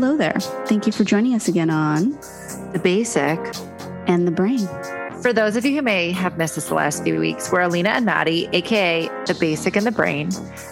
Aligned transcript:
Hello 0.00 0.16
there. 0.16 0.40
Thank 0.64 0.86
you 0.86 0.92
for 0.92 1.04
joining 1.04 1.34
us 1.34 1.46
again 1.46 1.68
on 1.68 2.12
The 2.72 2.80
basic. 2.82 3.38
And 4.06 4.26
the 4.26 4.30
Brain. 4.30 4.66
For 5.20 5.34
those 5.34 5.56
of 5.56 5.66
you 5.66 5.76
who 5.76 5.82
may 5.82 6.10
have 6.12 6.38
missed 6.38 6.56
us 6.56 6.68
the 6.68 6.74
last 6.74 7.04
few 7.04 7.20
weeks, 7.20 7.52
we're 7.52 7.60
Alina 7.60 7.90
and 7.90 8.06
Maddie, 8.06 8.48
aka 8.54 9.10
The 9.26 9.36
Basic 9.38 9.76
and 9.76 9.84
the 9.84 9.92
Brain, 9.92 10.30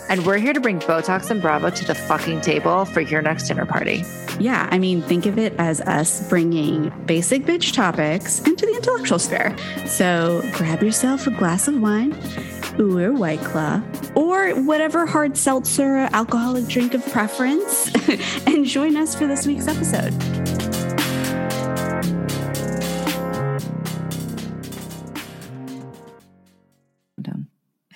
and 0.08 0.24
we're 0.24 0.38
here 0.38 0.54
to 0.54 0.60
bring 0.60 0.80
Botox 0.80 1.30
and 1.30 1.42
Bravo 1.42 1.68
to 1.68 1.84
the 1.84 1.94
fucking 1.94 2.40
table 2.40 2.86
for 2.86 3.02
your 3.02 3.20
next 3.20 3.48
dinner 3.48 3.66
party. 3.66 4.02
Yeah, 4.40 4.66
I 4.70 4.78
mean, 4.78 5.02
think 5.02 5.26
of 5.26 5.36
it 5.36 5.52
as 5.58 5.82
us 5.82 6.26
bringing 6.30 6.88
basic 7.04 7.42
bitch 7.42 7.74
topics 7.74 8.40
into 8.46 8.64
the 8.64 8.76
intellectual 8.76 9.18
sphere. 9.18 9.54
So 9.84 10.42
grab 10.54 10.82
yourself 10.82 11.26
a 11.26 11.32
glass 11.32 11.68
of 11.68 11.78
wine, 11.82 12.12
or 12.78 13.12
White 13.12 13.40
Claw, 13.40 13.82
or 14.14 14.50
whatever 14.62 15.06
hard 15.06 15.36
seltzer 15.36 16.08
alcoholic 16.12 16.66
drink 16.66 16.94
of 16.94 17.04
preference, 17.10 17.92
and 18.46 18.64
join 18.64 18.96
us 18.96 19.14
for 19.14 19.26
this 19.26 19.46
week's 19.46 19.68
episode. 19.68 20.14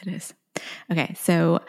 It 0.04 0.12
is. 0.12 0.34
Okay, 0.90 1.14
so 1.14 1.60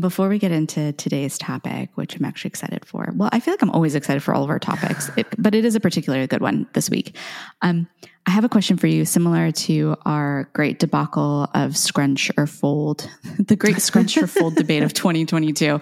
before 0.00 0.28
we 0.28 0.38
get 0.38 0.52
into 0.52 0.92
today's 0.92 1.38
topic, 1.38 1.90
which 1.94 2.16
I'm 2.16 2.24
actually 2.24 2.50
excited 2.50 2.84
for, 2.84 3.10
well, 3.14 3.30
I 3.32 3.40
feel 3.40 3.52
like 3.52 3.62
I'm 3.62 3.70
always 3.70 3.94
excited 3.94 4.22
for 4.22 4.34
all 4.34 4.44
of 4.44 4.50
our 4.50 4.58
topics, 4.58 5.10
it, 5.16 5.26
but 5.38 5.54
it 5.54 5.64
is 5.64 5.74
a 5.74 5.80
particularly 5.80 6.26
good 6.26 6.42
one 6.42 6.66
this 6.74 6.90
week. 6.90 7.16
Um, 7.62 7.88
I 8.24 8.30
have 8.30 8.44
a 8.44 8.48
question 8.48 8.76
for 8.76 8.86
you, 8.86 9.04
similar 9.04 9.50
to 9.50 9.96
our 10.04 10.48
great 10.52 10.78
debacle 10.78 11.48
of 11.54 11.76
scrunch 11.76 12.30
or 12.36 12.46
fold, 12.46 13.10
the 13.38 13.56
great 13.56 13.82
scrunch 13.82 14.16
or 14.16 14.28
fold 14.28 14.54
debate 14.54 14.84
of 14.84 14.94
2022. 14.94 15.80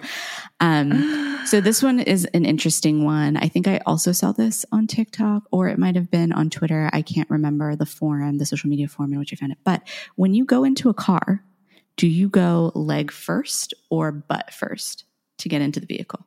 Um, 0.59 1.39
so 1.45 1.61
this 1.61 1.83
one 1.83 1.99
is 1.99 2.25
an 2.33 2.45
interesting 2.45 3.05
one. 3.05 3.37
I 3.37 3.47
think 3.47 3.67
I 3.67 3.79
also 3.85 4.11
saw 4.11 4.31
this 4.31 4.65
on 4.71 4.87
TikTok, 4.87 5.43
or 5.51 5.67
it 5.67 5.77
might 5.77 5.95
have 5.95 6.09
been 6.09 6.31
on 6.31 6.49
Twitter. 6.49 6.89
I 6.91 7.03
can't 7.03 7.29
remember 7.29 7.75
the 7.75 7.85
forum, 7.85 8.39
the 8.39 8.45
social 8.45 8.69
media 8.69 8.87
forum 8.87 9.13
in 9.13 9.19
which 9.19 9.33
I 9.33 9.35
found 9.35 9.51
it. 9.51 9.59
But 9.63 9.87
when 10.15 10.33
you 10.33 10.43
go 10.43 10.63
into 10.63 10.89
a 10.89 10.95
car, 10.95 11.43
do 11.95 12.07
you 12.07 12.27
go 12.27 12.71
leg 12.73 13.11
first 13.11 13.73
or 13.89 14.11
butt 14.11 14.51
first 14.51 15.05
to 15.39 15.49
get 15.49 15.61
into 15.61 15.79
the 15.79 15.85
vehicle? 15.85 16.25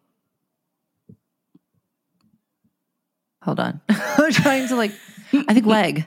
Hold 3.43 3.61
on. 3.61 3.81
I'm 3.89 4.33
trying 4.33 4.69
to 4.69 4.77
like, 4.77 4.93
I 5.49 5.55
think 5.55 5.67
leg. 5.67 6.07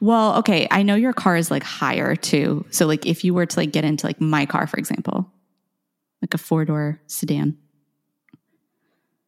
Well, 0.00 0.36
okay. 0.38 0.66
I 0.70 0.82
know 0.82 0.94
your 0.94 1.12
car 1.12 1.36
is 1.36 1.50
like 1.50 1.62
higher 1.62 2.16
too. 2.16 2.66
So, 2.70 2.86
like, 2.86 3.06
if 3.06 3.24
you 3.24 3.34
were 3.34 3.46
to 3.46 3.58
like 3.58 3.72
get 3.72 3.84
into 3.84 4.06
like 4.06 4.20
my 4.20 4.46
car, 4.46 4.66
for 4.66 4.76
example, 4.76 5.30
like 6.22 6.34
a 6.34 6.38
four 6.38 6.64
door 6.64 7.00
sedan, 7.06 7.56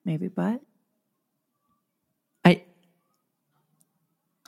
Maybe 0.07 0.29
butt. 0.29 0.61
I, 2.45 2.63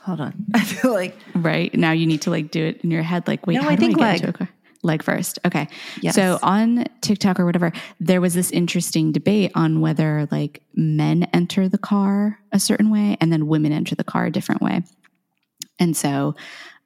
hold 0.01 0.21
on. 0.21 0.45
I 0.53 0.63
feel 0.63 0.93
like, 0.93 1.17
right? 1.35 1.71
Now 1.73 1.91
you 1.91 2.07
need 2.07 2.21
to 2.23 2.29
like 2.29 2.49
do 2.49 2.65
it 2.65 2.81
in 2.81 2.91
your 2.91 3.03
head. 3.03 3.27
Like, 3.27 3.45
wait, 3.45 3.55
No, 3.55 3.67
I 3.67 3.75
do 3.75 3.87
think 3.87 4.01
I 4.01 4.17
get 4.17 4.39
leg. 4.39 4.47
Leg 4.81 5.03
first. 5.03 5.39
Okay. 5.45 5.67
Yes. 6.01 6.15
So 6.15 6.39
on 6.41 6.85
TikTok 7.01 7.39
or 7.39 7.45
whatever, 7.45 7.73
there 7.99 8.21
was 8.21 8.33
this 8.33 8.49
interesting 8.51 9.11
debate 9.11 9.51
on 9.53 9.81
whether 9.81 10.27
like 10.31 10.63
men 10.73 11.23
enter 11.33 11.67
the 11.67 11.77
car 11.77 12.39
a 12.53 12.59
certain 12.59 12.89
way 12.89 13.17
and 13.19 13.31
then 13.31 13.47
women 13.47 13.73
enter 13.73 13.95
the 13.95 14.05
car 14.05 14.25
a 14.25 14.31
different 14.31 14.61
way. 14.61 14.83
And 15.79 15.97
so, 15.97 16.35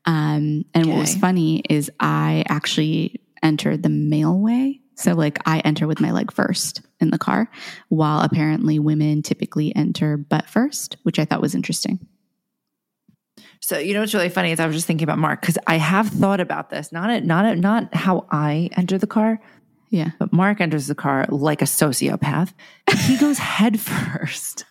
um, 0.06 0.66
and 0.74 0.88
what 0.88 0.98
was 0.98 1.16
funny 1.16 1.64
is 1.70 1.92
I 2.00 2.44
actually 2.50 3.22
entered 3.44 3.84
the 3.84 3.90
male 3.90 4.40
way. 4.40 4.82
So 4.96 5.14
like 5.14 5.40
I 5.46 5.60
enter 5.60 5.88
with 5.88 6.00
my 6.00 6.12
leg 6.12 6.32
first 6.32 6.82
in 7.00 7.10
the 7.10 7.18
car, 7.18 7.50
while 7.90 8.22
apparently 8.22 8.80
women 8.80 9.22
typically 9.22 9.76
enter 9.76 10.18
butt 10.18 10.48
first, 10.48 10.98
which 11.04 11.20
I 11.20 11.26
thought 11.26 11.42
was 11.42 11.56
interesting. 11.56 12.00
So 13.66 13.78
you 13.78 13.94
know 13.94 14.02
what's 14.02 14.14
really 14.14 14.28
funny 14.28 14.52
is 14.52 14.60
I 14.60 14.66
was 14.68 14.76
just 14.76 14.88
thinking 14.88 15.06
about 15.06 15.20
Mark 15.20 15.40
because 15.40 15.58
I 15.68 15.78
have 15.78 16.10
thought 16.10 16.42
about 16.42 16.70
this. 16.70 16.92
Not 16.92 17.10
a, 17.10 17.22
not 17.22 17.46
a, 17.46 17.56
not 17.56 17.96
how 17.96 18.26
I 18.30 18.70
enter 18.76 18.98
the 18.98 19.08
car, 19.08 19.40
Yeah. 19.90 20.10
but 20.20 20.34
Mark 20.34 20.60
enters 20.60 20.88
the 20.88 20.96
car 20.96 21.26
like 21.30 21.62
a 21.62 21.66
sociopath. 21.66 22.54
He 23.06 23.16
goes 23.18 23.38
head 23.58 23.80
first. 23.80 24.66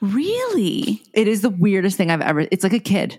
Really? 0.00 1.02
It 1.12 1.26
is 1.28 1.40
the 1.42 1.50
weirdest 1.50 1.96
thing 1.96 2.10
I've 2.10 2.20
ever. 2.20 2.46
It's 2.52 2.62
like 2.62 2.72
a 2.72 2.78
kid. 2.78 3.18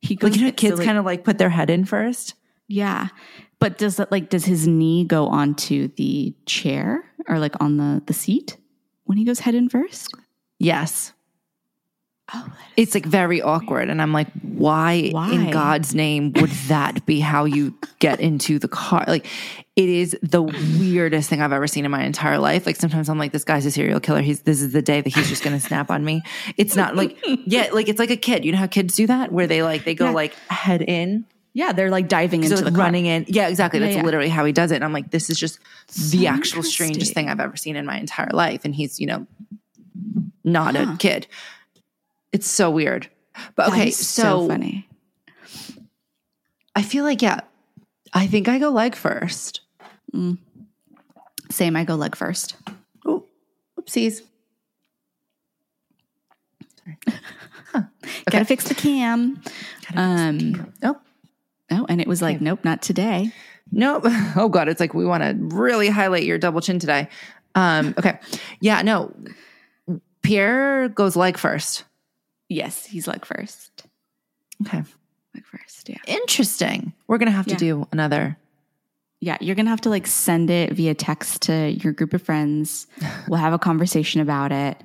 He 0.00 0.18
Like 0.20 0.34
you 0.34 0.42
know, 0.42 0.48
so, 0.48 0.52
kids 0.54 0.78
like- 0.78 0.86
kind 0.86 0.98
of 0.98 1.04
like 1.04 1.22
put 1.24 1.38
their 1.38 1.48
head 1.50 1.70
in 1.70 1.84
first. 1.84 2.34
Yeah. 2.66 3.08
But 3.60 3.78
does 3.78 3.96
that 3.96 4.10
like 4.10 4.28
does 4.28 4.44
his 4.44 4.66
knee 4.66 5.04
go 5.04 5.28
onto 5.28 5.88
the 5.96 6.34
chair 6.46 7.04
or 7.28 7.38
like 7.38 7.54
on 7.62 7.76
the 7.76 8.02
the 8.06 8.12
seat 8.12 8.56
when 9.04 9.16
he 9.18 9.24
goes 9.24 9.38
head 9.40 9.54
in 9.54 9.68
first? 9.68 10.12
Yes, 10.58 11.12
Oh, 12.32 12.48
it's 12.76 12.94
like 12.94 13.04
very 13.04 13.42
awkward, 13.42 13.90
and 13.90 14.00
I'm 14.00 14.12
like, 14.14 14.28
why, 14.42 15.10
Why? 15.10 15.30
in 15.32 15.50
God's 15.50 15.94
name 15.94 16.32
would 16.36 16.48
that 16.68 17.04
be 17.04 17.20
how 17.20 17.44
you 17.44 17.74
get 17.98 18.18
into 18.18 18.58
the 18.58 18.66
car? 18.68 19.04
Like, 19.06 19.26
it 19.76 19.88
is 19.90 20.16
the 20.22 20.40
weirdest 20.42 21.28
thing 21.28 21.42
I've 21.42 21.52
ever 21.52 21.66
seen 21.66 21.84
in 21.84 21.90
my 21.90 22.02
entire 22.02 22.38
life. 22.38 22.64
Like 22.64 22.76
sometimes 22.76 23.10
I'm 23.10 23.18
like, 23.18 23.32
this 23.32 23.44
guy's 23.44 23.66
a 23.66 23.70
serial 23.70 24.00
killer. 24.00 24.22
He's 24.22 24.40
this 24.40 24.62
is 24.62 24.72
the 24.72 24.80
day 24.80 25.02
that 25.02 25.12
he's 25.14 25.28
just 25.28 25.42
going 25.42 25.54
to 25.54 25.60
snap 25.60 25.90
on 25.90 26.02
me. 26.02 26.22
It's 26.56 26.74
not 26.76 26.96
like 26.96 27.18
yeah, 27.44 27.68
like 27.72 27.88
it's 27.90 27.98
like 27.98 28.10
a 28.10 28.16
kid. 28.16 28.44
You 28.46 28.52
know 28.52 28.58
how 28.58 28.68
kids 28.68 28.94
do 28.96 29.06
that 29.08 29.30
where 29.30 29.46
they 29.46 29.62
like 29.62 29.84
they 29.84 29.94
go 29.94 30.06
Yeah. 30.06 30.10
like 30.12 30.34
head 30.48 30.80
in. 30.80 31.26
yeah, 31.52 31.72
they're 31.72 31.90
like 31.90 32.08
diving 32.08 32.42
So 32.44 32.52
into 32.52 32.56
like 32.56 32.64
the 32.64 32.70
car. 32.70 32.86
running 32.86 33.04
in. 33.06 33.26
Yeah, 33.28 33.48
exactly. 33.48 33.80
That's 33.80 33.96
yeah. 33.96 34.02
literally 34.02 34.30
how 34.30 34.44
he 34.46 34.52
does 34.52 34.70
it. 34.70 34.76
And 34.76 34.84
I'm 34.84 34.92
like, 34.94 35.10
this 35.10 35.28
is 35.28 35.38
just 35.38 35.58
the 36.10 36.26
actual 36.28 36.62
strangest 36.62 37.12
thing. 37.12 37.28
I've 37.28 37.40
ever 37.40 37.56
seen 37.56 37.76
in 37.76 37.84
my 37.84 37.98
entire 37.98 38.30
life. 38.32 38.64
And 38.64 38.74
he's, 38.74 38.98
you 38.98 39.08
know, 39.08 39.26
not 40.42 40.76
Huh. 40.76 40.92
a 40.94 40.96
kid. 40.96 41.26
It's 42.34 42.50
so 42.50 42.68
weird. 42.68 43.08
But 43.54 43.68
okay, 43.68 43.88
is 43.88 43.96
so, 43.96 44.48
funny. 44.48 44.88
I 46.74 46.82
feel 46.82 47.04
like, 47.04 47.22
yeah, 47.22 47.42
I 48.12 48.26
think 48.26 48.48
I 48.48 48.58
go 48.58 48.70
leg 48.70 48.96
first. 48.96 49.60
Same, 50.12 51.76
I 51.76 51.84
go 51.84 51.94
leg 51.94 52.16
first. 52.16 52.56
Oh, 53.06 53.24
oopsies. 53.80 54.22
Gotta 58.30 58.44
fix 58.44 58.68
the 58.68 58.74
cam. 58.74 59.40
Um 59.94 60.72
Nope. 60.82 61.00
oh, 61.70 61.86
and 61.88 62.00
it 62.00 62.08
was 62.08 62.20
like, 62.20 62.40
nope, 62.40 62.64
not 62.64 62.82
today. 62.82 63.30
Nope. 63.70 64.06
Oh 64.36 64.48
God, 64.48 64.68
it's 64.68 64.80
like 64.80 64.92
we 64.92 65.06
want 65.06 65.22
to 65.22 65.36
really 65.56 65.88
highlight 65.88 66.24
your 66.24 66.38
double 66.38 66.60
chin 66.60 66.80
today. 66.80 67.08
Um, 67.54 67.94
okay. 67.96 68.18
Yeah, 68.58 68.82
no. 68.82 69.14
Pierre 70.22 70.88
goes 70.88 71.14
leg 71.14 71.38
first. 71.38 71.84
Yes, 72.48 72.86
he's 72.86 73.06
leg 73.06 73.24
first. 73.24 73.86
Okay. 74.66 74.82
Leg 75.34 75.44
first, 75.46 75.88
yeah. 75.88 75.98
Interesting. 76.06 76.92
We're 77.08 77.18
gonna 77.18 77.30
have 77.30 77.46
to 77.46 77.52
Yeah. 77.52 77.58
do 77.58 77.88
another 77.92 78.36
Yeah, 79.20 79.38
you're 79.40 79.54
gonna 79.54 79.70
have 79.70 79.80
to 79.82 79.90
like 79.90 80.06
send 80.06 80.50
it 80.50 80.72
via 80.74 80.92
text 80.94 81.42
to 81.42 81.70
your 81.70 81.92
group 81.94 82.12
of 82.12 82.20
friends. 82.22 82.86
We'll 83.28 83.40
have 83.40 83.54
a 83.54 83.58
conversation 83.58 84.20
about 84.20 84.52
it. 84.52 84.76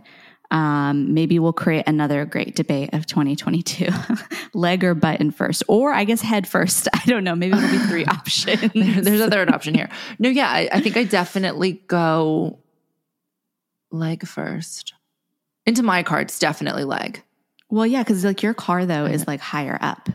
Um, 0.51 1.13
maybe 1.13 1.37
we'll 1.39 1.53
create 1.53 1.83
another 1.87 2.25
great 2.25 2.55
debate 2.55 2.91
of 2.93 3.05
2022 3.05 3.87
leg 4.53 4.83
or 4.83 4.95
button 4.95 5.29
first, 5.31 5.61
or 5.67 5.91
I 5.93 6.05
guess 6.05 6.21
head 6.21 6.47
first. 6.47 6.87
I 6.93 7.01
don't 7.05 7.23
know. 7.23 7.35
Maybe 7.35 7.55
it'll 7.57 7.69
be 7.69 7.77
three 7.79 8.05
options. 8.05 8.71
There's 8.73 9.19
a 9.19 9.29
third 9.29 9.49
option 9.51 9.73
here. 9.75 9.89
No, 10.17 10.29
yeah, 10.29 10.49
I, 10.49 10.69
I 10.71 10.79
think 10.81 10.95
I 10.97 11.03
definitely 11.03 11.73
go 11.87 12.57
leg 13.91 14.25
first. 14.25 14.93
Into 15.65 15.83
my 15.83 16.01
cards, 16.01 16.39
definitely 16.39 16.83
leg. 16.85 17.21
Well, 17.69 17.85
yeah, 17.85 18.03
because 18.03 18.23
like 18.23 18.43
your 18.43 18.53
car 18.53 18.85
though 18.85 19.05
is 19.05 19.21
mm-hmm. 19.21 19.31
like 19.31 19.39
higher 19.39 19.77
up, 19.81 20.09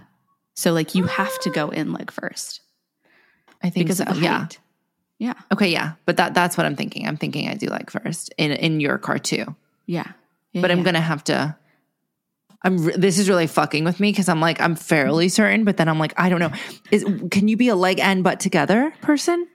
so 0.55 0.73
like 0.73 0.95
you 0.95 1.05
have 1.05 1.39
to 1.41 1.51
go 1.51 1.69
ah. 1.69 1.71
in 1.71 1.93
leg 1.93 2.11
first 2.11 2.61
I 3.63 3.71
think 3.71 3.87
because 3.87 3.99
so. 3.99 4.05
of 4.05 4.17
the 4.17 4.23
yeah. 4.23 4.41
height. 4.41 4.59
Yeah, 5.19 5.35
Okay, 5.53 5.69
yeah. 5.69 5.93
But 6.07 6.17
that 6.17 6.35
that's 6.35 6.57
what 6.57 6.67
I'm 6.67 6.77
thinking. 6.77 7.07
I'm 7.07 7.17
thinking 7.17 7.49
I 7.49 7.55
do 7.55 7.69
leg 7.69 7.91
first 7.91 8.35
in 8.37 8.51
in 8.53 8.81
your 8.81 8.99
car 8.99 9.19
too. 9.19 9.55
yeah. 9.87 10.13
Yeah, 10.53 10.61
But 10.63 10.71
I'm 10.71 10.79
yeah. 10.79 10.85
gonna 10.85 11.01
have 11.01 11.25
to. 11.25 11.57
I'm. 12.63 12.79
Re- 12.79 12.97
this 12.97 13.19
is 13.19 13.29
really 13.29 13.49
fucking 13.49 13.85
with 13.85 13.99
me 13.99 14.13
because 14.13 14.29
I'm 14.29 14.41
like 14.41 14.61
I'm 14.61 14.77
fairly 14.77 15.29
certain, 15.29 15.65
but 15.65 15.77
then 15.77 15.89
I'm 15.89 15.99
like 15.99 16.15
I 16.17 16.29
don't 16.29 16.39
know. 16.39 16.53
Is 16.93 17.05
can 17.31 17.49
you 17.49 17.57
be 17.57 17.69
a 17.69 17.75
leg 17.75 17.99
and 17.99 18.23
butt 18.23 18.39
together 18.39 18.93
person? 19.01 19.49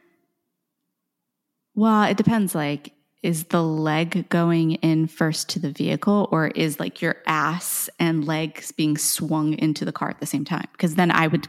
Well, 1.75 2.03
it 2.03 2.17
depends. 2.17 2.53
Like, 2.53 2.91
is 3.21 3.45
the 3.45 3.61
leg 3.61 4.29
going 4.29 4.73
in 4.75 5.07
first 5.07 5.49
to 5.49 5.59
the 5.59 5.71
vehicle, 5.71 6.29
or 6.31 6.47
is 6.47 6.79
like 6.79 7.01
your 7.01 7.17
ass 7.25 7.89
and 7.99 8.25
legs 8.25 8.71
being 8.71 8.97
swung 8.97 9.53
into 9.53 9.83
the 9.83 9.91
car 9.91 10.09
at 10.09 10.19
the 10.19 10.25
same 10.25 10.45
time? 10.45 10.67
Because 10.71 10.95
then 10.95 11.11
I 11.11 11.27
would 11.27 11.47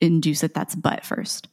induce 0.00 0.40
that 0.40 0.54
that's 0.54 0.74
butt 0.74 1.04
first. 1.04 1.48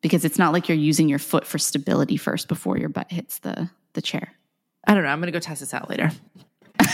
Because 0.00 0.24
it's 0.24 0.38
not 0.38 0.52
like 0.52 0.68
you're 0.68 0.78
using 0.78 1.08
your 1.08 1.18
foot 1.18 1.44
for 1.44 1.58
stability 1.58 2.16
first 2.16 2.46
before 2.46 2.78
your 2.78 2.88
butt 2.88 3.10
hits 3.10 3.40
the 3.40 3.70
the 3.94 4.02
chair. 4.02 4.32
I 4.86 4.94
don't 4.94 5.02
know. 5.02 5.08
I'm 5.08 5.20
gonna 5.20 5.32
go 5.32 5.40
test 5.40 5.60
this 5.60 5.74
out 5.74 5.90
later. 5.90 6.12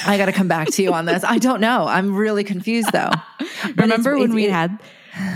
I 0.07 0.17
got 0.17 0.27
to 0.27 0.33
come 0.33 0.49
back 0.49 0.69
to 0.71 0.83
you 0.83 0.93
on 0.93 1.05
this. 1.07 1.25
I 1.25 1.39
don't 1.39 1.61
know. 1.61 1.87
I'm 1.87 2.15
really 2.15 2.45
confused 2.45 2.93
though. 2.93 3.11
Remember 3.77 4.17
when 4.17 4.35
we 4.35 4.45
had 4.45 4.79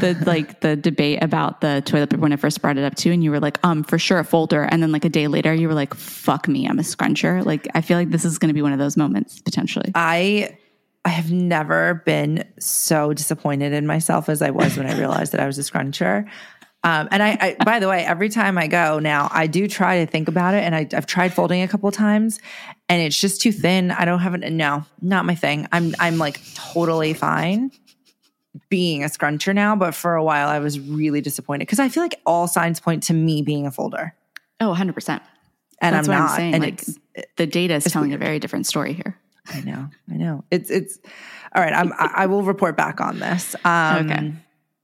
the 0.01 0.17
like 0.25 0.61
the 0.61 0.75
debate 0.77 1.23
about 1.23 1.61
the 1.61 1.83
toilet 1.85 2.11
paper 2.11 2.23
when 2.23 2.33
I 2.33 2.37
first 2.37 2.63
brought 2.63 2.79
it 2.79 2.85
up 2.85 2.95
to, 2.97 3.11
and 3.11 3.23
you 3.23 3.31
were 3.31 3.41
like, 3.41 3.59
um, 3.65 3.85
for 3.85 3.99
sure 3.99 4.19
a 4.19 4.25
folder, 4.25 4.63
and 4.63 4.83
then 4.83 4.93
like 4.93 5.05
a 5.05 5.09
day 5.09 5.29
later, 5.29 5.53
you 5.53 5.69
were 5.69 5.75
like, 5.75 5.95
fuck 5.95 6.49
me, 6.49 6.67
I'm 6.67 6.79
a 6.79 6.83
scruncher. 6.83 7.45
Like 7.45 7.69
I 7.75 7.83
feel 7.83 7.99
like 7.99 8.11
this 8.11 8.25
is 8.25 8.39
going 8.39 8.49
to 8.49 8.55
be 8.55 8.63
one 8.63 8.73
of 8.73 8.79
those 8.79 8.97
moments 8.97 9.41
potentially. 9.41 9.93
I 9.95 10.57
I 11.05 11.11
have 11.11 11.31
never 11.31 12.03
been 12.07 12.45
so 12.59 13.13
disappointed 13.13 13.73
in 13.73 13.87
myself 13.87 14.29
as 14.29 14.43
I 14.43 14.51
was 14.51 14.77
when 14.77 14.87
I 14.87 14.99
realized 14.99 15.33
that 15.33 15.41
I 15.41 15.47
was 15.47 15.59
a 15.59 15.63
scruncher. 15.63 16.27
Um, 16.83 17.09
and 17.11 17.23
I, 17.23 17.57
I, 17.59 17.65
by 17.65 17.81
the 17.81 17.89
way, 17.89 18.05
every 18.05 18.29
time 18.29 18.57
I 18.59 18.69
go 18.69 19.01
now, 19.01 19.29
I 19.33 19.49
do 19.49 19.67
try 19.67 20.05
to 20.05 20.11
think 20.11 20.29
about 20.29 20.55
it, 20.55 20.63
and 20.63 20.75
I, 20.75 20.87
have 20.93 21.07
tried 21.07 21.35
folding 21.35 21.63
a 21.63 21.69
couple 21.69 21.91
times, 21.91 22.39
and 22.89 23.03
it's 23.03 23.21
just 23.21 23.41
too 23.41 23.51
thin. 23.51 23.91
I 23.91 24.05
don't 24.05 24.21
have 24.21 24.35
it. 24.35 24.53
No, 24.53 24.85
not 25.03 25.25
my 25.25 25.35
thing. 25.35 25.67
I'm, 25.73 25.95
I'm 25.99 26.19
like 26.19 26.41
totally 26.55 27.13
fine 27.13 27.73
being 28.69 29.05
a 29.05 29.07
scruncher 29.07 29.55
now, 29.55 29.77
but 29.77 29.95
for 29.95 30.15
a 30.15 30.25
while 30.25 30.49
I 30.49 30.59
was 30.59 30.79
really 30.81 31.21
disappointed 31.21 31.67
because 31.67 31.79
I 31.79 31.89
feel 31.89 32.03
like 32.03 32.21
all 32.27 32.47
signs 32.49 32.81
point 32.81 33.05
to 33.05 33.13
me 33.15 33.43
being 33.43 33.67
a 33.67 33.71
folder. 33.71 34.15
Oh, 34.61 34.69
100 34.69 34.95
percent. 34.95 35.23
And 35.81 35.95
That's 35.95 36.09
I'm 36.09 36.19
not. 36.19 36.31
I'm 36.31 36.37
saying. 36.37 36.55
And 36.55 36.63
like 36.63 36.85
the 37.37 37.47
data 37.47 37.75
is 37.75 37.85
telling 37.85 38.11
weird. 38.11 38.23
a 38.23 38.25
very 38.25 38.39
different 38.39 38.67
story 38.67 38.93
here. 38.93 39.19
I 39.49 39.61
know. 39.61 39.89
I 40.11 40.15
know. 40.15 40.45
It's 40.51 40.71
it's 40.71 40.99
all 41.55 41.63
right. 41.63 41.73
I'm, 41.73 41.93
I 41.99 42.27
will 42.27 42.43
report 42.43 42.77
back 42.77 43.01
on 43.01 43.19
this. 43.19 43.55
Um, 43.65 44.07
okay. 44.07 44.15
okay. 44.15 44.33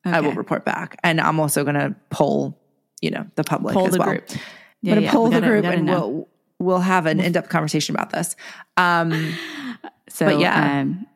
I 0.04 0.20
will 0.20 0.32
report 0.32 0.64
back, 0.64 0.98
and 1.02 1.20
I'm 1.20 1.40
also 1.40 1.64
going 1.64 1.74
to 1.74 1.94
poll, 2.10 2.58
you 3.00 3.10
know, 3.10 3.26
the 3.36 3.44
public 3.44 3.74
poll 3.74 3.86
as 3.86 3.92
the 3.92 3.98
well. 3.98 4.08
Group. 4.08 4.24
Yeah, 4.28 4.36
I'm 4.36 4.88
going 4.88 4.96
to 4.96 5.04
yeah, 5.04 5.12
poll 5.12 5.24
the 5.26 5.40
gotta, 5.40 5.46
group, 5.46 5.64
and 5.64 5.86
know. 5.86 6.08
we'll 6.08 6.28
we'll 6.58 6.80
have 6.80 7.06
an 7.06 7.20
in 7.20 7.32
depth 7.32 7.48
conversation 7.48 7.94
about 7.94 8.10
this. 8.10 8.36
Um, 8.76 9.34
so, 10.08 10.26
but 10.26 10.38
yeah. 10.38 10.80
Um, 10.80 11.06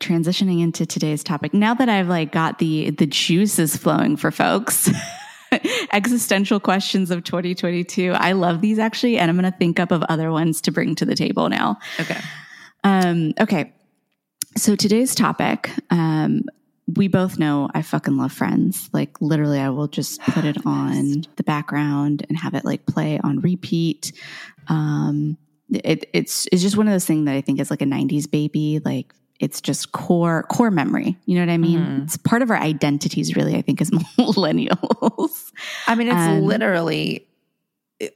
transitioning 0.00 0.62
into 0.62 0.84
today's 0.86 1.22
topic 1.22 1.54
now 1.54 1.74
that 1.74 1.88
i've 1.88 2.08
like 2.08 2.32
got 2.32 2.58
the 2.58 2.90
the 2.90 3.06
juices 3.06 3.76
flowing 3.76 4.16
for 4.16 4.30
folks 4.30 4.90
existential 5.92 6.58
questions 6.58 7.10
of 7.10 7.22
2022 7.22 8.12
i 8.12 8.32
love 8.32 8.60
these 8.60 8.78
actually 8.78 9.18
and 9.18 9.30
i'm 9.30 9.38
going 9.38 9.50
to 9.50 9.58
think 9.58 9.78
up 9.78 9.90
of 9.90 10.02
other 10.08 10.30
ones 10.32 10.60
to 10.60 10.72
bring 10.72 10.94
to 10.94 11.04
the 11.04 11.14
table 11.14 11.48
now 11.48 11.78
okay 11.98 12.18
um, 12.84 13.34
okay. 13.40 13.72
So 14.56 14.74
today's 14.76 15.14
topic, 15.14 15.70
um, 15.90 16.44
we 16.96 17.08
both 17.08 17.38
know 17.38 17.68
I 17.72 17.82
fucking 17.82 18.16
love 18.16 18.32
Friends. 18.32 18.90
Like 18.92 19.20
literally, 19.20 19.60
I 19.60 19.70
will 19.70 19.88
just 19.88 20.20
put 20.22 20.44
it 20.44 20.58
on 20.66 21.24
the 21.36 21.42
background 21.44 22.24
and 22.28 22.38
have 22.38 22.54
it 22.54 22.64
like 22.64 22.86
play 22.86 23.20
on 23.22 23.40
repeat. 23.40 24.12
Um, 24.68 25.36
it, 25.72 26.08
it's 26.12 26.48
it's 26.50 26.62
just 26.62 26.76
one 26.76 26.88
of 26.88 26.92
those 26.92 27.04
things 27.04 27.26
that 27.26 27.34
I 27.34 27.40
think 27.40 27.60
is 27.60 27.70
like 27.70 27.82
a 27.82 27.86
'90s 27.86 28.30
baby. 28.30 28.80
Like 28.84 29.14
it's 29.40 29.60
just 29.62 29.92
core 29.92 30.44
core 30.44 30.70
memory. 30.70 31.16
You 31.24 31.34
know 31.36 31.42
what 31.42 31.52
I 31.52 31.56
mean? 31.56 31.80
Mm-hmm. 31.80 32.02
It's 32.02 32.18
part 32.18 32.42
of 32.42 32.50
our 32.50 32.58
identities, 32.58 33.34
really. 33.34 33.56
I 33.56 33.62
think 33.62 33.80
as 33.80 33.90
millennials. 34.18 35.50
I 35.86 35.94
mean, 35.94 36.08
it's 36.08 36.16
um, 36.16 36.42
literally 36.42 37.26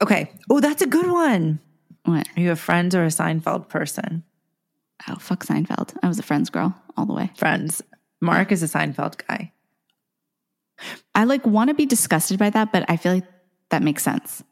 okay. 0.01 0.31
Oh, 0.49 0.61
that's 0.61 0.83
a 0.83 0.87
good 0.87 1.09
one. 1.09 1.59
What 2.05 2.27
are 2.37 2.41
you 2.41 2.51
a 2.51 2.55
Friends 2.55 2.93
or 2.93 3.03
a 3.03 3.07
Seinfeld 3.07 3.67
person? 3.67 4.23
Oh, 5.09 5.15
fuck 5.15 5.43
Seinfeld. 5.43 5.97
I 6.03 6.07
was 6.07 6.19
a 6.19 6.23
Friends 6.23 6.51
girl 6.51 6.75
all 6.95 7.07
the 7.07 7.13
way. 7.13 7.31
Friends. 7.35 7.81
Mark 8.21 8.51
is 8.51 8.61
a 8.61 8.67
Seinfeld 8.67 9.17
guy. 9.27 9.51
I 11.15 11.23
like 11.23 11.45
want 11.45 11.69
to 11.69 11.73
be 11.73 11.85
disgusted 11.87 12.37
by 12.37 12.51
that, 12.51 12.71
but 12.71 12.85
I 12.87 12.97
feel 12.97 13.13
like 13.13 13.25
that 13.69 13.81
makes 13.81 14.03
sense. 14.03 14.43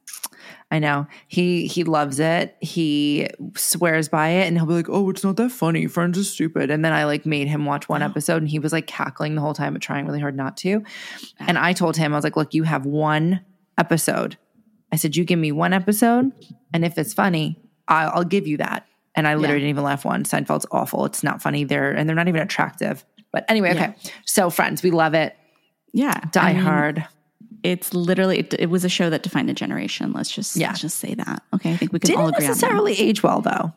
I 0.74 0.80
know. 0.80 1.06
He 1.28 1.68
he 1.68 1.84
loves 1.84 2.20
it. 2.20 2.58
He 2.60 3.30
swears 3.56 4.10
by 4.10 4.30
it 4.30 4.48
and 4.48 4.58
he'll 4.58 4.66
be 4.66 4.74
like, 4.74 4.90
"Oh, 4.90 5.12
it's 5.12 5.24
not 5.24 5.36
that 5.36 5.52
funny. 5.52 5.86
Friends 5.86 6.18
is 6.18 6.32
stupid." 6.32 6.72
And 6.72 6.84
then 6.84 6.92
I 6.92 7.06
like 7.06 7.28
made 7.28 7.48
him 7.48 7.66
watch 7.66 7.88
one 7.88 8.02
oh. 8.02 8.06
episode 8.06 8.38
and 8.38 8.50
he 8.50 8.58
was 8.58 8.74
like 8.74 8.88
cackling 8.88 9.36
the 9.36 9.42
whole 9.42 9.54
time 9.54 9.74
but 9.74 9.84
trying 9.84 10.08
really 10.08 10.20
hard 10.20 10.36
not 10.36 10.58
to. 10.58 10.82
And 11.38 11.60
I 11.60 11.74
told 11.74 11.96
him 11.96 12.12
I 12.12 12.16
was 12.18 12.24
like, 12.24 12.36
"Look, 12.36 12.56
you 12.56 12.64
have 12.64 12.88
one 12.88 13.42
episode." 13.78 14.36
I 14.92 14.96
said, 14.96 15.16
"You 15.16 15.24
give 15.26 15.38
me 15.38 15.52
one 15.52 15.74
episode 15.74 16.32
and 16.74 16.84
if 16.84 16.98
it's 16.98 17.14
funny, 17.14 17.62
I'll, 17.88 18.10
I'll 18.10 18.24
give 18.24 18.48
you 18.48 18.58
that." 18.58 18.88
And 19.14 19.28
I 19.28 19.36
literally 19.36 19.58
yeah. 19.58 19.60
didn't 19.60 19.70
even 19.70 19.84
laugh 19.84 20.06
one. 20.06 20.24
Seinfeld's 20.24 20.66
awful. 20.72 21.06
It's 21.06 21.22
not 21.22 21.40
funny. 21.40 21.66
They're 21.66 21.92
and 21.92 22.10
they're 22.10 22.16
not 22.16 22.30
even 22.30 22.42
attractive. 22.42 23.06
But 23.32 23.46
anyway, 23.48 23.74
okay. 23.74 23.94
Yeah. 24.02 24.12
So 24.26 24.50
Friends, 24.50 24.82
we 24.82 24.90
love 24.90 25.14
it. 25.14 25.38
Yeah. 25.94 26.20
Die 26.32 26.50
I 26.50 26.54
mean, 26.54 26.64
Hard. 26.64 27.08
It's 27.64 27.94
literally 27.94 28.40
it, 28.40 28.54
it, 28.60 28.70
was 28.70 28.84
a 28.84 28.90
show 28.90 29.10
that 29.10 29.24
defined 29.24 29.50
a 29.50 29.54
generation. 29.54 30.12
Let's 30.12 30.30
just 30.30 30.56
yeah. 30.56 30.68
let's 30.68 30.82
just 30.82 31.00
say 31.00 31.16
that. 31.16 31.44
Okay, 31.54 31.72
I 31.72 31.78
think 31.78 31.94
we 31.94 32.00
can 32.00 32.10
Didn't 32.10 32.22
all 32.22 32.30
agree 32.30 32.46
necessarily 32.46 33.00
age 33.00 33.24
well 33.24 33.42
though. 33.42 33.74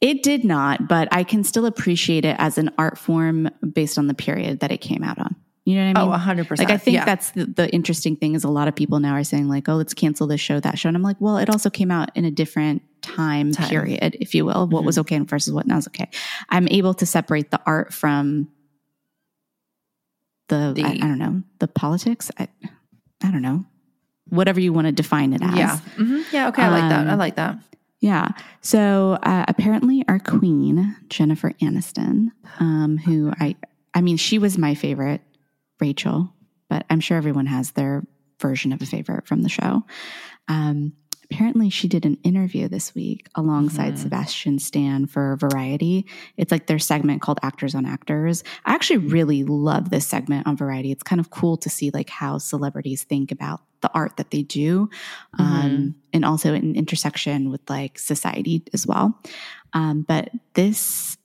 It 0.00 0.22
did 0.22 0.44
not, 0.44 0.88
but 0.88 1.08
I 1.12 1.24
can 1.24 1.44
still 1.44 1.66
appreciate 1.66 2.24
it 2.24 2.36
as 2.38 2.56
an 2.56 2.70
art 2.78 2.96
form 2.96 3.50
based 3.72 3.98
on 3.98 4.06
the 4.06 4.14
period 4.14 4.60
that 4.60 4.72
it 4.72 4.78
came 4.78 5.02
out 5.02 5.18
on. 5.18 5.36
You 5.66 5.76
know 5.76 5.92
what 5.92 5.98
I 5.98 6.04
mean? 6.04 6.38
Oh, 6.38 6.44
100%. 6.44 6.58
Like, 6.58 6.70
I 6.70 6.78
think 6.78 6.94
yeah. 6.94 7.04
that's 7.04 7.32
the, 7.32 7.44
the, 7.44 7.70
interesting 7.70 8.16
thing 8.16 8.34
is 8.34 8.44
a 8.44 8.48
lot 8.48 8.66
of 8.66 8.74
people 8.74 8.98
now 8.98 9.12
are 9.12 9.22
saying, 9.22 9.46
like, 9.46 9.68
oh, 9.68 9.74
let's 9.74 9.92
cancel 9.92 10.26
this 10.26 10.40
show, 10.40 10.58
that 10.58 10.78
show. 10.78 10.88
And 10.88 10.96
I'm 10.96 11.02
like, 11.02 11.20
well, 11.20 11.36
it 11.36 11.50
also 11.50 11.68
came 11.68 11.90
out 11.90 12.10
in 12.16 12.24
a 12.24 12.30
different 12.30 12.82
time, 13.02 13.52
time. 13.52 13.68
period, 13.68 14.16
if 14.20 14.34
you 14.34 14.46
will, 14.46 14.66
what 14.66 14.80
mm-hmm. 14.80 14.86
was 14.86 14.98
okay 14.98 15.18
versus 15.18 15.52
what 15.52 15.66
now 15.66 15.76
is 15.76 15.86
okay. 15.88 16.08
I'm 16.48 16.66
able 16.68 16.94
to 16.94 17.04
separate 17.04 17.50
the 17.50 17.60
art 17.66 17.92
from 17.92 18.48
the, 20.48 20.72
the 20.74 20.82
I, 20.82 20.92
I, 20.92 20.96
don't 20.96 21.18
know, 21.18 21.42
the 21.58 21.68
politics. 21.68 22.30
I, 22.38 22.48
I 23.22 23.30
don't 23.30 23.42
know, 23.42 23.64
whatever 24.28 24.60
you 24.60 24.72
want 24.72 24.86
to 24.86 24.92
define 24.92 25.32
it 25.32 25.42
as. 25.42 25.56
Yeah. 25.56 25.78
Mm-hmm. 25.96 26.20
Yeah. 26.32 26.48
Okay. 26.48 26.62
I 26.62 26.68
like 26.68 26.88
that. 26.88 27.06
I 27.06 27.12
um, 27.12 27.18
like 27.18 27.36
that. 27.36 27.58
Yeah. 28.00 28.28
So 28.62 29.18
uh, 29.22 29.44
apparently, 29.46 30.04
our 30.08 30.18
queen, 30.18 30.96
Jennifer 31.08 31.52
Aniston, 31.60 32.28
um, 32.58 32.96
who 32.96 33.32
I, 33.38 33.56
I 33.92 34.00
mean, 34.00 34.16
she 34.16 34.38
was 34.38 34.56
my 34.56 34.74
favorite 34.74 35.20
Rachel, 35.80 36.32
but 36.68 36.86
I'm 36.88 37.00
sure 37.00 37.18
everyone 37.18 37.46
has 37.46 37.72
their 37.72 38.02
version 38.40 38.72
of 38.72 38.80
a 38.80 38.86
favorite 38.86 39.26
from 39.26 39.42
the 39.42 39.48
show. 39.50 39.84
Um, 40.48 40.94
apparently, 41.30 41.70
she 41.70 41.88
did 41.88 42.04
an 42.04 42.18
interview 42.24 42.68
this 42.68 42.94
week 42.94 43.28
alongside 43.34 43.94
mm-hmm. 43.94 44.02
Sebastian 44.02 44.58
Stan 44.58 45.06
for 45.06 45.36
Variety. 45.36 46.06
It's 46.36 46.50
like 46.50 46.66
their 46.66 46.78
segment 46.78 47.22
called 47.22 47.38
Actors 47.42 47.74
on 47.74 47.86
Actors. 47.86 48.42
I 48.64 48.74
actually 48.74 48.98
really 48.98 49.44
love 49.44 49.90
this 49.90 50.06
segment 50.06 50.46
on 50.46 50.56
Variety. 50.56 50.90
It's 50.90 51.02
kind 51.02 51.20
of 51.20 51.30
cool 51.30 51.56
to 51.58 51.70
see 51.70 51.90
like 51.92 52.10
how 52.10 52.38
celebrities 52.38 53.04
think 53.04 53.30
about 53.30 53.60
the 53.80 53.90
art 53.94 54.16
that 54.16 54.30
they 54.30 54.42
do, 54.42 54.90
um, 55.38 55.46
mm-hmm. 55.46 55.88
and 56.12 56.24
also 56.24 56.52
in 56.52 56.74
intersection 56.74 57.50
with 57.50 57.62
like 57.70 57.98
society 57.98 58.62
as 58.74 58.86
well. 58.86 59.18
Um, 59.72 60.02
but 60.02 60.30
this 60.54 61.16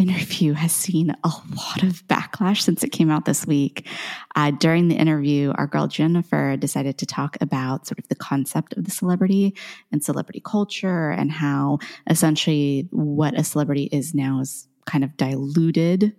interview 0.00 0.54
has 0.54 0.72
seen 0.72 1.10
a 1.10 1.28
lot 1.28 1.82
of 1.82 2.06
backlash 2.08 2.62
since 2.62 2.82
it 2.82 2.90
came 2.90 3.10
out 3.10 3.24
this 3.24 3.46
week. 3.46 3.86
Uh, 4.34 4.50
during 4.50 4.88
the 4.88 4.96
interview, 4.96 5.52
our 5.56 5.66
girl 5.66 5.86
Jennifer 5.86 6.56
decided 6.56 6.98
to 6.98 7.06
talk 7.06 7.36
about 7.40 7.86
sort 7.86 7.98
of 7.98 8.08
the 8.08 8.14
concept 8.14 8.76
of 8.76 8.84
the 8.84 8.90
celebrity 8.90 9.54
and 9.92 10.02
celebrity 10.02 10.42
culture 10.44 11.10
and 11.10 11.30
how 11.30 11.78
essentially 12.08 12.88
what 12.90 13.38
a 13.38 13.44
celebrity 13.44 13.88
is 13.92 14.14
now 14.14 14.40
is 14.40 14.66
kind 14.86 15.04
of 15.04 15.16
diluted 15.16 16.14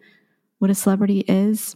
what 0.62 0.70
a 0.70 0.76
celebrity 0.76 1.22
is 1.28 1.76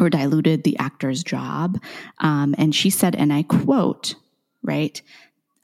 or 0.00 0.08
diluted 0.08 0.64
the 0.64 0.78
actor's 0.78 1.22
job. 1.22 1.78
Um, 2.20 2.54
and 2.56 2.74
she 2.74 2.88
said, 2.88 3.14
and 3.14 3.30
I 3.30 3.42
quote, 3.42 4.14
right? 4.62 5.02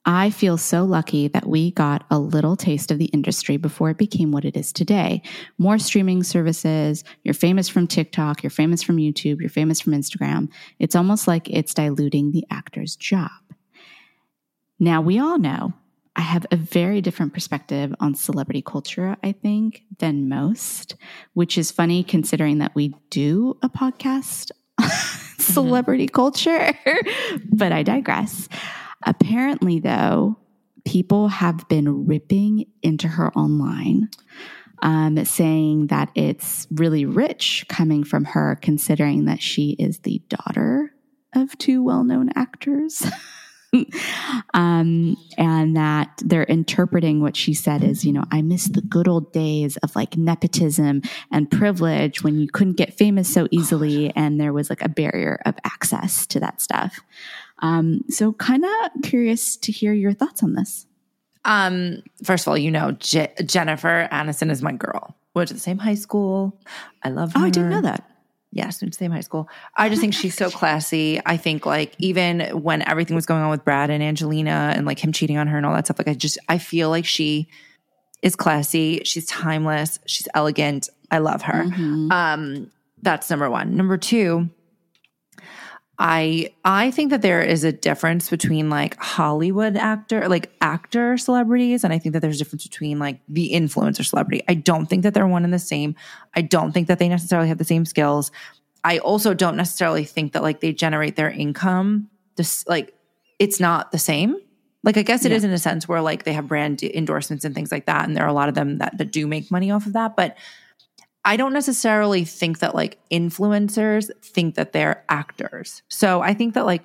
I 0.06 0.30
feel 0.30 0.58
so 0.58 0.84
lucky 0.84 1.28
that 1.28 1.46
we 1.46 1.70
got 1.70 2.04
a 2.10 2.18
little 2.18 2.56
taste 2.56 2.90
of 2.90 2.98
the 2.98 3.06
industry 3.06 3.56
before 3.56 3.90
it 3.90 3.96
became 3.96 4.32
what 4.32 4.44
it 4.44 4.56
is 4.56 4.72
today. 4.72 5.22
More 5.56 5.78
streaming 5.78 6.22
services. 6.22 7.04
You're 7.22 7.32
famous 7.32 7.68
from 7.68 7.86
TikTok. 7.86 8.42
You're 8.42 8.50
famous 8.50 8.82
from 8.82 8.98
YouTube. 8.98 9.40
You're 9.40 9.48
famous 9.48 9.80
from 9.80 9.94
Instagram. 9.94 10.50
It's 10.78 10.94
almost 10.94 11.26
like 11.26 11.48
it's 11.48 11.72
diluting 11.72 12.32
the 12.32 12.44
actor's 12.50 12.96
job. 12.96 13.30
Now, 14.78 15.00
we 15.00 15.18
all 15.18 15.38
know 15.38 15.72
I 16.16 16.20
have 16.20 16.46
a 16.50 16.56
very 16.56 17.00
different 17.00 17.32
perspective 17.32 17.94
on 17.98 18.14
celebrity 18.14 18.62
culture, 18.62 19.16
I 19.22 19.32
think, 19.32 19.84
than 19.98 20.28
most, 20.28 20.96
which 21.32 21.56
is 21.56 21.70
funny 21.70 22.04
considering 22.04 22.58
that 22.58 22.74
we 22.74 22.94
do 23.10 23.56
a 23.62 23.68
podcast 23.68 24.50
celebrity 25.38 26.06
mm-hmm. 26.06 26.14
culture, 26.14 26.74
but 27.52 27.72
I 27.72 27.82
digress. 27.82 28.48
Apparently, 29.04 29.80
though, 29.80 30.38
people 30.84 31.28
have 31.28 31.66
been 31.68 32.06
ripping 32.06 32.66
into 32.82 33.08
her 33.08 33.32
online, 33.32 34.08
um, 34.82 35.24
saying 35.24 35.88
that 35.88 36.10
it's 36.14 36.66
really 36.70 37.04
rich 37.04 37.64
coming 37.68 38.04
from 38.04 38.24
her, 38.24 38.58
considering 38.60 39.24
that 39.26 39.42
she 39.42 39.70
is 39.78 40.00
the 40.00 40.22
daughter 40.28 40.92
of 41.34 41.56
two 41.58 41.82
well 41.82 42.04
known 42.04 42.30
actors. 42.34 43.04
um, 44.54 45.16
and 45.36 45.76
that 45.76 46.22
they're 46.24 46.44
interpreting 46.44 47.20
what 47.20 47.36
she 47.36 47.54
said 47.54 47.82
as, 47.82 48.04
you 48.04 48.12
know, 48.12 48.24
I 48.30 48.42
miss 48.42 48.66
the 48.66 48.82
good 48.82 49.08
old 49.08 49.32
days 49.32 49.76
of 49.78 49.96
like 49.96 50.16
nepotism 50.16 51.02
and 51.32 51.50
privilege 51.50 52.22
when 52.22 52.38
you 52.38 52.48
couldn't 52.48 52.76
get 52.76 52.94
famous 52.94 53.32
so 53.32 53.48
easily 53.50 54.14
and 54.14 54.40
there 54.40 54.52
was 54.52 54.70
like 54.70 54.82
a 54.82 54.88
barrier 54.88 55.40
of 55.44 55.56
access 55.64 56.26
to 56.28 56.40
that 56.40 56.60
stuff. 56.60 57.00
Um, 57.60 58.02
so, 58.08 58.32
kind 58.32 58.64
of 58.64 59.02
curious 59.02 59.56
to 59.58 59.72
hear 59.72 59.92
your 59.92 60.12
thoughts 60.12 60.42
on 60.42 60.54
this. 60.54 60.86
Um, 61.44 62.02
first 62.22 62.44
of 62.44 62.48
all, 62.50 62.58
you 62.58 62.70
know, 62.70 62.92
Jennifer 62.92 64.08
Aniston 64.10 64.50
is 64.50 64.62
my 64.62 64.72
girl. 64.72 65.14
We 65.34 65.40
went 65.40 65.48
to 65.48 65.54
the 65.54 65.60
same 65.60 65.78
high 65.78 65.94
school. 65.94 66.58
I 67.02 67.10
love 67.10 67.32
her. 67.34 67.40
Oh, 67.40 67.44
I 67.44 67.50
didn't 67.50 67.70
know 67.70 67.82
that. 67.82 68.08
Yes, 68.50 68.80
went 68.80 68.92
to 68.92 68.98
the 68.98 69.04
same 69.04 69.10
high 69.10 69.20
school. 69.20 69.48
I 69.76 69.88
just 69.88 70.00
think 70.00 70.14
she's 70.14 70.34
so 70.36 70.48
classy. 70.50 71.20
I 71.26 71.36
think 71.36 71.66
like 71.66 71.94
even 71.98 72.40
when 72.62 72.86
everything 72.88 73.16
was 73.16 73.26
going 73.26 73.42
on 73.42 73.50
with 73.50 73.64
Brad 73.64 73.90
and 73.90 74.02
Angelina 74.02 74.72
and 74.76 74.86
like 74.86 75.02
him 75.02 75.12
cheating 75.12 75.36
on 75.38 75.48
her 75.48 75.56
and 75.56 75.66
all 75.66 75.74
that 75.74 75.86
stuff, 75.86 75.98
like 75.98 76.08
I 76.08 76.14
just 76.14 76.38
I 76.48 76.58
feel 76.58 76.88
like 76.88 77.04
she 77.04 77.48
is 78.22 78.36
classy. 78.36 79.02
She's 79.04 79.26
timeless. 79.26 79.98
She's 80.06 80.28
elegant. 80.34 80.88
I 81.10 81.18
love 81.18 81.42
her. 81.42 81.64
Mhm. 81.64 82.12
Um, 82.12 82.70
that's 83.02 83.28
number 83.28 83.50
one. 83.50 83.76
Number 83.76 83.98
two, 83.98 84.48
I 85.98 86.52
I 86.64 86.90
think 86.90 87.10
that 87.10 87.22
there 87.22 87.40
is 87.40 87.62
a 87.62 87.70
difference 87.70 88.28
between 88.28 88.68
like 88.68 88.96
Hollywood 89.00 89.76
actor, 89.76 90.28
like 90.28 90.50
actor 90.60 91.16
celebrities, 91.16 91.84
and 91.84 91.92
I 91.92 91.98
think 91.98 92.14
that 92.14 92.20
there's 92.20 92.36
a 92.36 92.38
difference 92.38 92.66
between 92.66 92.98
like 92.98 93.20
the 93.28 93.52
influencer 93.52 94.04
celebrity. 94.04 94.42
I 94.48 94.54
don't 94.54 94.86
think 94.86 95.04
that 95.04 95.14
they're 95.14 95.26
one 95.26 95.44
and 95.44 95.54
the 95.54 95.58
same. 95.58 95.94
I 96.34 96.42
don't 96.42 96.72
think 96.72 96.88
that 96.88 96.98
they 96.98 97.08
necessarily 97.08 97.48
have 97.48 97.58
the 97.58 97.64
same 97.64 97.84
skills. 97.84 98.32
I 98.82 98.98
also 98.98 99.34
don't 99.34 99.56
necessarily 99.56 100.04
think 100.04 100.32
that 100.32 100.42
like 100.42 100.60
they 100.60 100.72
generate 100.72 101.14
their 101.16 101.30
income. 101.30 102.10
This 102.36 102.66
like 102.66 102.92
it's 103.38 103.60
not 103.60 103.92
the 103.92 103.98
same. 103.98 104.36
Like 104.82 104.96
I 104.96 105.02
guess 105.02 105.24
it 105.24 105.30
Yeah. 105.30 105.36
is 105.38 105.44
in 105.44 105.52
a 105.52 105.58
sense 105.58 105.86
where 105.88 106.02
like 106.02 106.24
they 106.24 106.32
have 106.32 106.48
brand 106.48 106.82
endorsements 106.82 107.44
and 107.44 107.54
things 107.54 107.70
like 107.70 107.86
that, 107.86 108.06
and 108.06 108.16
there 108.16 108.24
are 108.24 108.28
a 108.28 108.34
lot 108.34 108.48
of 108.48 108.56
them 108.56 108.78
that, 108.78 108.98
that 108.98 109.12
do 109.12 109.28
make 109.28 109.50
money 109.50 109.70
off 109.70 109.86
of 109.86 109.92
that, 109.92 110.16
but 110.16 110.36
I 111.24 111.36
don't 111.36 111.52
necessarily 111.54 112.24
think 112.24 112.58
that 112.58 112.74
like 112.74 112.98
influencers 113.10 114.10
think 114.22 114.56
that 114.56 114.72
they're 114.72 115.04
actors. 115.08 115.82
So 115.88 116.20
I 116.20 116.34
think 116.34 116.54
that 116.54 116.66
like 116.66 116.82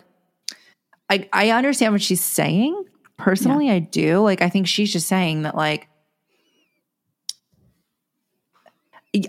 I 1.10 1.28
I 1.34 1.50
understand 1.52 1.94
what 1.94 2.02
she's 2.02 2.24
saying. 2.24 2.86
Personally, 3.18 3.70
I 3.70 3.80
do. 3.80 4.20
Like 4.20 4.42
I 4.42 4.50
think 4.50 4.68
she's 4.68 4.94
just 4.94 5.08
saying 5.08 5.42
that 5.42 5.56
like 5.56 5.88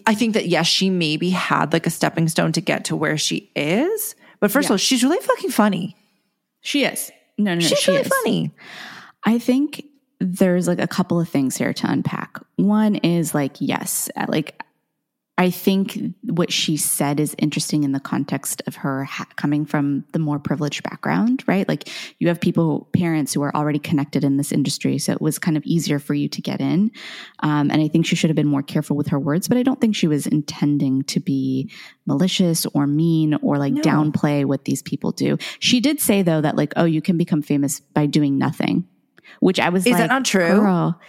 I 0.07 0.15
think 0.15 0.35
that 0.35 0.47
yes, 0.47 0.67
she 0.67 0.91
maybe 0.91 1.31
had 1.31 1.73
like 1.73 1.87
a 1.87 1.91
stepping 1.91 2.29
stone 2.29 2.53
to 2.53 2.61
get 2.61 2.85
to 2.87 2.97
where 2.97 3.17
she 3.17 3.51
is. 3.57 4.15
But 4.39 4.51
first 4.51 4.67
Yeah. 4.67 4.69
of 4.69 4.71
all, 4.73 4.77
she's 4.79 5.03
really 5.03 5.19
fucking 5.19 5.51
funny. 5.51 5.97
She 6.61 6.85
is. 6.85 7.11
No, 7.39 7.53
no, 7.55 7.61
no. 7.61 7.67
She's 7.67 7.79
she 7.79 7.91
really 7.91 8.03
is. 8.03 8.09
funny. 8.09 8.51
I 9.25 9.39
think 9.39 9.85
there's 10.21 10.69
like 10.69 10.79
a 10.81 10.87
couple 10.87 11.19
of 11.19 11.29
things 11.31 11.57
here 11.57 11.73
to 11.73 11.91
unpack. 11.91 12.39
One 12.57 12.97
is 12.97 13.35
like, 13.35 13.57
yes, 13.59 14.11
like 14.29 14.63
I 15.41 15.49
think 15.49 15.99
what 16.23 16.53
she 16.53 16.77
said 16.77 17.19
is 17.19 17.35
interesting 17.39 17.83
in 17.83 17.93
the 17.93 17.99
context 17.99 18.61
of 18.67 18.75
her 18.77 19.05
ha- 19.05 19.27
coming 19.37 19.65
from 19.65 20.05
the 20.13 20.19
more 20.19 20.39
privileged 20.39 20.83
background, 20.83 21.45
right? 21.47 21.67
Like 21.67 21.89
you 22.19 22.29
have 22.29 22.43
people, 22.43 22.91
parents 22.93 23.33
who 23.33 23.41
are 23.41 23.57
already 23.57 23.79
connected 23.79 24.23
in 24.23 24.37
this 24.37 24.53
industry. 24.53 24.99
So 24.99 25.13
it 25.13 25.21
was 25.23 25.39
kind 25.39 25.57
of 25.57 25.65
easier 25.65 25.99
for 25.99 26.13
you 26.13 26.29
to 26.29 26.43
get 26.43 26.61
in. 26.61 26.91
Um, 27.39 27.71
and 27.71 27.81
I 27.81 27.89
think 27.89 28.05
she 28.05 28.17
should 28.17 28.29
have 28.29 28.37
been 28.37 28.49
more 28.49 28.63
careful 28.63 28.99
with 28.99 29.09
her 29.09 29.19
words, 29.19 29.49
but 29.49 29.57
I 29.57 29.63
don't 29.63 29.81
think 29.81 29.97
she 29.97 30.07
was 30.07 30.27
intending 30.27 31.05
to 31.05 31.21
be 31.21 31.71
malicious 32.05 32.67
or 32.75 32.87
mean 32.87 33.33
or 33.37 33.57
like 33.57 33.73
No. 33.73 33.81
downplay 33.81 34.45
what 34.45 34.67
these 34.67 34.83
people 34.83 35.11
do. 35.11 35.39
She 35.59 35.81
did 35.81 36.01
say 36.01 36.21
though 36.21 36.43
that 36.43 36.57
like, 36.57 36.75
oh, 36.77 36.85
you 36.85 37.01
can 37.01 37.17
become 37.17 37.41
famous 37.41 37.81
by 37.81 38.05
doing 38.05 38.37
nothing, 38.37 38.87
which 39.41 39.59
I 39.59 39.71
was 39.71 39.87
Is 39.87 39.93
like, 39.93 40.03
that 40.03 40.11
not 40.11 40.27
true? 40.27 40.61
Girl, 40.61 41.01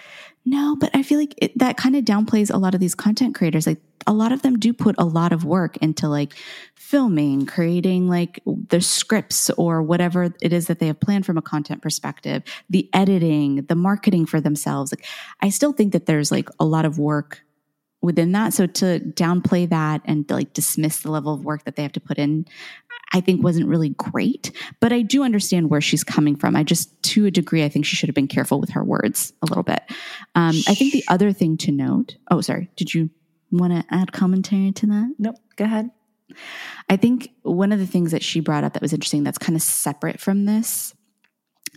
no, 0.44 0.76
but 0.80 0.90
I 0.94 1.04
feel 1.04 1.20
like 1.20 1.36
it, 1.38 1.58
that 1.60 1.78
kind 1.78 1.96
of 1.96 2.04
downplays 2.04 2.54
a 2.54 2.58
lot 2.58 2.74
of 2.74 2.80
these 2.80 2.96
content 2.96 3.36
creators. 3.36 3.68
Like 3.68 3.80
a 4.08 4.14
lot 4.14 4.32
of 4.32 4.42
them 4.42 4.58
do 4.58 4.74
put 4.74 4.96
a 4.98 5.06
lot 5.06 5.34
of 5.34 5.46
work 5.46 5.78
into 5.78 6.08
like 6.08 6.34
filming, 6.76 7.46
creating 7.46 8.10
like 8.10 8.42
the 8.46 8.82
scripts 8.82 9.50
or 9.52 9.84
whatever 9.84 10.34
it 10.42 10.52
is 10.52 10.68
that 10.68 10.80
they 10.80 10.88
have 10.88 11.00
planned 11.00 11.26
from 11.26 11.38
a 11.38 11.42
content 11.42 11.82
perspective, 11.82 12.44
the 12.70 12.90
editing, 12.94 13.64
the 13.66 13.76
marketing 13.76 14.26
for 14.26 14.42
themselves. 14.42 14.92
Like 14.92 15.06
I 15.42 15.50
still 15.50 15.74
think 15.74 15.94
that 15.94 16.08
there's 16.08 16.32
like 16.32 16.50
a 16.60 16.66
lot 16.66 16.86
of 16.86 16.98
work 16.98 17.44
within 18.02 18.32
that. 18.32 18.54
So 18.54 18.66
to 18.66 19.00
downplay 19.00 19.70
that 19.70 20.02
and 20.06 20.30
like 20.30 20.54
dismiss 20.54 21.02
the 21.02 21.12
level 21.12 21.34
of 21.34 21.46
work 21.46 21.66
that 21.66 21.76
they 21.76 21.84
have 21.84 21.92
to 21.94 22.00
put 22.00 22.18
in, 22.18 22.46
I 23.14 23.22
think 23.22 23.44
wasn't 23.44 23.68
really 23.68 23.90
great. 23.90 24.52
But 24.80 24.94
I 24.94 25.02
do 25.02 25.24
understand 25.24 25.70
where 25.70 25.82
she's 25.82 26.04
coming 26.04 26.36
from. 26.36 26.56
I 26.56 26.64
just, 26.64 27.02
to 27.04 27.26
a 27.26 27.32
degree, 27.32 27.64
I 27.64 27.70
think 27.70 27.86
she 27.86 27.96
should 27.96 28.10
have 28.10 28.16
been 28.16 28.28
careful 28.28 28.60
with 28.60 28.72
her 28.72 28.84
words 28.84 29.34
a 29.42 29.46
little 29.46 29.64
bit. 29.64 29.82
Um, 30.36 30.56
I 30.68 30.76
think 30.76 30.94
the 30.94 31.04
other 31.08 31.34
thing 31.34 31.58
to 31.58 31.72
note. 31.72 32.16
Oh, 32.30 32.42
sorry. 32.42 32.70
Did 32.76 32.94
you 32.94 33.10
want 33.52 33.74
to 33.74 33.84
add 33.94 34.14
commentary 34.14 34.72
to 34.72 34.86
that? 34.88 35.16
Nope. 35.20 35.36
Go 35.56 35.66
ahead. 35.66 35.90
I 36.90 36.96
think 36.96 37.32
one 37.42 37.74
of 37.74 37.80
the 37.80 37.86
things 37.86 38.12
that 38.12 38.24
she 38.24 38.40
brought 38.40 38.64
up 38.64 38.74
that 38.74 38.82
was 38.82 38.94
interesting 38.94 39.24
that's 39.24 39.38
kind 39.38 39.56
of 39.56 39.62
separate 39.62 40.20
from 40.20 40.46
this. 40.46 40.94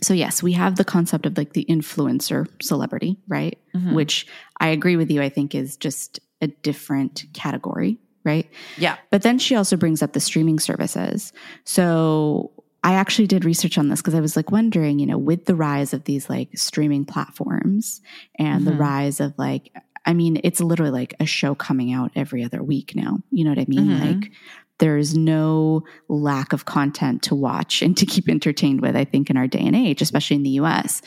So, 0.03 0.13
yes, 0.13 0.43
we 0.43 0.53
have 0.53 0.75
the 0.75 0.85
concept 0.85 1.25
of 1.25 1.37
like 1.37 1.53
the 1.53 1.65
influencer 1.69 2.47
celebrity, 2.61 3.17
right? 3.27 3.57
Which 3.93 4.27
I 4.59 4.69
agree 4.69 4.95
with 4.95 5.11
you, 5.11 5.21
I 5.21 5.29
think 5.29 5.55
is 5.55 5.77
just 5.77 6.19
a 6.41 6.47
different 6.47 7.25
category, 7.33 7.97
right? 8.25 8.49
Yeah. 8.77 8.97
But 9.11 9.21
then 9.21 9.39
she 9.39 9.55
also 9.55 9.77
brings 9.77 10.01
up 10.01 10.13
the 10.13 10.19
streaming 10.19 10.59
services. 10.59 11.31
So 11.63 12.51
I 12.83 12.95
actually 12.95 13.27
did 13.27 13.45
research 13.45 13.77
on 13.77 13.89
this 13.89 14.01
because 14.01 14.15
I 14.15 14.19
was 14.19 14.35
like 14.35 14.51
wondering, 14.51 14.99
you 14.99 15.05
know, 15.05 15.17
with 15.17 15.45
the 15.45 15.55
rise 15.55 15.93
of 15.93 16.03
these 16.03 16.29
like 16.29 16.49
streaming 16.57 17.05
platforms 17.05 18.01
and 18.37 18.65
the 18.67 18.71
Mhm. 18.71 18.79
rise 18.79 19.19
of 19.19 19.33
like, 19.37 19.71
I 20.05 20.13
mean, 20.13 20.39
it's 20.43 20.59
literally 20.59 20.91
like 20.91 21.15
a 21.19 21.25
show 21.25 21.55
coming 21.55 21.93
out 21.93 22.11
every 22.15 22.43
other 22.43 22.61
week 22.61 22.93
now. 22.95 23.19
You 23.31 23.43
know 23.43 23.51
what 23.51 23.59
I 23.59 23.65
mean? 23.67 23.87
Mhm. 23.87 24.01
Like, 24.21 24.31
there's 24.77 25.15
no 25.15 25.83
lack 26.09 26.51
of 26.53 26.65
content 26.65 27.23
to 27.23 27.33
watch 27.33 27.81
and 27.81 27.95
to 27.97 28.05
keep 28.05 28.27
entertained 28.29 28.81
with, 28.81 28.95
I 28.95 29.05
think, 29.05 29.29
in 29.29 29.37
our 29.37 29.47
day 29.47 29.61
and 29.65 29.75
age, 29.75 30.01
especially 30.01 30.35
in 30.35 30.43
the 30.43 30.59
US. 30.61 31.01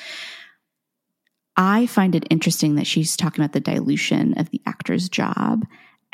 I 1.57 1.87
find 1.87 2.15
it 2.15 2.27
interesting 2.31 2.77
that 2.77 2.87
she's 2.87 3.17
talking 3.17 3.45
about 3.45 3.53
the 3.53 3.61
dilution 3.61 4.35
of 4.39 4.51
the 4.51 4.63
actor's 4.67 5.09
job. 5.09 5.65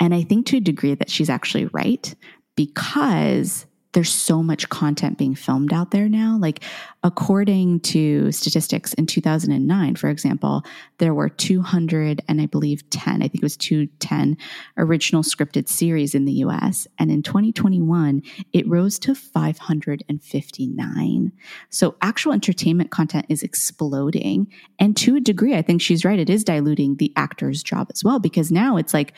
And 0.00 0.14
I 0.14 0.22
think 0.22 0.46
to 0.46 0.56
a 0.56 0.60
degree 0.60 0.94
that 0.94 1.10
she's 1.10 1.30
actually 1.30 1.66
right 1.66 2.14
because 2.56 3.66
there's 3.94 4.12
so 4.12 4.42
much 4.42 4.68
content 4.68 5.16
being 5.16 5.34
filmed 5.34 5.72
out 5.72 5.92
there 5.92 6.06
now. 6.08 6.36
Like, 6.38 6.62
according 7.02 7.80
to 7.80 8.30
statistics 8.32 8.92
in 8.94 9.06
2009, 9.06 9.96
for 9.96 10.10
example, 10.10 10.62
there 10.98 11.14
were 11.14 11.28
200 11.28 12.22
and 12.28 12.40
I 12.40 12.46
believe 12.46 12.88
10, 12.90 13.22
I 13.22 13.28
think 13.28 13.36
it 13.36 13.42
was 13.42 13.56
210 13.56 14.36
original 14.76 15.22
scripted 15.22 15.68
series 15.68 16.14
in 16.14 16.24
the 16.24 16.32
US. 16.32 16.86
And 16.98 17.10
in 17.10 17.22
2021, 17.22 18.22
it 18.52 18.68
rose 18.68 18.98
to 19.00 19.14
559. 19.14 21.32
So 21.70 21.96
actual 22.02 22.32
entertainment 22.32 22.90
content 22.90 23.26
is 23.28 23.42
exploding. 23.42 24.48
And 24.78 24.96
to 24.98 25.16
a 25.16 25.20
degree, 25.20 25.54
I 25.54 25.62
think 25.62 25.80
she's 25.80 26.04
right. 26.04 26.18
It 26.18 26.28
is 26.28 26.44
diluting 26.44 26.96
the 26.96 27.12
actor's 27.16 27.62
job 27.62 27.88
as 27.94 28.04
well, 28.04 28.18
because 28.18 28.50
now 28.50 28.76
it's 28.76 28.92
like, 28.92 29.14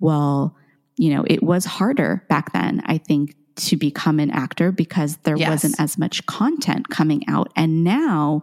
well, 0.00 0.54
you 0.96 1.14
know, 1.14 1.24
it 1.26 1.42
was 1.42 1.64
harder 1.64 2.24
back 2.28 2.52
then, 2.52 2.82
I 2.84 2.98
think, 2.98 3.34
to 3.58 3.76
become 3.76 4.18
an 4.20 4.30
actor 4.30 4.72
because 4.72 5.16
there 5.18 5.36
Yes. 5.36 5.50
wasn't 5.50 5.80
as 5.80 5.98
much 5.98 6.24
content 6.26 6.88
coming 6.88 7.22
out. 7.28 7.52
And 7.56 7.84
now 7.84 8.42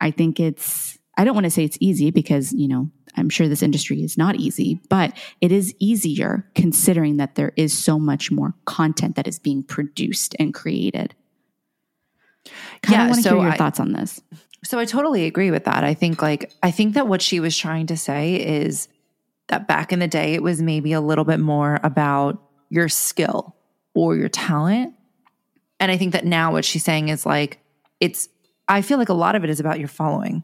I 0.00 0.10
think 0.10 0.40
it's, 0.40 0.98
I 1.16 1.24
don't 1.24 1.34
want 1.34 1.44
to 1.44 1.50
say 1.50 1.64
it's 1.64 1.78
easy 1.80 2.10
because, 2.10 2.52
you 2.52 2.66
know, 2.68 2.90
I'm 3.16 3.30
sure 3.30 3.46
this 3.48 3.62
industry 3.62 4.02
is 4.02 4.18
not 4.18 4.36
easy, 4.36 4.80
but 4.88 5.16
it 5.40 5.52
is 5.52 5.72
easier 5.78 6.50
considering 6.56 7.18
that 7.18 7.36
there 7.36 7.52
is 7.56 7.76
so 7.76 7.98
much 7.98 8.32
more 8.32 8.54
content 8.64 9.14
that 9.16 9.28
is 9.28 9.38
being 9.38 9.62
produced 9.62 10.34
and 10.40 10.52
created. 10.52 11.14
Kind 12.82 12.92
Yeah, 12.98 13.02
of 13.04 13.10
want 13.10 13.16
to 13.22 13.28
so 13.28 13.34
hear 13.36 13.44
your 13.44 13.52
I- 13.52 13.56
thoughts 13.56 13.80
on 13.80 13.92
this. 13.92 14.20
So 14.64 14.78
I 14.78 14.84
totally 14.86 15.26
agree 15.26 15.50
with 15.50 15.64
that. 15.64 15.84
I 15.84 15.92
think 15.94 16.22
like 16.22 16.50
I 16.62 16.70
think 16.70 16.94
that 16.94 17.06
what 17.06 17.20
she 17.20 17.38
was 17.38 17.56
trying 17.56 17.86
to 17.88 17.96
say 17.98 18.36
is 18.36 18.88
that 19.48 19.68
back 19.68 19.92
in 19.92 19.98
the 19.98 20.08
day 20.08 20.32
it 20.32 20.42
was 20.42 20.62
maybe 20.62 20.92
a 20.94 21.02
little 21.02 21.24
bit 21.24 21.38
more 21.38 21.78
about 21.82 22.42
your 22.70 22.88
skill 22.88 23.54
or 23.94 24.16
your 24.16 24.28
talent. 24.28 24.94
And 25.80 25.90
I 25.90 25.96
think 25.96 26.12
that 26.12 26.24
now 26.24 26.52
what 26.52 26.64
she's 26.64 26.84
saying 26.84 27.08
is 27.08 27.24
like 27.26 27.60
it's 28.00 28.28
I 28.68 28.82
feel 28.82 28.98
like 28.98 29.08
a 29.08 29.14
lot 29.14 29.34
of 29.36 29.44
it 29.44 29.50
is 29.50 29.60
about 29.60 29.78
your 29.78 29.88
following. 29.88 30.42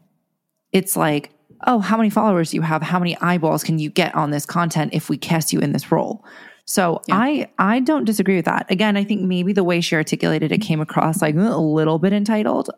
It's 0.71 0.95
like, 0.95 1.31
oh, 1.67 1.79
how 1.79 1.97
many 1.97 2.09
followers 2.09 2.51
do 2.51 2.57
you 2.57 2.61
have? 2.61 2.81
How 2.81 2.99
many 2.99 3.17
eyeballs 3.17 3.63
can 3.63 3.79
you 3.79 3.89
get 3.89 4.13
on 4.15 4.31
this 4.31 4.45
content 4.45 4.93
if 4.93 5.09
we 5.09 5.17
cast 5.17 5.51
you 5.51 5.59
in 5.59 5.71
this 5.73 5.91
role? 5.91 6.23
So 6.65 7.01
Yeah. 7.07 7.17
I 7.17 7.49
I 7.57 7.79
don't 7.79 8.05
disagree 8.05 8.35
with 8.35 8.45
that. 8.45 8.69
Again, 8.71 8.95
I 8.95 9.03
think 9.03 9.21
maybe 9.21 9.51
the 9.51 9.63
way 9.63 9.81
she 9.81 9.95
articulated 9.95 10.51
it 10.51 10.59
came 10.59 10.79
across 10.79 11.21
like 11.21 11.35
a 11.35 11.57
little 11.57 11.99
bit 11.99 12.13
entitled. 12.13 12.69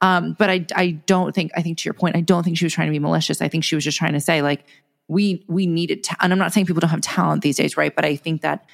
Um, 0.00 0.36
but 0.38 0.50
I 0.50 0.66
I 0.76 0.90
don't 1.06 1.34
think 1.34 1.50
I 1.56 1.62
think 1.62 1.78
to 1.78 1.84
your 1.86 1.94
point, 1.94 2.16
I 2.16 2.20
don't 2.20 2.44
think 2.44 2.58
she 2.58 2.64
was 2.64 2.72
trying 2.72 2.88
to 2.88 2.92
be 2.92 2.98
malicious. 2.98 3.40
I 3.40 3.48
think 3.48 3.64
she 3.64 3.74
was 3.74 3.84
just 3.84 3.98
trying 3.98 4.12
to 4.12 4.20
say 4.20 4.42
like 4.42 4.64
we 5.08 5.44
we 5.48 5.66
needed 5.66 6.04
ta- 6.04 6.16
and 6.20 6.32
I'm 6.32 6.38
not 6.38 6.52
saying 6.52 6.66
people 6.66 6.80
don't 6.80 6.90
have 6.90 7.00
talent 7.00 7.42
these 7.42 7.56
days, 7.56 7.76
right? 7.76 7.94
But 7.94 8.04
I 8.04 8.14
think 8.14 8.42
that 8.42 8.66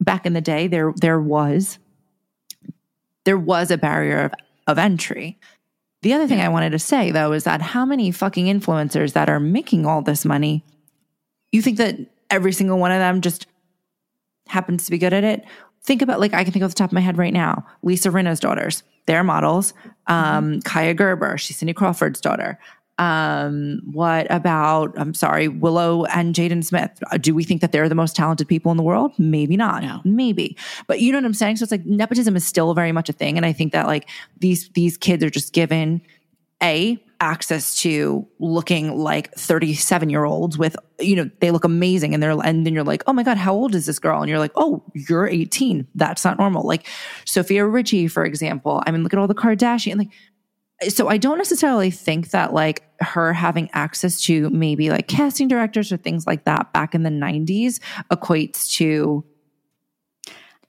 back 0.00 0.26
in 0.26 0.32
the 0.32 0.40
day 0.40 0.66
there 0.66 0.92
there 0.96 1.20
was 1.20 1.78
there 3.24 3.38
was 3.38 3.70
a 3.70 3.78
barrier 3.78 4.26
of, 4.26 4.32
of 4.66 4.78
entry. 4.78 5.38
The 6.02 6.12
other 6.12 6.28
thing 6.28 6.40
I 6.40 6.50
wanted 6.50 6.70
to 6.70 6.78
say 6.78 7.10
though 7.10 7.32
is 7.32 7.44
that 7.44 7.62
how 7.62 7.86
many 7.86 8.10
fucking 8.10 8.46
influencers 8.46 9.14
that 9.14 9.30
are 9.30 9.40
making 9.40 9.86
all 9.86 10.02
this 10.02 10.24
money, 10.24 10.62
you 11.50 11.62
think 11.62 11.78
that 11.78 11.96
every 12.30 12.52
single 12.52 12.78
one 12.78 12.92
of 12.92 12.98
them 12.98 13.20
just 13.20 13.46
happens 14.48 14.84
to 14.84 14.90
be 14.90 14.98
good 14.98 15.14
at 15.14 15.24
it? 15.24 15.44
Think 15.82 16.02
about 16.02 16.20
like 16.20 16.34
I 16.34 16.44
can 16.44 16.52
think 16.52 16.64
off 16.64 16.70
the 16.70 16.76
top 16.76 16.90
of 16.90 16.94
my 16.94 17.00
head 17.00 17.18
right 17.18 17.32
now, 17.32 17.66
Lisa 17.82 18.10
Rinna's 18.10 18.40
daughters. 18.40 18.82
They're 19.06 19.24
models. 19.24 19.74
Um, 20.06 20.60
Kaia 20.60 20.96
Gerber, 20.96 21.36
she's 21.36 21.56
Cindy 21.58 21.74
Crawford's 21.74 22.20
daughter. 22.20 22.58
Um, 22.98 23.80
what 23.92 24.26
about, 24.30 24.94
I'm 24.96 25.14
sorry, 25.14 25.48
Willow 25.48 26.04
and 26.06 26.34
Jaden 26.34 26.64
Smith? 26.64 26.90
Uh, 27.10 27.18
Do 27.18 27.34
we 27.34 27.42
think 27.42 27.60
that 27.60 27.72
they're 27.72 27.88
the 27.88 27.94
most 27.94 28.14
talented 28.14 28.46
people 28.46 28.70
in 28.70 28.76
the 28.76 28.82
world? 28.84 29.12
Maybe 29.18 29.56
not. 29.56 29.82
No. 29.82 30.00
Maybe. 30.04 30.56
But 30.86 31.00
you 31.00 31.10
know 31.10 31.18
what 31.18 31.24
I'm 31.24 31.34
saying? 31.34 31.56
So 31.56 31.64
it's 31.64 31.72
like 31.72 31.84
nepotism 31.84 32.36
is 32.36 32.46
still 32.46 32.72
very 32.74 32.92
much 32.92 33.08
a 33.08 33.12
thing. 33.12 33.36
And 33.36 33.44
I 33.44 33.52
think 33.52 33.72
that 33.72 33.86
like 33.86 34.08
these, 34.38 34.68
these 34.70 34.96
kids 34.96 35.24
are 35.24 35.30
just 35.30 35.52
given 35.52 36.02
a 36.62 36.98
access 37.20 37.76
to 37.76 38.26
looking 38.38 38.96
like 38.98 39.32
37 39.34 40.10
year 40.10 40.24
olds 40.24 40.58
with, 40.58 40.76
you 41.00 41.16
know, 41.16 41.30
they 41.40 41.50
look 41.50 41.64
amazing 41.64 42.12
and 42.12 42.22
they're, 42.22 42.32
and 42.44 42.66
then 42.66 42.74
you're 42.74 42.84
like, 42.84 43.02
oh 43.06 43.12
my 43.12 43.22
God, 43.22 43.38
how 43.38 43.54
old 43.54 43.74
is 43.74 43.86
this 43.86 43.98
girl? 43.98 44.20
And 44.20 44.28
you're 44.28 44.38
like, 44.38 44.52
oh, 44.56 44.84
you're 44.94 45.26
18. 45.26 45.86
That's 45.94 46.24
not 46.24 46.38
normal. 46.38 46.66
Like 46.66 46.86
Sofia 47.24 47.66
Richie, 47.66 48.08
for 48.08 48.24
example. 48.24 48.82
I 48.86 48.90
mean, 48.90 49.02
look 49.02 49.12
at 49.12 49.18
all 49.18 49.26
the 49.26 49.34
Kardashian, 49.34 49.96
like, 49.96 50.10
so 50.88 51.08
I 51.08 51.16
don't 51.16 51.38
necessarily 51.38 51.90
think 51.90 52.30
that 52.30 52.52
like 52.52 52.82
her 53.00 53.32
having 53.32 53.70
access 53.72 54.20
to 54.22 54.50
maybe 54.50 54.90
like 54.90 55.08
casting 55.08 55.48
directors 55.48 55.92
or 55.92 55.96
things 55.96 56.26
like 56.26 56.44
that 56.44 56.72
back 56.72 56.94
in 56.94 57.02
the 57.02 57.10
90s 57.10 57.80
equates 58.10 58.70
to 58.76 59.24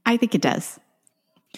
I 0.06 0.18
think 0.18 0.36
it 0.36 0.42
does. 0.42 0.80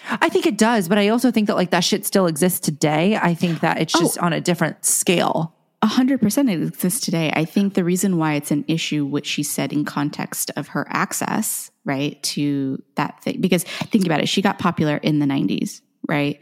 I 0.10 0.30
think 0.30 0.46
it 0.46 0.58
does, 0.58 0.88
but 0.88 0.98
I 0.98 1.10
also 1.10 1.32
think 1.32 1.48
that 1.48 1.56
like 1.56 1.72
that 1.72 1.84
shit 1.84 2.06
still 2.06 2.28
exists 2.28 2.60
today. 2.60 3.18
I 3.18 3.34
think 3.34 3.62
that 3.62 3.80
it's 3.80 3.96
oh. 3.96 4.00
just 4.00 4.18
on 4.20 4.34
a 4.34 4.42
different 4.42 4.86
scale. 4.86 5.54
A 5.82 5.88
hundred 5.88 6.22
percent 6.22 6.50
it 6.50 6.62
exists 6.62 7.06
today. 7.06 7.32
I 7.36 7.46
think 7.46 7.74
the 7.74 7.84
reason 7.84 8.18
why 8.18 8.34
it's 8.34 8.52
an 8.52 8.66
issue, 8.68 9.06
which 9.06 9.28
she 9.28 9.44
said 9.44 9.72
in 9.72 9.86
context 9.86 10.50
of 10.56 10.70
her 10.70 10.88
access, 10.90 11.72
right, 11.86 12.22
to 12.24 12.82
that 12.96 13.22
thing, 13.24 13.42
because 13.42 13.64
think 13.64 14.06
about 14.06 14.22
it, 14.22 14.28
she 14.28 14.42
got 14.42 14.58
popular 14.60 14.98
in 14.98 15.20
the 15.20 15.28
nineties, 15.28 15.82
right? 16.08 16.40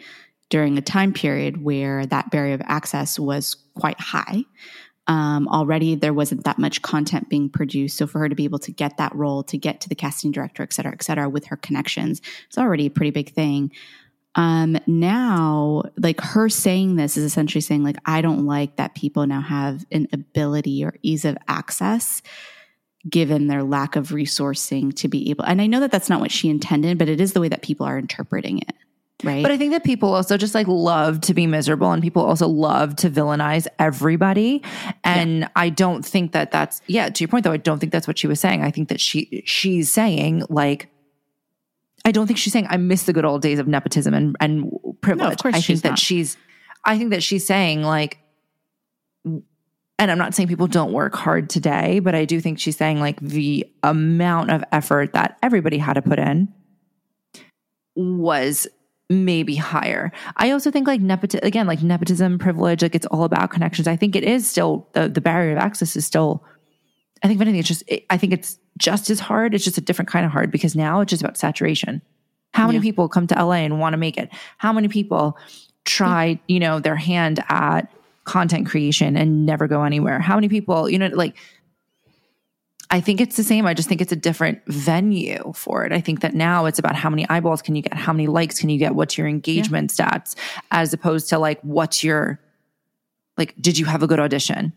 During 0.50 0.78
a 0.78 0.82
time 0.82 1.12
period 1.12 1.64
where 1.64 2.06
that 2.06 2.30
barrier 2.30 2.54
of 2.54 2.62
access 2.66 3.18
was 3.18 3.56
quite 3.76 4.00
high. 4.00 4.44
Um, 5.08 5.48
already 5.48 5.96
there 5.96 6.14
wasn't 6.14 6.46
that 6.46 6.58
much 6.58 6.82
content 6.82 7.30
being 7.30 7.50
produced. 7.50 7.98
So 7.98 8.08
for 8.08 8.20
her 8.20 8.30
to 8.30 8.36
be 8.36 8.46
able 8.46 8.60
to 8.60 8.72
get 8.72 8.98
that 8.98 9.14
role, 9.16 9.44
to 9.44 9.58
get 9.58 9.82
to 9.82 9.90
the 9.90 9.96
casting 9.96 10.32
director, 10.32 10.64
et 10.64 10.74
cetera, 10.74 10.94
et 10.94 11.04
cetera, 11.04 11.30
with 11.30 11.46
her 11.46 11.58
connections, 11.58 12.22
it's 12.48 12.58
already 12.58 12.88
a 12.88 12.92
pretty 12.92 13.12
big 13.12 13.32
thing. 13.32 13.72
Um, 14.36 14.78
now, 14.86 15.84
like 15.98 16.20
her 16.22 16.50
saying 16.50 16.96
this 16.96 17.18
is 17.18 17.24
essentially 17.24 17.62
saying, 17.62 17.84
like, 17.84 17.98
I 18.06 18.22
don't 18.22 18.46
like 18.46 18.76
that 18.76 18.96
people 18.96 19.26
now 19.28 19.42
have 19.42 19.86
an 19.92 20.08
ability 20.12 20.84
or 20.84 20.96
ease 21.02 21.24
of 21.24 21.38
access 21.48 22.22
given 23.08 23.48
their 23.48 23.64
lack 23.64 23.96
of 23.96 24.10
resourcing 24.10 24.94
to 24.96 25.08
be 25.08 25.30
able. 25.30 25.46
And 25.46 25.62
I 25.62 25.68
know 25.68 25.80
that 25.80 25.92
that's 25.92 26.10
not 26.10 26.20
what 26.20 26.32
she 26.32 26.50
intended, 26.50 26.98
but 26.98 27.10
it 27.10 27.22
is 27.22 27.34
the 27.34 27.42
way 27.42 27.50
that 27.50 27.62
people 27.62 27.86
are 27.86 27.98
interpreting 27.98 28.60
it. 28.60 28.74
Right. 29.24 29.42
But 29.42 29.52
I 29.52 29.58
think 29.58 29.72
that 29.72 29.84
people 29.84 30.14
also 30.14 30.38
just 30.38 30.54
like 30.54 30.68
love 30.68 31.22
to 31.22 31.34
be 31.34 31.48
miserable 31.48 31.92
and 31.92 32.04
people 32.04 32.24
also 32.24 32.48
love 32.48 32.96
to 32.98 33.10
villainize 33.10 33.66
everybody. 33.80 34.62
And 35.04 35.50
I 35.56 35.70
don't 35.70 36.04
think 36.06 36.34
that 36.34 36.52
that's, 36.52 36.82
yeah, 36.88 37.10
to 37.10 37.24
your 37.24 37.30
point 37.30 37.46
though, 37.46 37.54
I 37.54 37.58
don't 37.58 37.80
think 37.80 37.94
that's 37.94 38.08
what 38.08 38.18
she 38.18 38.28
was 38.28 38.40
saying. 38.42 38.64
I 38.64 38.72
think 38.72 38.90
that 38.90 39.00
she, 39.00 39.42
she's 39.46 39.90
saying 39.90 40.44
like, 40.50 40.90
I 42.04 42.12
don't 42.12 42.28
think 42.28 42.38
she's 42.38 42.52
saying 42.52 42.68
I 42.70 42.78
miss 42.78 43.04
the 43.04 43.14
good 43.14 43.26
old 43.26 43.42
days 43.42 43.58
of 43.58 43.68
nepotism 43.68 44.14
and, 44.14 44.36
and 44.40 44.70
privilege. 45.02 45.42
course 45.42 45.56
I 45.56 45.60
she's 45.60 45.82
think 45.82 45.84
that 45.84 45.90
not. 45.92 46.00
she's, 46.00 46.38
I 46.84 46.98
think 46.98 47.12
that 47.12 47.24
she's 47.24 47.48
saying 47.48 47.84
like, 47.84 48.20
and 49.24 50.12
I'm 50.12 50.18
not 50.18 50.36
saying 50.36 50.50
people 50.50 50.68
don't 50.68 50.92
work 50.92 51.16
hard 51.16 51.50
today, 51.50 52.00
but 52.00 52.14
I 52.16 52.26
do 52.26 52.42
think 52.42 52.60
she's 52.60 52.76
saying 52.76 53.00
like 53.00 53.20
the 53.22 53.66
amount 53.82 54.52
of 54.52 54.62
effort 54.74 55.14
that 55.14 55.38
everybody 55.42 55.78
had 55.78 55.94
to 55.94 56.02
put 56.02 56.20
in 56.20 56.54
was 57.96 58.68
maybe 59.10 59.56
higher. 59.56 60.12
I 60.38 60.52
also 60.52 60.72
think 60.72 60.88
like 60.88 61.02
nepotism, 61.02 61.46
again, 61.46 61.68
like 61.68 61.82
nepotism, 61.84 62.40
privilege, 62.40 62.82
like 62.82 62.96
it's 62.96 63.06
all 63.08 63.24
about 63.24 63.52
connections. 63.52 63.88
I 63.88 63.96
think 63.96 64.16
it 64.16 64.24
is 64.24 64.50
still 64.50 64.88
the, 64.94 65.08
the 65.08 65.22
barrier 65.22 65.52
of 65.52 65.60
access 65.60 65.96
is 65.96 66.06
still, 66.06 66.44
I 67.24 67.28
think 67.28 67.38
if 67.38 67.42
anything, 67.42 67.60
it's 67.60 67.68
just, 67.68 67.84
it, 67.88 68.06
I 68.10 68.18
think 68.18 68.34
it's 68.34 68.58
just 68.78 69.10
as 69.10 69.20
hard. 69.20 69.54
It's 69.54 69.64
just 69.64 69.78
a 69.78 69.82
different 69.82 70.10
kind 70.10 70.26
of 70.26 70.32
hard 70.32 70.52
because 70.52 70.76
now 70.76 71.02
it's 71.02 71.10
just 71.12 71.22
about 71.22 71.38
saturation. 71.38 72.02
How 72.54 72.68
many 72.68 72.78
Yeah. 72.80 72.84
people 72.84 73.08
come 73.10 73.28
to 73.28 73.36
LA 73.36 73.58
and 73.64 73.80
want 73.80 73.94
to 73.94 73.98
make 73.98 74.18
it? 74.18 74.30
How 74.58 74.74
many 74.74 74.88
people 74.88 75.38
try, 75.84 76.40
you 76.48 76.60
know, 76.60 76.80
their 76.80 76.96
hand 76.96 77.44
at 77.50 77.92
content 78.24 78.66
creation 78.66 79.16
and 79.18 79.46
never 79.46 79.68
go 79.68 79.84
anywhere? 79.84 80.20
How 80.20 80.36
many 80.36 80.50
people, 80.50 80.90
you 80.90 80.98
know, 80.98 81.08
like, 81.08 81.36
I 82.92 83.02
think 83.02 83.20
it's 83.20 83.36
the 83.36 83.44
same. 83.44 83.66
I 83.66 83.74
just 83.74 83.90
think 83.90 84.00
it's 84.00 84.12
a 84.12 84.16
different 84.16 84.62
venue 84.68 85.54
for 85.56 85.86
it. 85.86 85.92
I 85.92 86.02
think 86.02 86.22
that 86.22 86.36
now 86.36 86.66
it's 86.66 86.78
about 86.78 86.96
how 86.96 87.10
many 87.10 87.28
eyeballs 87.30 87.62
can 87.62 87.76
you 87.76 87.82
get, 87.82 87.94
how 87.94 88.14
many 88.14 88.28
likes 88.28 88.60
can 88.60 88.70
you 88.70 88.78
get, 88.78 88.94
what's 88.94 89.18
your 89.18 89.28
engagement 89.28 89.90
stats, 89.90 90.36
as 90.72 90.94
opposed 90.94 91.30
to 91.30 91.40
like 91.40 91.60
what's 91.62 92.04
your 92.04 92.40
like, 93.38 93.54
did 93.60 93.78
you 93.78 93.86
have 93.86 94.04
a 94.04 94.08
good 94.08 94.20
audition? 94.20 94.72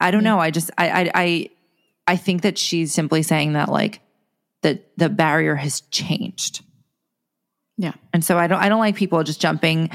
I 0.00 0.10
don't 0.10 0.24
know. 0.24 0.38
I 0.38 0.50
just 0.50 0.70
I 0.76 0.90
I 0.90 1.10
I 1.14 1.50
I 2.06 2.16
think 2.16 2.42
that 2.42 2.58
she's 2.58 2.92
simply 2.92 3.22
saying 3.22 3.54
that 3.54 3.70
like 3.70 4.00
the 4.62 4.80
the 4.96 5.08
barrier 5.08 5.54
has 5.54 5.80
changed. 5.90 6.62
yeah. 7.78 7.92
And 8.12 8.24
so 8.24 8.38
I 8.38 8.46
don't 8.46 8.60
I 8.60 8.68
don't 8.68 8.80
like 8.80 8.96
people 8.96 9.22
just 9.22 9.40
jumping. 9.40 9.90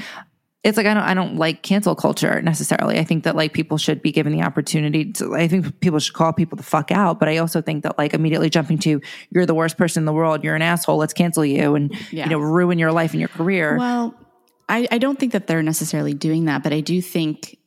It's 0.62 0.76
like 0.76 0.86
I 0.86 0.92
don't 0.92 1.02
I 1.02 1.14
don't 1.14 1.36
like 1.36 1.62
cancel 1.62 1.94
culture 1.94 2.42
necessarily. 2.42 2.98
I 2.98 3.04
think 3.04 3.24
that 3.24 3.34
like 3.34 3.54
people 3.54 3.78
should 3.78 4.02
be 4.02 4.12
given 4.12 4.32
the 4.32 4.42
opportunity 4.42 5.10
to 5.12 5.34
I 5.34 5.48
think 5.48 5.80
people 5.80 5.98
should 5.98 6.14
call 6.14 6.34
people 6.34 6.56
the 6.56 6.62
fuck 6.62 6.90
out, 6.90 7.18
but 7.18 7.28
I 7.30 7.38
also 7.38 7.62
think 7.62 7.82
that 7.84 7.96
like 7.96 8.12
immediately 8.12 8.50
jumping 8.50 8.78
to 8.80 9.00
you're 9.30 9.46
the 9.46 9.54
worst 9.54 9.78
person 9.78 10.02
in 10.02 10.04
the 10.04 10.12
world, 10.12 10.44
you're 10.44 10.54
an 10.54 10.60
asshole, 10.62 10.98
let's 10.98 11.14
cancel 11.14 11.44
you 11.46 11.74
and 11.76 11.94
Yeah. 12.10 12.24
you 12.24 12.30
know 12.30 12.38
ruin 12.38 12.78
your 12.78 12.92
life 12.92 13.12
and 13.12 13.20
your 13.20 13.30
career. 13.30 13.78
Well, 13.78 14.14
I, 14.68 14.86
I 14.90 14.98
don't 14.98 15.18
think 15.18 15.32
that 15.32 15.46
they're 15.46 15.62
necessarily 15.62 16.12
doing 16.14 16.44
that, 16.44 16.62
but 16.62 16.72
I 16.72 16.80
do 16.80 17.00
think, 17.02 17.58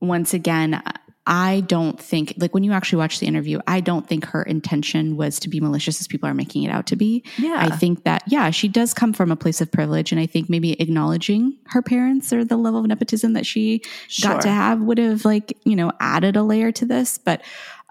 once 0.00 0.34
again, 0.34 0.82
I 1.26 1.60
don't 1.62 1.98
think, 1.98 2.34
like 2.36 2.52
when 2.52 2.64
you 2.64 2.72
actually 2.72 2.98
watch 2.98 3.18
the 3.18 3.26
interview, 3.26 3.58
I 3.66 3.80
don't 3.80 4.06
think 4.06 4.26
her 4.26 4.42
intention 4.42 5.16
was 5.16 5.40
to 5.40 5.48
be 5.48 5.58
malicious 5.58 5.98
as 5.98 6.06
people 6.06 6.28
are 6.28 6.34
making 6.34 6.64
it 6.64 6.70
out 6.70 6.86
to 6.88 6.96
be. 6.96 7.24
Yeah. 7.38 7.56
I 7.58 7.74
think 7.74 8.04
that, 8.04 8.24
yeah, 8.26 8.50
she 8.50 8.68
does 8.68 8.92
come 8.92 9.14
from 9.14 9.30
a 9.30 9.36
place 9.36 9.62
of 9.62 9.72
privilege. 9.72 10.12
And 10.12 10.20
I 10.20 10.26
think 10.26 10.50
maybe 10.50 10.72
acknowledging 10.80 11.56
her 11.68 11.80
parents 11.80 12.30
or 12.30 12.44
the 12.44 12.58
level 12.58 12.80
of 12.80 12.86
nepotism 12.86 13.32
that 13.32 13.46
she 13.46 13.80
Sure. 14.08 14.32
got 14.32 14.42
to 14.42 14.50
have 14.50 14.80
would 14.82 14.98
have, 14.98 15.24
like, 15.24 15.56
you 15.64 15.76
know, 15.76 15.92
added 15.98 16.36
a 16.36 16.42
layer 16.42 16.70
to 16.72 16.84
this. 16.84 17.16
But 17.16 17.40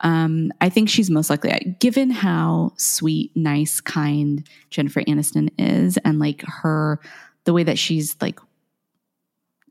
um, 0.04 0.52
I 0.62 0.70
think 0.70 0.90
she's 0.90 1.10
most 1.10 1.32
likely, 1.32 1.76
given 1.80 2.12
how 2.12 2.74
sweet, 2.78 3.32
nice, 3.36 3.82
kind 3.82 4.48
Jennifer 4.70 5.02
Aniston 5.02 5.50
is, 5.58 5.98
and 5.98 6.20
like 6.20 6.44
her, 6.46 7.00
the 7.46 7.54
way 7.54 7.64
that 7.64 7.80
she's 7.80 8.16
like 8.22 8.40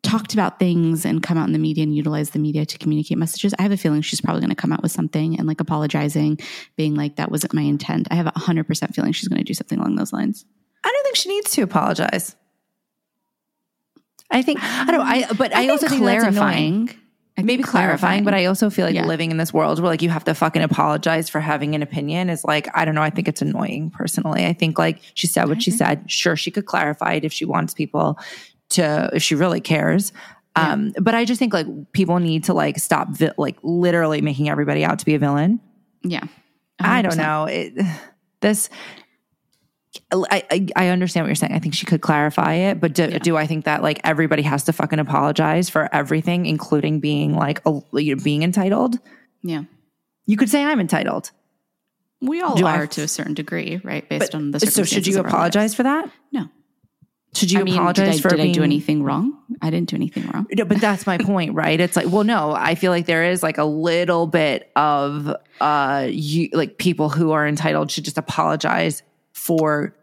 talked 0.02 0.34
about 0.34 0.58
things 0.58 1.04
and 1.04 1.22
come 1.22 1.38
out 1.38 1.46
in 1.46 1.52
the 1.52 1.58
media 1.58 1.84
and 1.84 1.94
utilize 1.94 2.30
the 2.30 2.38
media 2.38 2.66
to 2.66 2.78
communicate 2.78 3.18
messages. 3.18 3.54
I 3.58 3.62
have 3.62 3.72
a 3.72 3.76
feeling 3.76 4.02
she's 4.02 4.20
probably 4.20 4.40
going 4.40 4.50
to 4.50 4.56
come 4.56 4.72
out 4.72 4.82
with 4.82 4.92
something 4.92 5.38
and 5.38 5.46
like 5.46 5.60
apologizing, 5.60 6.38
being 6.76 6.94
like, 6.94 7.16
that 7.16 7.30
wasn't 7.30 7.54
my 7.54 7.62
intent. 7.62 8.08
I 8.10 8.16
have 8.16 8.26
a 8.26 8.32
100% 8.32 8.94
feeling 8.94 9.12
she's 9.12 9.28
going 9.28 9.38
to 9.38 9.44
do 9.44 9.54
something 9.54 9.78
along 9.78 9.96
those 9.96 10.12
lines. 10.12 10.44
I 10.84 10.88
don't 10.88 11.04
think 11.04 11.16
she 11.16 11.28
needs 11.28 11.52
to 11.52 11.62
apologize. 11.62 12.34
I 14.32 14.42
think 14.42 14.60
I 14.62 14.90
don't. 14.90 15.00
I 15.06 15.32
but 15.34 15.54
I, 15.54 15.68
also 15.68 15.86
think. 15.88 16.02
I 17.36 17.40
think 17.40 17.46
maybe 17.46 17.62
clarifying, 17.62 18.24
but 18.24 18.34
I 18.34 18.46
also 18.46 18.70
feel 18.70 18.86
like 18.86 18.94
Yeah. 18.94 19.04
living 19.04 19.30
in 19.30 19.36
this 19.36 19.52
world 19.52 19.78
where 19.80 19.90
like 19.90 20.02
you 20.02 20.08
have 20.08 20.24
to 20.24 20.34
fucking 20.34 20.62
apologize 20.62 21.28
for 21.28 21.40
having 21.40 21.74
an 21.74 21.82
opinion 21.82 22.30
is 22.30 22.44
like 22.44 22.68
I 22.74 22.84
don't 22.84 22.94
know. 22.94 23.02
I 23.02 23.10
think 23.10 23.28
it's 23.28 23.42
annoying 23.42 23.90
personally. 23.90 24.46
I 24.46 24.54
think 24.54 24.78
like 24.78 25.00
she 25.14 25.26
said 25.26 25.48
what 25.48 25.62
she 25.62 25.70
mm-hmm. 25.70 25.78
said. 25.78 26.10
Sure, 26.10 26.34
she 26.34 26.50
could 26.50 26.66
clarify 26.66 27.14
it 27.14 27.24
if 27.24 27.32
she 27.32 27.44
wants 27.44 27.74
people 27.74 28.18
to 28.72 29.10
if 29.12 29.22
she 29.22 29.34
really 29.34 29.60
cares. 29.60 30.12
Um, 30.54 30.92
but 31.00 31.14
I 31.14 31.24
just 31.24 31.38
think 31.38 31.54
like 31.54 31.66
people 31.92 32.18
need 32.18 32.44
to 32.44 32.52
like 32.54 32.78
stop 32.78 33.08
vi- 33.08 33.32
like 33.38 33.56
literally 33.62 34.20
making 34.20 34.48
everybody 34.50 34.84
out 34.84 34.98
to 34.98 35.04
be 35.06 35.14
a 35.14 35.18
villain. 35.18 35.60
yeah. 36.02 36.24
I 36.80 37.00
don't 37.02 37.16
know. 37.16 37.44
It, 37.44 37.74
this, 38.40 38.68
I, 40.10 40.42
I 40.50 40.66
I 40.74 40.88
understand 40.88 41.24
what 41.24 41.28
you're 41.28 41.36
saying. 41.36 41.52
I 41.52 41.58
think 41.58 41.74
she 41.74 41.86
could 41.86 42.00
clarify 42.00 42.54
it, 42.54 42.80
but 42.80 42.92
do, 42.94 43.18
do 43.18 43.36
I 43.36 43.46
think 43.46 43.66
that 43.66 43.82
like 43.82 44.00
everybody 44.04 44.42
has 44.42 44.64
to 44.64 44.72
fucking 44.72 44.98
apologize 44.98 45.70
for 45.70 45.88
everything, 45.94 46.44
including 46.46 46.98
being 47.00 47.34
like 47.34 47.60
a, 47.66 47.80
you 47.94 48.16
know, 48.16 48.22
being 48.22 48.42
entitled? 48.42 48.98
Yeah. 49.42 49.64
You 50.26 50.36
could 50.36 50.48
say 50.50 50.64
I'm 50.64 50.80
entitled. 50.80 51.30
We 52.20 52.40
all 52.40 52.56
Do 52.56 52.66
I- 52.66 52.78
are 52.78 52.86
to 52.88 53.02
a 53.02 53.08
certain 53.08 53.34
degree, 53.34 53.80
right? 53.84 54.08
Based 54.08 54.34
on 54.34 54.50
the 54.50 54.60
So 54.60 54.84
should 54.84 55.06
you 55.06 55.18
apologize 55.20 55.74
for 55.74 55.82
that? 55.84 56.10
No. 56.32 56.48
Should 57.34 57.50
you 57.50 57.60
I 57.60 57.62
mean, 57.62 57.74
apologize 57.74 58.16
did, 58.16 58.18
I, 58.18 58.20
for 58.20 58.28
did 58.28 58.36
being? 58.36 58.50
I 58.50 58.52
do 58.52 58.62
anything 58.62 59.02
wrong? 59.02 59.32
I 59.62 59.70
didn't 59.70 59.88
do 59.88 59.96
anything 59.96 60.28
wrong. 60.28 60.46
No, 60.52 60.64
but 60.66 60.80
that's 60.80 61.06
my 61.06 61.16
point, 61.16 61.54
right? 61.54 61.80
It's 61.80 61.96
like, 61.96 62.06
well, 62.10 62.24
no, 62.24 62.52
I 62.52 62.74
feel 62.74 62.90
like 62.92 63.06
there 63.06 63.24
is 63.24 63.42
like 63.42 63.56
a 63.58 63.64
little 63.64 64.26
bit 64.26 64.70
of 64.76 65.34
uh 65.60 66.06
you 66.10 66.50
like 66.52 66.76
people 66.78 67.08
who 67.08 67.32
are 67.32 67.46
entitled 67.46 67.90
should 67.90 68.04
just 68.04 68.18
apologize 68.18 69.02
for 69.32 69.94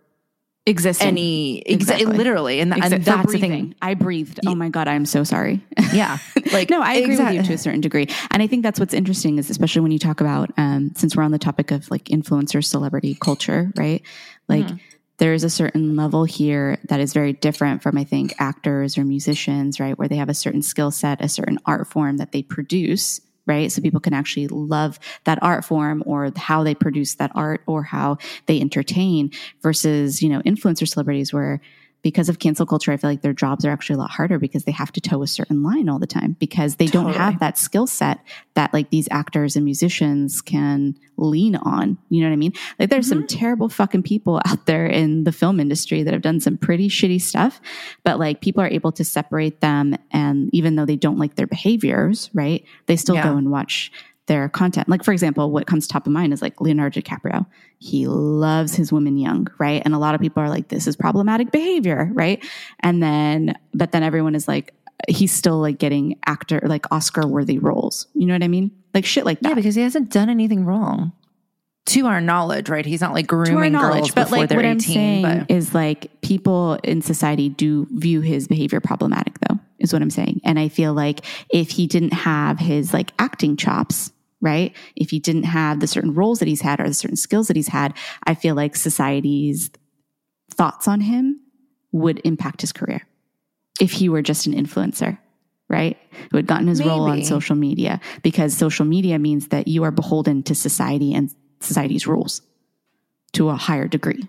Existing. 0.66 1.08
any 1.08 1.64
exa- 1.68 1.74
Exactly. 1.74 2.06
literally. 2.06 2.60
And, 2.60 2.72
Except 2.74 2.94
and 2.94 3.06
that's 3.06 3.32
the 3.32 3.40
thing. 3.40 3.76
I 3.82 3.94
breathed. 3.96 4.40
Oh 4.46 4.54
my 4.56 4.70
God, 4.70 4.88
I'm 4.88 5.06
so 5.06 5.24
sorry. 5.24 5.64
Yeah. 5.94 6.20
Like 6.54 6.70
no, 6.70 6.82
I 6.84 6.94
agree 6.96 7.18
with 7.18 7.34
you 7.34 7.42
to 7.42 7.54
a 7.54 7.58
certain 7.58 7.82
degree. 7.82 8.08
And 8.30 8.44
I 8.44 8.48
think 8.48 8.62
that's 8.62 8.80
what's 8.80 8.94
interesting 8.94 9.40
is 9.40 9.50
especially 9.50 9.82
when 9.82 9.92
you 9.92 9.98
talk 9.98 10.22
about, 10.22 10.52
um, 10.58 10.92
since 10.96 11.16
we're 11.16 11.24
on 11.24 11.32
the 11.32 11.40
topic 11.40 11.72
of 11.72 11.90
like 11.90 12.06
influencer 12.06 12.64
celebrity 12.64 13.16
culture, 13.20 13.72
right? 13.76 14.04
Like 14.48 14.68
there 14.68 14.80
is 15.34 15.44
a 15.44 15.50
certain 15.50 15.96
level 15.96 16.24
here 16.24 16.80
that 16.86 17.00
is 17.00 17.14
very 17.14 17.34
different 17.34 17.84
from, 17.84 17.98
I 17.98 18.04
think, 18.04 18.34
actors 18.40 18.98
or 18.98 19.04
musicians, 19.04 19.80
right? 19.80 19.98
Where 19.98 20.08
they 20.08 20.16
have 20.16 20.30
a 20.30 20.34
certain 20.34 20.62
skill 20.62 20.92
set, 20.92 21.22
a 21.22 21.30
certain 21.30 21.60
art 21.66 21.88
form 21.88 22.18
that 22.18 22.32
they 22.32 22.42
produce, 22.42 23.20
right? 23.46 23.72
So 23.72 23.82
people 23.82 24.00
can 24.00 24.14
actually 24.14 24.48
love 24.48 25.00
that 25.26 25.42
art 25.42 25.66
form 25.66 26.04
or 26.06 26.32
how 26.36 26.64
they 26.64 26.76
produce 26.76 27.16
that 27.16 27.32
art 27.36 27.62
or 27.68 27.84
how 27.84 28.18
they 28.46 28.62
entertain 28.62 29.32
versus, 29.62 30.22
you 30.22 30.30
know, 30.30 30.42
influencer 30.44 30.88
celebrities 30.88 31.34
where 31.34 31.60
because 32.02 32.30
of 32.30 32.40
cancel 32.40 32.66
culture, 32.66 32.92
I 32.92 32.98
feel 32.98 33.10
like 33.10 33.22
their 33.22 33.34
jobs 33.34 33.66
are 33.66 33.72
actually 33.72 33.96
a 33.96 34.00
lot 34.00 34.12
harder 34.12 34.40
because 34.40 34.64
they 34.64 34.72
have 34.72 34.92
to 34.94 35.02
toe 35.02 35.22
a 35.22 35.28
certain 35.28 35.64
line 35.64 35.90
all 35.90 36.00
the 36.00 36.08
time 36.08 36.36
because 36.40 36.78
they 36.78 36.88
totally. 36.88 37.14
don't 37.14 37.22
have 37.22 37.40
that 37.40 37.58
skill 37.58 37.88
set 37.88 38.20
that 38.54 38.74
like 38.74 38.90
these 38.90 39.08
actors 39.12 39.56
and 39.56 39.66
musicians 39.66 40.42
can 40.42 40.96
lean 41.18 41.56
on. 41.58 41.98
You 42.10 42.22
know 42.22 42.30
what 42.30 42.34
I 42.34 42.38
mean? 42.38 42.54
Like 42.78 42.90
there's 42.90 43.10
mm-hmm. 43.10 43.20
some 43.20 43.28
terrible 43.28 43.70
fucking 43.70 44.04
people 44.04 44.42
out 44.46 44.66
there 44.66 44.86
in 44.86 45.26
the 45.26 45.32
film 45.32 45.60
industry 45.60 46.04
that 46.04 46.14
have 46.14 46.22
done 46.22 46.40
some 46.40 46.58
pretty 46.58 46.90
shitty 46.90 47.22
stuff, 47.22 47.60
but 48.04 48.20
like 48.20 48.42
people 48.42 48.64
are 48.64 48.70
able 48.70 48.92
to 48.94 49.04
separate 49.04 49.62
them. 49.62 49.96
And 50.12 50.50
even 50.54 50.76
though 50.76 50.86
they 50.86 50.96
don't 50.96 51.18
like 51.18 51.36
their 51.36 51.48
behaviors, 51.48 52.30
right? 52.34 52.64
They 52.86 52.96
still 52.96 53.16
yeah. 53.16 53.24
go 53.24 53.38
and 53.38 53.52
watch 53.52 53.92
their 54.30 54.48
content. 54.48 54.88
Like, 54.88 55.04
for 55.04 55.12
example, 55.12 55.52
what 55.52 55.68
comes 55.68 55.88
top 55.88 56.06
of 56.08 56.14
mind 56.14 56.32
is 56.32 56.42
like 56.42 56.62
Leonardo 56.62 57.02
DiCaprio. 57.02 57.46
He 57.80 58.08
loves 58.08 58.76
his 58.76 58.94
women 58.94 59.18
young, 59.18 59.48
right? 59.58 59.82
And 59.84 59.94
a 59.94 59.98
lot 59.98 60.16
of 60.16 60.22
people 60.22 60.42
are 60.42 60.50
like, 60.50 60.70
this 60.70 60.88
is 60.88 60.96
problematic 60.96 61.52
behavior, 61.52 62.10
right? 62.14 62.46
And 62.80 63.04
then, 63.04 63.58
but 63.74 63.92
then 63.92 64.04
everyone 64.04 64.36
is 64.36 64.48
like, 64.48 64.74
he's 65.08 65.34
still 65.34 65.60
like 65.60 65.80
getting 65.80 66.20
actor, 66.26 66.62
like 66.64 66.86
Oscar 66.92 67.28
worthy 67.28 67.58
roles. 67.58 68.08
You 68.14 68.28
know 68.28 68.34
what 68.34 68.44
I 68.44 68.48
mean? 68.48 68.72
Like 68.94 69.06
shit 69.06 69.26
like 69.26 69.40
that. 69.42 69.50
Yeah, 69.50 69.56
because 69.56 69.76
he 69.76 69.82
hasn't 69.82 70.12
done 70.12 70.30
anything 70.30 70.64
wrong. 70.64 71.12
To 71.88 72.06
our 72.06 72.22
knowledge, 72.22 72.70
right? 72.70 72.86
He's 72.86 73.02
not 73.02 73.16
like 73.16 73.26
grooming 73.26 73.74
girls 73.74 74.12
but 74.12 74.26
before 74.26 74.38
like 74.40 74.50
they're 74.50 74.60
what 74.60 74.66
18, 74.66 74.72
I'm 74.72 74.80
saying 74.80 75.40
but. 75.40 75.50
is 75.50 75.74
like 75.74 76.22
people 76.22 76.76
in 76.84 77.02
society 77.02 77.50
do 77.50 77.88
view 77.90 78.22
his 78.22 78.48
behavior 78.48 78.80
problematic 78.80 79.40
though, 79.40 79.58
is 79.80 79.92
what 79.92 80.04
I'm 80.04 80.12
saying. 80.12 80.42
And 80.44 80.60
I 80.60 80.68
feel 80.68 80.94
like 80.94 81.22
if 81.50 81.72
he 81.72 81.88
didn't 81.88 82.14
have 82.14 82.60
his 82.60 82.94
like 82.94 83.12
acting 83.18 83.58
chops, 83.58 84.12
right? 84.42 84.76
If 84.96 85.10
he 85.10 85.20
didn't 85.20 85.44
have 85.44 85.80
the 85.80 85.88
certain 85.88 86.14
roles 86.14 86.40
that 86.40 86.48
he's 86.48 86.62
had 86.62 86.80
or 86.80 86.88
the 86.88 86.94
certain 86.94 87.18
skills 87.18 87.48
that 87.48 87.56
he's 87.56 87.68
had, 87.68 87.94
I 88.24 88.36
feel 88.36 88.56
like 88.56 88.76
society's 88.76 89.70
thoughts 90.52 90.88
on 90.88 91.02
him 91.02 91.40
would 91.92 92.22
impact 92.24 92.62
his 92.62 92.72
career 92.72 93.08
if 93.80 93.92
he 93.92 94.10
were 94.10 94.22
just 94.22 94.46
an 94.46 94.54
influencer, 94.54 95.18
right? 95.70 95.98
Who 96.32 96.38
had 96.38 96.48
gotten 96.48 96.68
his 96.68 96.80
Maybe. 96.80 96.90
role 96.90 97.04
on 97.04 97.24
social 97.24 97.56
media 97.56 98.00
because 98.24 98.56
social 98.56 98.86
media 98.86 99.20
means 99.20 99.48
that 99.50 99.68
you 99.68 99.84
are 99.84 99.92
beholden 99.92 100.44
to 100.44 100.56
society 100.56 101.14
and 101.14 101.34
society's 101.60 102.08
rules 102.08 102.42
to 103.34 103.50
a 103.50 103.56
higher 103.56 103.88
degree. 103.88 104.28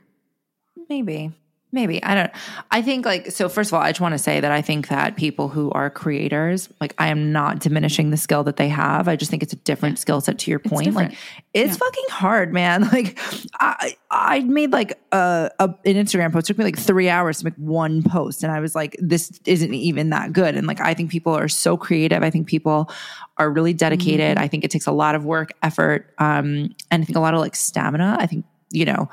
Maybe. 0.88 1.32
Maybe. 1.72 2.02
I 2.02 2.14
don't 2.16 2.30
I 2.72 2.82
think 2.82 3.06
like 3.06 3.30
so 3.30 3.48
first 3.48 3.70
of 3.70 3.74
all, 3.74 3.80
I 3.80 3.90
just 3.90 4.00
want 4.00 4.12
to 4.14 4.18
say 4.18 4.40
that 4.40 4.50
I 4.50 4.60
think 4.60 4.88
that 4.88 5.16
people 5.16 5.48
who 5.48 5.70
are 5.70 5.88
creators, 5.88 6.68
like 6.80 6.94
I 6.98 7.08
am 7.08 7.30
not 7.30 7.60
diminishing 7.60 8.10
the 8.10 8.16
skill 8.16 8.42
that 8.44 8.56
they 8.56 8.68
have. 8.68 9.06
I 9.06 9.14
just 9.14 9.30
think 9.30 9.44
it's 9.44 9.52
a 9.52 9.56
different 9.56 9.96
yeah. 9.96 10.00
skill 10.00 10.20
set 10.20 10.40
to 10.40 10.50
your 10.50 10.58
point. 10.58 10.88
It's 10.88 10.96
like 10.96 11.14
it's 11.54 11.72
yeah. 11.72 11.76
fucking 11.76 12.04
hard, 12.10 12.52
man. 12.52 12.88
Like 13.00 13.18
I 13.60 13.96
I 14.10 14.40
made 14.40 14.72
like 14.72 14.98
a, 15.12 15.50
a, 15.60 15.64
an 15.64 15.94
Instagram 15.94 16.32
post. 16.32 16.46
It 16.46 16.54
took 16.54 16.58
me 16.58 16.64
like 16.64 16.76
3 16.76 17.08
hours 17.08 17.38
to 17.38 17.44
make 17.44 17.54
one 17.54 18.02
post 18.02 18.42
and 18.42 18.50
I 18.50 18.58
was 18.58 18.74
like 18.74 18.96
this 18.98 19.40
isn't 19.46 19.72
even 19.72 20.10
that 20.10 20.32
good. 20.32 20.56
And 20.56 20.66
like 20.66 20.80
I 20.80 20.92
think 20.92 21.10
people 21.10 21.32
are 21.32 21.48
so 21.48 21.76
creative. 21.76 22.24
I 22.24 22.30
think 22.30 22.48
people 22.48 22.90
are 23.38 23.48
really 23.48 23.72
dedicated. 23.72 24.36
Mm-hmm. 24.36 24.44
I 24.44 24.48
think 24.48 24.64
it 24.64 24.72
takes 24.72 24.86
a 24.86 24.92
lot 24.92 25.14
of 25.14 25.24
work, 25.24 25.52
effort, 25.62 26.12
um 26.18 26.74
and 26.90 27.02
I 27.02 27.04
think 27.04 27.16
a 27.16 27.20
lot 27.20 27.34
of 27.34 27.40
like 27.40 27.54
stamina. 27.54 28.16
I 28.18 28.26
think, 28.26 28.44
you 28.70 28.84
know, 28.84 29.08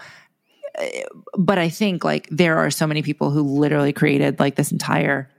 but 1.38 1.58
I 1.58 1.70
think 1.70 2.04
like 2.04 2.28
there 2.30 2.58
are 2.58 2.70
so 2.70 2.88
many 2.88 3.02
people 3.02 3.32
who 3.32 3.42
literally 3.42 3.94
created 3.94 4.40
like 4.40 4.56
this 4.56 4.72
entire 4.72 5.30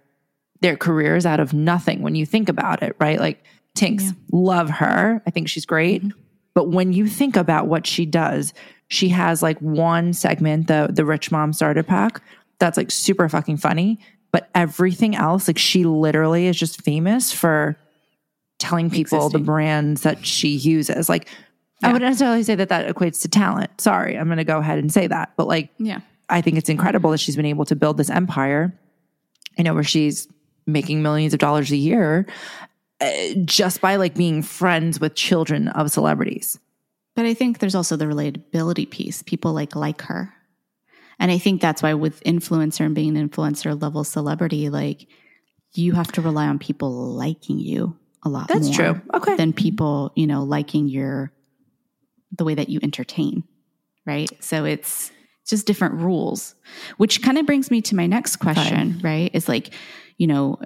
their 0.60 0.76
careers 0.76 1.24
out 1.24 1.38
of 1.40 1.54
nothing 1.54 2.02
when 2.02 2.16
you 2.16 2.26
think 2.26 2.48
about 2.48 2.82
it, 2.82 2.96
right? 2.98 3.20
Like 3.20 3.44
Tinx, 3.76 4.02
yeah. 4.02 4.10
love 4.32 4.70
her. 4.70 5.22
I 5.26 5.30
think 5.30 5.48
she's 5.48 5.66
great. 5.66 6.02
Mm-hmm. 6.02 6.18
But 6.54 6.70
when 6.70 6.92
you 6.92 7.06
think 7.06 7.36
about 7.36 7.68
what 7.68 7.86
she 7.86 8.04
does, 8.04 8.52
she 8.88 9.10
has 9.10 9.42
like 9.42 9.58
one 9.60 10.12
segment, 10.12 10.66
the 10.66 10.88
the 10.90 11.04
rich 11.04 11.30
mom 11.30 11.52
starter 11.52 11.82
pack, 11.82 12.20
that's 12.58 12.76
like 12.76 12.90
super 12.90 13.28
fucking 13.28 13.58
funny. 13.58 14.00
But 14.32 14.50
everything 14.54 15.14
else, 15.14 15.48
like 15.48 15.58
she 15.58 15.84
literally 15.84 16.46
is 16.46 16.58
just 16.58 16.82
famous 16.82 17.32
for 17.32 17.76
telling 18.58 18.90
people 18.90 19.18
Existing. 19.18 19.40
the 19.40 19.44
brands 19.46 20.02
that 20.02 20.26
she 20.26 20.48
uses. 20.48 21.08
Like 21.08 21.28
yeah. 21.82 21.88
I 21.88 21.92
wouldn't 21.92 22.08
necessarily 22.08 22.42
say 22.42 22.54
that 22.56 22.68
that 22.70 22.94
equates 22.94 23.22
to 23.22 23.28
talent. 23.28 23.80
Sorry, 23.80 24.18
I'm 24.18 24.26
going 24.26 24.38
to 24.38 24.44
go 24.44 24.58
ahead 24.58 24.78
and 24.78 24.92
say 24.92 25.06
that. 25.06 25.32
But 25.36 25.46
like, 25.46 25.70
yeah, 25.78 26.00
I 26.28 26.40
think 26.40 26.58
it's 26.58 26.68
incredible 26.68 27.10
that 27.10 27.18
she's 27.18 27.36
been 27.36 27.46
able 27.46 27.64
to 27.66 27.76
build 27.76 27.96
this 27.96 28.10
empire. 28.10 28.78
You 29.56 29.64
know, 29.64 29.74
where 29.74 29.84
she's 29.84 30.28
making 30.66 31.02
millions 31.02 31.34
of 31.34 31.40
dollars 31.40 31.72
a 31.72 31.76
year 31.76 32.26
uh, 33.00 33.10
just 33.44 33.80
by 33.80 33.96
like 33.96 34.14
being 34.14 34.42
friends 34.42 35.00
with 35.00 35.14
children 35.14 35.68
of 35.68 35.90
celebrities. 35.90 36.58
But 37.16 37.26
I 37.26 37.34
think 37.34 37.58
there's 37.58 37.74
also 37.74 37.96
the 37.96 38.04
relatability 38.04 38.88
piece. 38.88 39.22
People 39.22 39.52
like 39.52 39.74
like 39.74 40.02
her. 40.02 40.32
And 41.18 41.32
I 41.32 41.38
think 41.38 41.60
that's 41.60 41.82
why 41.82 41.94
with 41.94 42.22
influencer 42.22 42.86
and 42.86 42.94
being 42.94 43.16
an 43.16 43.28
influencer 43.28 43.80
level 43.80 44.04
celebrity, 44.04 44.68
like 44.68 45.08
you 45.74 45.92
have 45.92 46.12
to 46.12 46.22
rely 46.22 46.46
on 46.46 46.58
people 46.58 46.90
liking 47.14 47.58
you 47.58 47.96
a 48.24 48.28
lot 48.28 48.48
that's 48.48 48.70
true. 48.70 49.00
Okay. 49.14 49.36
Than 49.36 49.52
people, 49.52 50.12
you 50.14 50.26
know, 50.26 50.44
liking 50.44 50.88
your 50.88 51.32
the 52.36 52.44
way 52.44 52.54
that 52.54 52.68
you 52.68 52.80
entertain, 52.82 53.44
right? 54.06 54.30
So 54.40 54.64
it's 54.64 55.10
just 55.46 55.66
different 55.66 55.94
rules, 55.94 56.54
which 56.98 57.22
kind 57.22 57.38
of 57.38 57.46
brings 57.46 57.70
me 57.70 57.80
to 57.82 57.96
my 57.96 58.06
next 58.06 58.36
question, 58.36 59.00
right? 59.02 59.30
Is 59.32 59.48
like, 59.48 59.72
you 60.18 60.26
know, 60.26 60.58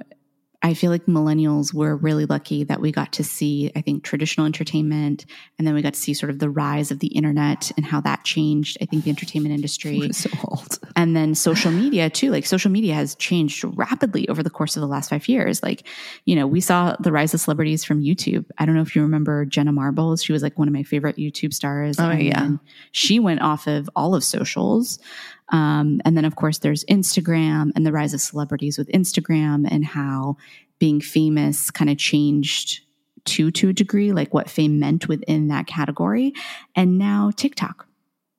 I 0.64 0.74
feel 0.74 0.90
like 0.90 1.06
millennials 1.06 1.74
were 1.74 1.96
really 1.96 2.24
lucky 2.24 2.62
that 2.64 2.80
we 2.80 2.92
got 2.92 3.12
to 3.14 3.24
see, 3.24 3.72
I 3.74 3.80
think, 3.80 4.04
traditional 4.04 4.46
entertainment, 4.46 5.26
and 5.58 5.66
then 5.66 5.74
we 5.74 5.82
got 5.82 5.94
to 5.94 6.00
see 6.00 6.14
sort 6.14 6.30
of 6.30 6.38
the 6.38 6.48
rise 6.48 6.92
of 6.92 7.00
the 7.00 7.08
internet 7.08 7.72
and 7.76 7.84
how 7.84 8.00
that 8.02 8.24
changed. 8.24 8.78
I 8.80 8.86
think 8.86 9.02
the 9.02 9.10
entertainment 9.10 9.54
industry, 9.54 10.12
so 10.12 10.30
old, 10.44 10.78
and 10.94 11.16
then 11.16 11.34
social 11.34 11.72
media 11.72 12.08
too. 12.08 12.30
Like 12.30 12.46
social 12.46 12.70
media 12.70 12.94
has 12.94 13.16
changed 13.16 13.64
rapidly 13.76 14.28
over 14.28 14.42
the 14.42 14.50
course 14.50 14.76
of 14.76 14.80
the 14.80 14.86
last 14.86 15.10
five 15.10 15.28
years. 15.28 15.62
Like, 15.62 15.86
you 16.26 16.36
know, 16.36 16.46
we 16.46 16.60
saw 16.60 16.94
the 17.00 17.10
rise 17.10 17.34
of 17.34 17.40
celebrities 17.40 17.84
from 17.84 18.00
YouTube. 18.00 18.46
I 18.58 18.64
don't 18.64 18.76
know 18.76 18.82
if 18.82 18.94
you 18.94 19.02
remember 19.02 19.44
Jenna 19.44 19.72
Marbles. 19.72 20.22
She 20.22 20.32
was 20.32 20.42
like 20.42 20.58
one 20.58 20.68
of 20.68 20.74
my 20.74 20.84
favorite 20.84 21.16
YouTube 21.16 21.52
stars. 21.52 21.98
Oh 21.98 22.12
yeah, 22.12 22.50
she 22.92 23.18
went 23.18 23.42
off 23.42 23.66
of 23.66 23.90
all 23.96 24.14
of 24.14 24.22
socials. 24.22 25.00
Um, 25.48 26.00
and 26.04 26.16
then, 26.16 26.24
of 26.24 26.36
course, 26.36 26.58
there's 26.58 26.84
Instagram 26.84 27.72
and 27.76 27.84
the 27.84 27.92
rise 27.92 28.14
of 28.14 28.20
celebrities 28.20 28.78
with 28.78 28.88
Instagram 28.88 29.68
and 29.70 29.84
how 29.84 30.36
being 30.78 31.00
famous 31.00 31.70
kind 31.70 31.90
of 31.90 31.98
changed 31.98 32.80
to 33.24 33.50
to 33.52 33.68
a 33.68 33.72
degree, 33.72 34.12
like 34.12 34.34
what 34.34 34.50
fame 34.50 34.80
meant 34.80 35.08
within 35.08 35.48
that 35.48 35.66
category. 35.66 36.32
And 36.74 36.98
now 36.98 37.30
TikTok. 37.34 37.86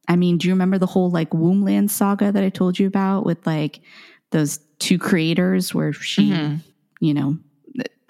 I 0.07 0.17
mean, 0.17 0.37
do 0.37 0.47
you 0.47 0.53
remember 0.53 0.77
the 0.77 0.85
whole 0.85 1.09
like 1.09 1.29
Wombland 1.29 1.89
saga 1.89 2.31
that 2.31 2.43
I 2.43 2.49
told 2.49 2.77
you 2.77 2.87
about 2.87 3.25
with 3.25 3.45
like 3.47 3.79
those 4.31 4.59
two 4.79 4.97
creators 4.97 5.73
where 5.73 5.93
she, 5.93 6.31
mm-hmm. 6.31 6.55
you 6.99 7.13
know, 7.13 7.37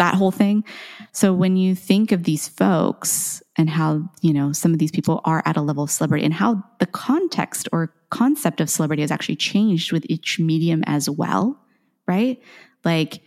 that 0.03 0.15
whole 0.15 0.31
thing. 0.31 0.65
So 1.13 1.33
when 1.33 1.55
you 1.55 1.75
think 1.75 2.11
of 2.11 2.23
these 2.23 2.49
folks 2.49 3.41
and 3.55 3.69
how, 3.69 4.09
you 4.21 4.33
know, 4.33 4.51
some 4.51 4.73
of 4.73 4.79
these 4.79 4.91
people 4.91 5.21
are 5.23 5.41
at 5.45 5.55
a 5.55 5.61
level 5.61 5.83
of 5.83 5.91
celebrity 5.91 6.25
and 6.25 6.33
how 6.33 6.61
the 6.79 6.85
context 6.85 7.69
or 7.71 7.93
concept 8.09 8.59
of 8.59 8.69
celebrity 8.69 9.01
has 9.01 9.11
actually 9.11 9.37
changed 9.37 9.93
with 9.93 10.05
each 10.09 10.39
medium 10.39 10.83
as 10.87 11.09
well, 11.09 11.57
right? 12.05 12.41
Like, 12.83 13.21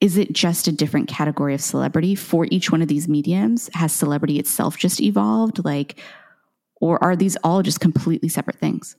is 0.00 0.16
it 0.16 0.32
just 0.32 0.68
a 0.68 0.72
different 0.72 1.08
category 1.08 1.52
of 1.52 1.60
celebrity 1.60 2.14
for 2.14 2.46
each 2.50 2.72
one 2.72 2.80
of 2.80 2.88
these 2.88 3.06
mediums? 3.06 3.68
Has 3.74 3.92
celebrity 3.92 4.38
itself 4.38 4.78
just 4.78 5.02
evolved? 5.02 5.64
Like, 5.66 6.00
or 6.80 7.02
are 7.04 7.14
these 7.14 7.36
all 7.44 7.62
just 7.62 7.80
completely 7.80 8.30
separate 8.30 8.58
things? 8.58 8.96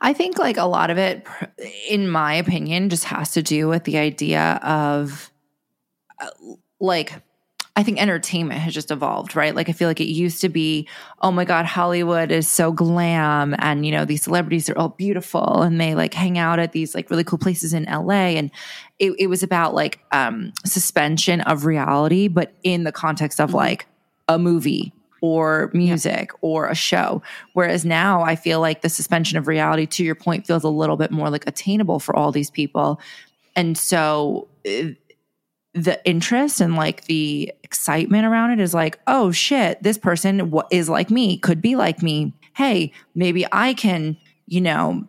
I 0.00 0.12
think 0.12 0.38
like 0.38 0.56
a 0.56 0.64
lot 0.64 0.90
of 0.90 0.98
it, 0.98 1.26
in 1.88 2.08
my 2.08 2.34
opinion, 2.34 2.88
just 2.88 3.04
has 3.04 3.32
to 3.32 3.42
do 3.42 3.68
with 3.68 3.84
the 3.84 3.98
idea 3.98 4.60
of 4.62 5.31
like, 6.80 7.22
I 7.74 7.82
think 7.82 8.00
entertainment 8.00 8.60
has 8.60 8.74
just 8.74 8.90
evolved, 8.90 9.34
right? 9.34 9.54
Like 9.54 9.70
I 9.70 9.72
feel 9.72 9.88
like 9.88 10.00
it 10.00 10.08
used 10.08 10.42
to 10.42 10.50
be, 10.50 10.86
oh 11.22 11.32
my 11.32 11.46
God, 11.46 11.64
Hollywood 11.64 12.30
is 12.30 12.46
so 12.46 12.70
glam 12.70 13.54
and 13.58 13.86
you 13.86 13.92
know, 13.92 14.04
these 14.04 14.22
celebrities 14.22 14.68
are 14.68 14.76
all 14.76 14.90
beautiful 14.90 15.62
and 15.62 15.80
they 15.80 15.94
like 15.94 16.12
hang 16.12 16.36
out 16.36 16.58
at 16.58 16.72
these 16.72 16.94
like 16.94 17.08
really 17.08 17.24
cool 17.24 17.38
places 17.38 17.72
in 17.72 17.84
LA. 17.84 18.34
And 18.36 18.50
it, 18.98 19.12
it 19.18 19.26
was 19.28 19.42
about 19.42 19.74
like 19.74 20.00
um 20.12 20.52
suspension 20.66 21.40
of 21.42 21.64
reality, 21.64 22.28
but 22.28 22.52
in 22.62 22.84
the 22.84 22.92
context 22.92 23.40
of 23.40 23.48
mm-hmm. 23.48 23.58
like 23.58 23.86
a 24.28 24.38
movie 24.38 24.92
or 25.22 25.70
music 25.72 26.30
yeah. 26.32 26.38
or 26.42 26.68
a 26.68 26.74
show. 26.74 27.22
Whereas 27.54 27.86
now 27.86 28.22
I 28.22 28.36
feel 28.36 28.60
like 28.60 28.82
the 28.82 28.90
suspension 28.90 29.38
of 29.38 29.48
reality, 29.48 29.86
to 29.86 30.04
your 30.04 30.14
point, 30.14 30.46
feels 30.46 30.64
a 30.64 30.68
little 30.68 30.98
bit 30.98 31.10
more 31.10 31.30
like 31.30 31.46
attainable 31.46 32.00
for 32.00 32.14
all 32.14 32.32
these 32.32 32.50
people. 32.50 33.00
And 33.56 33.78
so 33.78 34.48
uh, 34.66 34.88
the 35.74 36.04
interest 36.06 36.60
and 36.60 36.76
like 36.76 37.04
the 37.04 37.52
excitement 37.62 38.26
around 38.26 38.50
it 38.50 38.60
is 38.60 38.74
like, 38.74 38.98
oh 39.06 39.30
shit, 39.32 39.82
this 39.82 39.96
person 39.96 40.52
is 40.70 40.88
like 40.88 41.10
me, 41.10 41.38
could 41.38 41.62
be 41.62 41.76
like 41.76 42.02
me. 42.02 42.32
Hey, 42.54 42.92
maybe 43.14 43.46
I 43.52 43.72
can 43.74 44.16
you 44.46 44.60
know, 44.60 45.06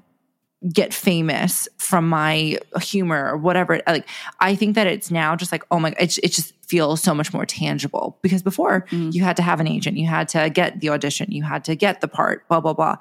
get 0.71 0.93
famous 0.93 1.67
from 1.77 2.07
my 2.07 2.57
humor 2.81 3.29
or 3.31 3.35
whatever. 3.35 3.81
Like, 3.85 4.07
I 4.39 4.55
think 4.55 4.75
that 4.75 4.87
it's 4.87 5.11
now 5.11 5.35
just 5.35 5.51
like, 5.51 5.65
oh 5.69 5.79
my, 5.79 5.93
it, 5.99 6.17
it 6.19 6.29
just 6.31 6.53
feels 6.65 7.01
so 7.01 7.13
much 7.13 7.33
more 7.33 7.45
tangible 7.45 8.17
because 8.21 8.41
before 8.41 8.85
Mm. 8.91 9.13
you 9.13 9.21
had 9.23 9.35
to 9.35 9.41
have 9.41 9.59
an 9.59 9.67
agent, 9.67 9.97
you 9.97 10.07
had 10.07 10.29
to 10.29 10.49
get 10.49 10.79
the 10.79 10.89
audition, 10.89 11.29
you 11.31 11.43
had 11.43 11.65
to 11.65 11.75
get 11.75 11.99
the 11.99 12.07
part, 12.07 12.47
blah, 12.47 12.61
blah, 12.61 12.71
blah. 12.73 12.95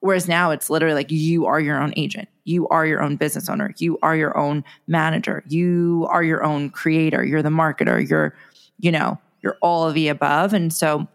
Whereas 0.00 0.28
now 0.28 0.50
it's 0.52 0.70
literally 0.70 0.94
like 0.94 1.10
you 1.10 1.46
are 1.46 1.60
your 1.60 1.80
own 1.80 1.92
agent, 1.96 2.28
you 2.44 2.68
are 2.68 2.86
your 2.86 3.02
own 3.02 3.16
business 3.16 3.48
owner, 3.48 3.74
you 3.78 3.98
are 4.02 4.16
your 4.16 4.36
own 4.38 4.64
manager, 4.86 5.42
you 5.48 6.06
are 6.10 6.22
your 6.22 6.44
own 6.44 6.70
creator, 6.70 7.24
you're 7.24 7.42
the 7.42 7.48
marketer, 7.48 8.08
you're, 8.08 8.36
you 8.78 8.92
know, 8.92 9.18
you're 9.42 9.58
all 9.60 9.88
of 9.88 9.94
the 9.94 10.08
above. 10.08 10.52
And 10.52 10.72
so 10.72 11.08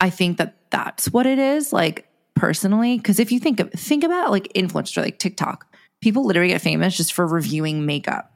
I 0.00 0.08
think 0.10 0.38
that 0.38 0.56
that's 0.70 1.12
what 1.12 1.26
it 1.26 1.38
is. 1.38 1.72
Like, 1.72 2.06
personally 2.36 2.96
because 2.96 3.20
if 3.20 3.30
you 3.30 3.38
think 3.38 3.60
of 3.60 3.70
think 3.72 4.02
about 4.02 4.30
like 4.30 4.50
influencers 4.54 4.96
like 4.96 5.18
tiktok 5.18 5.66
people 6.00 6.24
literally 6.24 6.48
get 6.48 6.62
famous 6.62 6.96
just 6.96 7.12
for 7.12 7.26
reviewing 7.26 7.84
makeup 7.84 8.32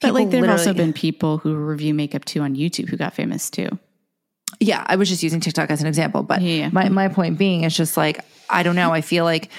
But 0.00 0.14
like, 0.14 0.26
People 0.26 0.30
there 0.30 0.50
have 0.50 0.58
also 0.60 0.72
been 0.72 0.92
people 0.92 1.38
who 1.38 1.56
review 1.56 1.94
makeup 1.94 2.24
too 2.24 2.42
on 2.42 2.54
YouTube 2.54 2.88
who 2.88 2.96
got 2.96 3.14
famous 3.14 3.50
too. 3.50 3.68
Yeah 4.60 4.84
i 4.86 4.96
was 4.96 5.08
just 5.08 5.22
using 5.22 5.40
tiktok 5.40 5.70
as 5.70 5.80
an 5.80 5.86
example 5.86 6.22
but 6.22 6.40
Yeah. 6.42 6.70
my, 6.72 6.88
my 6.88 7.08
point 7.08 7.38
being 7.38 7.64
is 7.64 7.76
just 7.76 7.96
like 7.96 8.20
i 8.50 8.62
don't 8.62 8.76
know 8.76 8.90
i 8.92 9.00
feel 9.00 9.24
like 9.24 9.50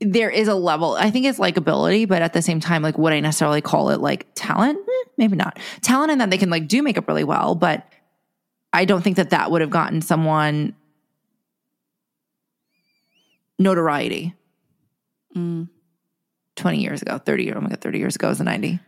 there 0.00 0.30
is 0.30 0.48
a 0.48 0.54
level 0.54 0.94
i 0.94 1.10
think 1.10 1.26
it's 1.26 1.38
likability 1.38 2.08
but 2.08 2.22
at 2.22 2.32
the 2.32 2.42
same 2.42 2.60
time 2.60 2.82
like 2.82 2.96
would 2.98 3.12
i 3.12 3.20
necessarily 3.20 3.60
call 3.60 3.90
it 3.90 4.00
like 4.00 4.26
talent? 4.34 4.78
Eh, 4.78 5.08
maybe 5.18 5.36
not. 5.36 5.58
Talent 5.82 6.10
in 6.10 6.18
that 6.18 6.30
they 6.30 6.38
can 6.38 6.48
like 6.50 6.68
do 6.68 6.82
makeup 6.82 7.06
really 7.08 7.24
well 7.24 7.54
but 7.54 7.86
i 8.72 8.84
don't 8.84 9.02
think 9.02 9.16
that 9.16 9.30
that 9.30 9.50
would 9.50 9.60
have 9.60 9.70
gotten 9.70 10.00
someone 10.00 10.74
notoriety. 13.58 14.34
Mm, 15.36 15.68
20 16.56 16.80
years 16.82 17.02
ago 17.02 17.18
30 17.18 17.44
years 17.44 17.56
oh 17.56 17.60
my 17.60 17.68
god 17.68 17.80
30 17.80 17.98
years 17.98 18.16
ago 18.16 18.28
was 18.28 18.38
the 18.38 18.44
90 18.44 18.80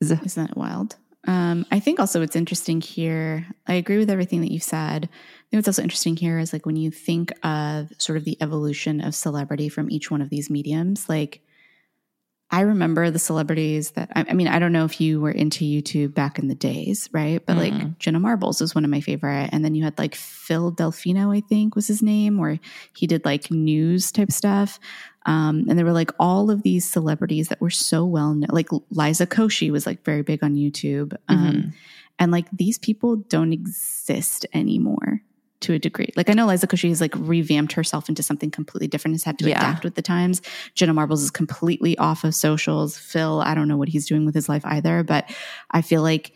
isn't 0.00 0.34
that 0.36 0.56
wild? 0.56 0.94
Um, 1.28 1.66
I 1.70 1.78
think 1.78 2.00
also 2.00 2.20
what's 2.20 2.36
interesting 2.36 2.80
here, 2.80 3.46
I 3.66 3.74
agree 3.74 3.98
with 3.98 4.08
everything 4.08 4.40
that 4.40 4.50
you 4.50 4.60
said. 4.60 5.04
I 5.04 5.46
think 5.50 5.58
what's 5.58 5.68
also 5.68 5.82
interesting 5.82 6.16
here 6.16 6.38
is 6.38 6.54
like 6.54 6.64
when 6.64 6.76
you 6.76 6.90
think 6.90 7.32
of 7.44 7.92
sort 7.98 8.16
of 8.16 8.24
the 8.24 8.38
evolution 8.40 9.02
of 9.02 9.14
celebrity 9.14 9.68
from 9.68 9.90
each 9.90 10.10
one 10.10 10.22
of 10.22 10.30
these 10.30 10.48
mediums, 10.48 11.06
like 11.06 11.42
I 12.50 12.62
remember 12.62 13.10
the 13.10 13.18
celebrities 13.18 13.90
that 13.90 14.10
I, 14.16 14.24
I 14.30 14.32
mean, 14.32 14.48
I 14.48 14.58
don't 14.58 14.72
know 14.72 14.86
if 14.86 15.02
you 15.02 15.20
were 15.20 15.30
into 15.30 15.66
YouTube 15.66 16.14
back 16.14 16.38
in 16.38 16.48
the 16.48 16.54
days, 16.54 17.10
right? 17.12 17.44
But 17.44 17.58
like 17.58 17.98
Jenna 17.98 18.20
Marbles 18.20 18.62
was 18.62 18.74
one 18.74 18.84
of 18.84 18.90
my 18.90 19.02
favorite. 19.02 19.50
And 19.52 19.62
then 19.62 19.74
you 19.74 19.84
had 19.84 19.98
like 19.98 20.14
Phil 20.14 20.72
Delfino, 20.72 21.36
I 21.36 21.42
think 21.42 21.76
was 21.76 21.88
his 21.88 22.00
name, 22.00 22.38
where 22.38 22.58
he 22.96 23.06
did 23.06 23.26
like 23.26 23.50
news 23.50 24.10
type 24.10 24.32
stuff. 24.32 24.80
Um, 25.28 25.66
and 25.68 25.78
there 25.78 25.84
were 25.84 25.92
like 26.02 26.10
all 26.18 26.50
of 26.50 26.62
these 26.62 26.84
celebrities 26.88 27.48
that 27.48 27.60
were 27.60 27.70
so 27.88 28.04
well 28.04 28.32
known. 28.34 28.48
Like 28.50 28.68
Liza 28.90 29.26
Koshy 29.26 29.70
was 29.70 29.84
like 29.86 30.02
very 30.04 30.22
big 30.22 30.42
on 30.42 30.54
YouTube. 30.54 31.14
Um, 31.28 31.74
And 32.18 32.32
like 32.32 32.48
these 32.50 32.78
people 32.78 33.16
don't 33.16 33.52
exist 33.52 34.44
anymore 34.52 35.22
to 35.60 35.72
a 35.74 35.78
degree. 35.78 36.10
Like 36.16 36.30
I 36.30 36.34
know 36.34 36.46
Liza 36.46 36.66
Koshy 36.66 36.88
has 36.88 37.00
like 37.00 37.14
revamped 37.14 37.72
herself 37.72 38.08
into 38.08 38.22
something 38.22 38.50
completely 38.50 38.88
different, 38.88 39.14
has 39.14 39.24
had 39.24 39.38
to 39.40 39.48
Yeah. 39.48 39.58
adapt 39.58 39.84
with 39.84 39.94
the 39.96 40.02
times. 40.02 40.40
Jenna 40.74 40.94
Marbles 40.94 41.22
is 41.22 41.30
completely 41.30 41.96
off 41.98 42.24
of 42.24 42.34
socials. 42.34 42.96
Phil, 42.96 43.40
I 43.42 43.54
don't 43.54 43.68
know 43.68 43.76
what 43.76 43.88
he's 43.88 44.06
doing 44.06 44.24
with 44.24 44.34
his 44.34 44.48
life 44.48 44.64
either, 44.64 45.02
but 45.04 45.30
I 45.70 45.82
feel 45.82 46.02
like 46.02 46.32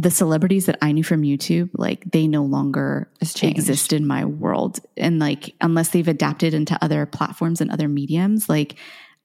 the 0.00 0.10
celebrities 0.10 0.66
that 0.66 0.78
I 0.80 0.92
knew 0.92 1.04
from 1.04 1.22
YouTube, 1.22 1.68
like 1.74 2.10
they 2.10 2.26
no 2.26 2.42
longer 2.44 3.08
exist 3.42 3.92
in 3.92 4.06
my 4.06 4.24
world. 4.24 4.80
And 4.96 5.18
like, 5.18 5.54
unless 5.60 5.88
they've 5.90 6.08
adapted 6.08 6.54
into 6.54 6.78
other 6.82 7.04
platforms 7.06 7.60
and 7.60 7.70
other 7.70 7.88
mediums, 7.88 8.48
like, 8.48 8.76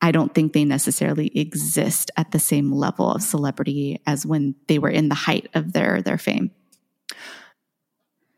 I 0.01 0.11
don't 0.11 0.33
think 0.33 0.51
they 0.51 0.65
necessarily 0.65 1.27
exist 1.37 2.11
at 2.17 2.31
the 2.31 2.39
same 2.39 2.71
level 2.71 3.09
of 3.09 3.21
celebrity 3.23 4.01
as 4.05 4.25
when 4.25 4.55
they 4.67 4.77
were 4.79 4.89
in 4.89 5.07
the 5.07 5.15
height 5.15 5.47
of 5.53 5.71
their 5.71 6.01
their 6.01 6.17
fame. 6.17 6.51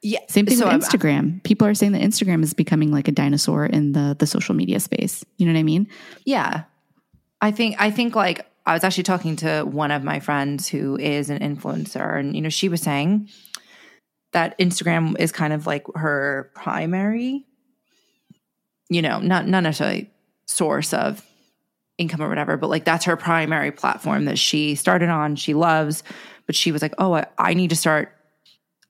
yeah 0.02 0.20
Same 0.30 0.46
thing 0.46 0.58
So 0.58 0.66
with 0.66 0.74
I'm- 0.74 0.82
uh, 0.82 0.86
Instagram. 0.86 1.44
People 1.44 1.68
are 1.68 1.74
saying 1.74 1.94
that 1.94 2.02
Instagram 2.02 2.44
is 2.44 2.54
becoming 2.54 2.92
like 2.92 3.08
a 3.08 3.12
dinosaur 3.12 3.66
in 3.66 3.94
the 3.94 4.16
the 4.20 4.28
social 4.28 4.54
media 4.56 4.80
space. 4.80 5.26
You 5.38 5.46
know 5.48 5.54
what 5.54 5.60
I 5.60 5.64
mean? 5.64 5.88
Yeah. 6.26 6.64
I 7.42 7.52
think 7.52 7.76
I 7.80 7.90
think 7.92 8.16
like 8.16 8.46
I 8.68 8.74
was 8.74 8.84
actually 8.84 9.04
talking 9.04 9.36
to 9.38 9.64
one 9.64 9.92
of 9.92 10.04
my 10.04 10.20
friends 10.20 10.68
who 10.68 10.98
is 10.98 11.30
an 11.30 11.40
influencer 11.40 12.20
and 12.20 12.36
you 12.36 12.42
know 12.42 12.50
she 12.50 12.70
was 12.70 12.82
saying 12.82 13.30
that 14.34 14.58
Instagram 14.60 15.16
is 15.20 15.32
kind 15.32 15.54
of 15.54 15.66
like 15.66 15.86
her 15.96 16.52
primary 16.54 17.48
you 18.90 19.02
know, 19.02 19.20
not 19.20 19.48
not 19.48 19.64
necessarily 19.64 20.10
source 20.46 20.94
of 20.94 21.26
income 21.98 22.22
or 22.22 22.30
whatever, 22.30 22.58
but 22.58 22.70
like 22.70 22.86
that's 22.86 23.06
her 23.06 23.18
primary 23.18 23.72
platform 23.72 24.26
that 24.26 24.40
she 24.40 24.76
started 24.76 25.10
on, 25.10 25.36
she 25.36 25.54
loves, 25.54 26.04
but 26.46 26.56
she 26.56 26.72
was 26.72 26.82
like, 26.82 26.94
"Oh, 26.98 27.16
I, 27.16 27.26
I 27.38 27.54
need 27.54 27.70
to 27.72 27.76
start 27.76 28.16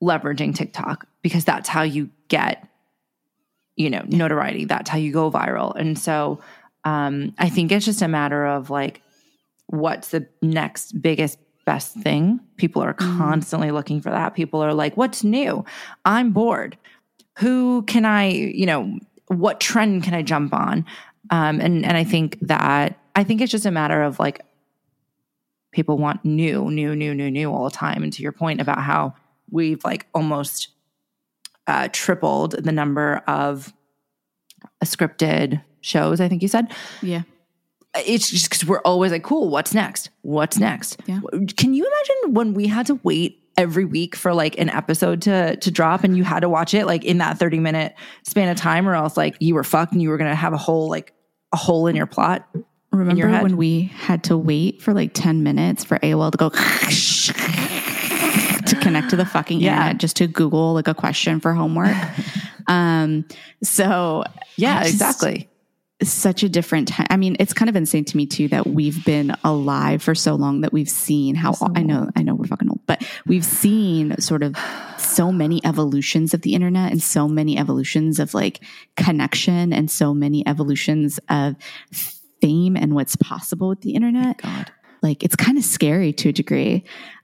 leveraging 0.02 0.56
TikTok 0.56 1.08
because 1.22 1.46
that's 1.46 1.70
how 1.70 1.84
you 1.84 2.10
get 2.28 2.68
you 3.76 3.92
know, 3.92 4.04
notoriety. 4.08 4.66
That's 4.66 4.90
how 4.90 4.98
you 4.98 5.12
go 5.12 5.32
viral." 5.32 5.76
And 5.76 5.98
so 5.98 6.40
um, 6.84 7.34
I 7.38 7.50
think 7.50 7.72
it's 7.72 7.86
just 7.86 8.02
a 8.02 8.08
matter 8.08 8.46
of 8.46 8.70
like, 8.70 9.02
what's 9.68 10.10
the 10.10 10.28
next 10.42 11.02
biggest, 11.02 11.40
best 11.66 11.94
thing? 11.94 12.40
People 12.58 12.82
are 12.82 12.94
constantly 12.94 13.72
looking 13.72 14.02
for 14.02 14.10
that. 14.10 14.34
People 14.34 14.64
are 14.64 14.74
like, 14.74 14.98
what's 14.98 15.24
new? 15.24 15.64
I'm 16.06 16.32
bored. 16.32 16.78
Who 17.40 17.84
can 17.84 18.06
I, 18.06 18.30
you 18.30 18.66
know, 18.66 18.98
what 19.28 19.60
trend 19.60 20.04
can 20.04 20.14
I 20.14 20.24
jump 20.24 20.54
on? 20.54 20.86
Um, 21.30 21.60
and 21.60 21.86
and 21.86 21.98
I 21.98 22.04
think 22.04 22.38
that 22.42 22.98
I 23.16 23.24
think 23.24 23.42
it's 23.42 23.52
just 23.52 23.66
a 23.66 23.72
matter 23.72 24.02
of 24.02 24.20
like 24.20 24.46
people 25.72 25.98
want 25.98 26.24
new, 26.24 26.72
new, 26.72 26.96
new, 26.96 27.14
new, 27.14 27.30
new 27.30 27.52
all 27.52 27.66
the 27.66 27.70
time. 27.70 28.02
And 28.02 28.14
to 28.14 28.24
your 28.24 28.32
point 28.32 28.62
about 28.62 28.82
how 28.82 29.14
we've 29.52 29.84
like 29.84 30.08
almost 30.14 30.70
uh, 31.68 31.90
tripled 31.92 32.52
the 32.64 32.72
number 32.72 33.22
of 33.28 33.74
scripted 34.84 35.62
shows, 35.82 36.22
I 36.22 36.30
think 36.30 36.42
you 36.42 36.48
said. 36.48 36.74
Yeah. 37.02 37.24
It's 37.96 38.30
just 38.30 38.50
because 38.50 38.66
we're 38.66 38.82
always 38.82 39.12
like, 39.12 39.24
cool, 39.24 39.50
what's 39.50 39.74
next? 39.74 40.10
What's 40.22 40.60
next? 40.60 41.02
Yeah. 41.08 41.20
Can 41.56 41.74
you 41.74 41.86
imagine 41.86 42.34
when 42.34 42.54
we 42.54 42.68
had 42.68 42.86
to 42.88 42.96
wait 43.04 43.44
every 43.58 43.86
week 43.86 44.16
for 44.16 44.34
like 44.36 44.56
an 44.60 44.70
episode 44.70 45.22
to 45.24 45.56
to 45.56 45.72
drop 45.72 46.04
and 46.04 46.16
you 46.16 46.24
had 46.24 46.42
to 46.42 46.50
watch 46.50 46.76
it 46.76 46.86
like 46.86 47.04
in 47.04 47.18
that 47.18 47.40
30 47.40 47.60
minute 47.60 47.96
span 48.22 48.50
of 48.50 48.58
time 48.58 48.88
or 48.88 48.94
else 48.94 49.18
like 49.18 49.36
you 49.40 49.56
were 49.56 49.64
fucked 49.64 49.94
and 49.94 50.02
you 50.02 50.10
were 50.10 50.18
gonna 50.18 50.36
have 50.36 50.54
a 50.54 50.58
whole 50.58 50.90
like 50.90 51.14
a 51.54 51.58
hole 51.58 51.88
in 51.88 51.96
your 51.96 52.06
plot? 52.06 52.48
Remember 52.92 53.28
head? 53.28 53.42
when 53.44 53.58
we 53.58 53.84
had 53.96 54.24
to 54.26 54.38
wait 54.38 54.82
for 54.82 54.94
like 54.94 55.12
10 55.14 55.44
minutes 55.44 55.84
for 55.84 55.98
AOL 56.00 56.32
to 56.32 56.38
go 56.38 56.50
to 58.68 58.76
connect 58.82 59.10
to 59.10 59.16
the 59.16 59.26
fucking 59.26 59.60
Yeah. 59.60 59.76
internet 59.78 59.98
just 60.00 60.16
to 60.18 60.28
Google 60.28 60.74
like 60.74 60.88
a 60.88 60.94
question 60.94 61.40
for 61.40 61.54
homework? 61.54 61.96
um, 62.68 63.26
so 63.64 64.24
Yeah, 64.56 64.82
just- 64.84 64.94
exactly. 64.94 65.50
Such 66.04 66.44
a 66.44 66.50
different 66.50 66.90
time. 66.90 67.08
I 67.10 67.18
mean, 67.18 67.36
it's 67.40 67.54
kind 67.54 67.70
of 67.70 67.76
insane 67.76 68.06
to 68.06 68.18
me 68.18 68.28
too 68.28 68.48
that 68.50 68.68
we've 68.68 69.04
been 69.04 69.36
alive 69.44 70.04
for 70.04 70.14
so 70.14 70.36
long 70.36 70.62
that 70.62 70.72
we've 70.72 70.90
seen 70.90 71.34
how 71.34 71.56
I 71.76 71.82
know, 71.82 72.10
I 72.16 72.22
know 72.22 72.36
we're 72.36 72.46
fucking 72.46 72.70
old, 72.70 72.82
but 72.86 73.04
we've 73.26 73.46
seen 73.46 74.20
sort 74.22 74.44
of 74.44 74.56
so 75.00 75.32
many 75.32 75.60
evolutions 75.66 76.36
of 76.36 76.44
the 76.44 76.54
internet 76.54 76.92
and 76.92 77.02
so 77.02 77.28
many 77.28 77.58
evolutions 77.58 78.20
of 78.20 78.36
like 78.36 78.60
connection 78.96 79.74
and 79.74 79.90
so 79.90 80.14
many 80.14 80.46
evolutions 80.48 81.20
of 81.30 81.56
fame 82.42 82.78
and 82.78 82.94
what's 82.94 83.16
possible 83.16 83.70
with 83.70 83.82
the 83.82 83.96
internet. 83.96 84.38
God. 84.38 84.72
Like 85.02 85.24
it's 85.24 85.36
kind 85.36 85.58
of 85.58 85.64
scary 85.64 86.14
to 86.14 86.30
a 86.30 86.34
degree. 86.34 86.84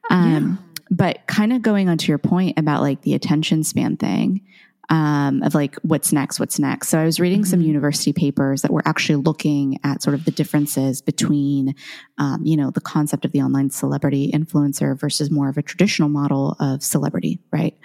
Um, 0.10 0.58
but 0.90 1.26
kind 1.28 1.54
of 1.54 1.62
going 1.62 1.90
on 1.90 1.98
to 1.98 2.08
your 2.08 2.18
point 2.18 2.58
about 2.58 2.82
like 2.82 3.02
the 3.02 3.14
attention 3.14 3.64
span 3.64 3.98
thing 3.98 4.42
um, 4.89 5.41
of 5.43 5.56
like 5.56 5.76
what's 5.82 6.12
next, 6.12 6.39
what's 6.39 6.60
next. 6.60 6.89
So 6.89 7.00
I 7.00 7.06
was 7.06 7.19
reading 7.19 7.46
some 7.46 7.62
university 7.62 8.13
papers 8.13 8.62
that 8.63 8.72
were 8.72 8.84
actually 8.86 9.15
looking 9.15 9.80
at 9.84 10.04
sort 10.04 10.13
of 10.13 10.26
the 10.26 10.32
differences 10.32 11.02
between, 11.02 11.76
um, 12.17 12.41
you 12.46 12.58
know, 12.58 12.69
the 12.69 12.82
concept 12.82 13.26
of 13.26 13.32
the 13.32 13.41
online 13.41 13.69
celebrity 13.69 14.32
influencer 14.34 15.00
versus 15.00 15.32
more 15.32 15.50
of 15.50 15.58
a 15.58 15.62
traditional 15.62 16.10
model 16.10 16.56
of 16.60 16.84
celebrity, 16.84 17.39
right? 17.52 17.78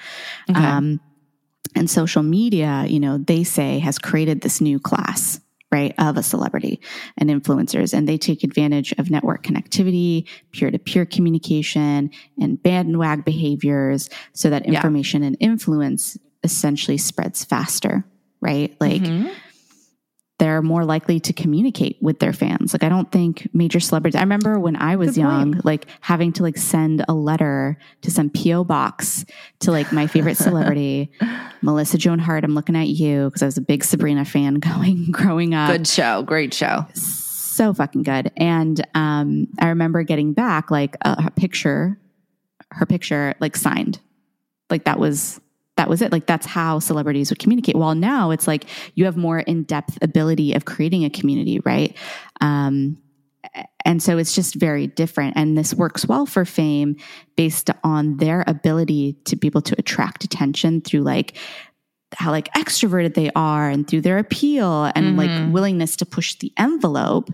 Okay. 0.50 0.60
Um, 0.60 1.00
and 1.74 1.88
social 1.88 2.22
media, 2.22 2.84
you 2.88 2.98
know, 2.98 3.18
they 3.18 3.44
say 3.44 3.78
has 3.78 3.98
created 3.98 4.40
this 4.40 4.60
new 4.60 4.80
class, 4.80 5.40
right, 5.70 5.94
of 5.98 6.16
a 6.16 6.22
celebrity 6.22 6.80
and 7.18 7.28
influencers. 7.30 7.92
And 7.92 8.08
they 8.08 8.16
take 8.18 8.42
advantage 8.42 8.92
of 8.98 9.10
network 9.10 9.44
connectivity, 9.44 10.26
peer 10.52 10.70
to 10.70 10.78
peer 10.78 11.04
communication, 11.04 12.10
and 12.40 12.62
bandwagon 12.62 13.22
behaviors 13.22 14.08
so 14.32 14.50
that 14.50 14.66
Yeah. 14.66 14.76
information 14.76 15.22
and 15.22 15.36
influence 15.40 16.16
essentially 16.42 16.98
spreads 16.98 17.44
faster, 17.44 18.04
right? 18.40 18.76
Like, 18.80 19.02
Mhm. 19.02 19.30
they're 20.38 20.62
more 20.62 20.84
likely 20.84 21.18
to 21.18 21.32
communicate 21.32 21.98
with 22.00 22.20
their 22.20 22.32
fans. 22.32 22.72
Like 22.72 22.84
I 22.84 22.88
don't 22.88 23.10
think 23.10 23.48
major 23.52 23.80
celebrities. 23.80 24.14
I 24.16 24.20
remember 24.22 24.60
when 24.60 24.76
I 24.76 24.94
was 24.94 25.10
Good 25.16 25.22
young, 25.22 25.52
point. 25.54 25.64
like 25.64 25.86
having 26.00 26.32
to 26.34 26.44
like 26.44 26.56
send 26.56 27.04
a 27.08 27.12
letter 27.12 27.76
to 28.02 28.10
some 28.12 28.30
PO 28.30 28.62
box 28.62 29.24
to 29.60 29.72
like 29.72 29.92
my 29.92 30.06
favorite 30.06 30.36
celebrity, 30.36 31.10
Melissa 31.60 31.98
Joan 31.98 32.20
Hart. 32.20 32.44
I'm 32.44 32.54
looking 32.54 32.76
at 32.76 32.86
you 32.86 33.24
because 33.24 33.42
I 33.42 33.46
was 33.46 33.58
a 33.58 33.62
big 33.62 33.82
Sabrina 33.82 34.24
fan 34.24 34.54
going 34.60 35.10
growing 35.10 35.54
up. 35.54 35.72
Good 35.72 35.88
show. 35.88 36.22
Great 36.22 36.54
show. 36.54 36.86
So 36.94 37.74
fucking 37.74 38.04
good. 38.04 38.30
And 38.36 38.80
um, 38.94 39.48
I 39.58 39.70
remember 39.70 40.04
getting 40.04 40.34
back 40.34 40.70
like 40.70 40.94
a, 41.04 41.24
a 41.26 41.30
picture, 41.32 41.98
her 42.70 42.86
picture 42.86 43.34
like 43.40 43.56
signed. 43.56 43.98
Like 44.70 44.84
that 44.84 45.00
was 45.00 45.40
that 45.78 45.88
was 45.88 46.02
it. 46.02 46.12
Like 46.12 46.26
that's 46.26 46.44
how 46.46 46.78
celebrities 46.80 47.30
would 47.30 47.38
communicate. 47.38 47.76
While 47.76 47.94
now 47.94 48.30
it's 48.30 48.46
like 48.46 48.66
you 48.94 49.06
have 49.06 49.16
more 49.16 49.38
in 49.40 49.62
depth 49.62 49.96
ability 50.02 50.52
of 50.52 50.66
creating 50.66 51.04
a 51.04 51.10
community, 51.10 51.60
right? 51.60 51.96
Um, 52.42 52.98
and 53.84 54.02
so 54.02 54.18
it's 54.18 54.34
just 54.34 54.56
very 54.56 54.86
different. 54.86 55.36
And 55.36 55.56
this 55.56 55.72
works 55.72 56.06
well 56.06 56.26
for 56.26 56.44
fame 56.44 56.96
based 57.36 57.70
on 57.82 58.18
their 58.18 58.44
ability 58.46 59.14
to 59.24 59.36
be 59.36 59.46
able 59.46 59.62
to 59.62 59.74
attract 59.78 60.24
attention 60.24 60.82
through 60.82 61.00
like 61.00 61.36
how 62.14 62.30
like 62.30 62.52
extroverted 62.54 63.14
they 63.14 63.30
are 63.34 63.68
and 63.70 63.86
through 63.88 64.00
their 64.02 64.18
appeal 64.18 64.84
and 64.94 65.14
Mhm. 65.14 65.16
like 65.16 65.52
willingness 65.54 65.96
to 65.96 66.06
push 66.06 66.34
the 66.36 66.52
envelope, 66.58 67.30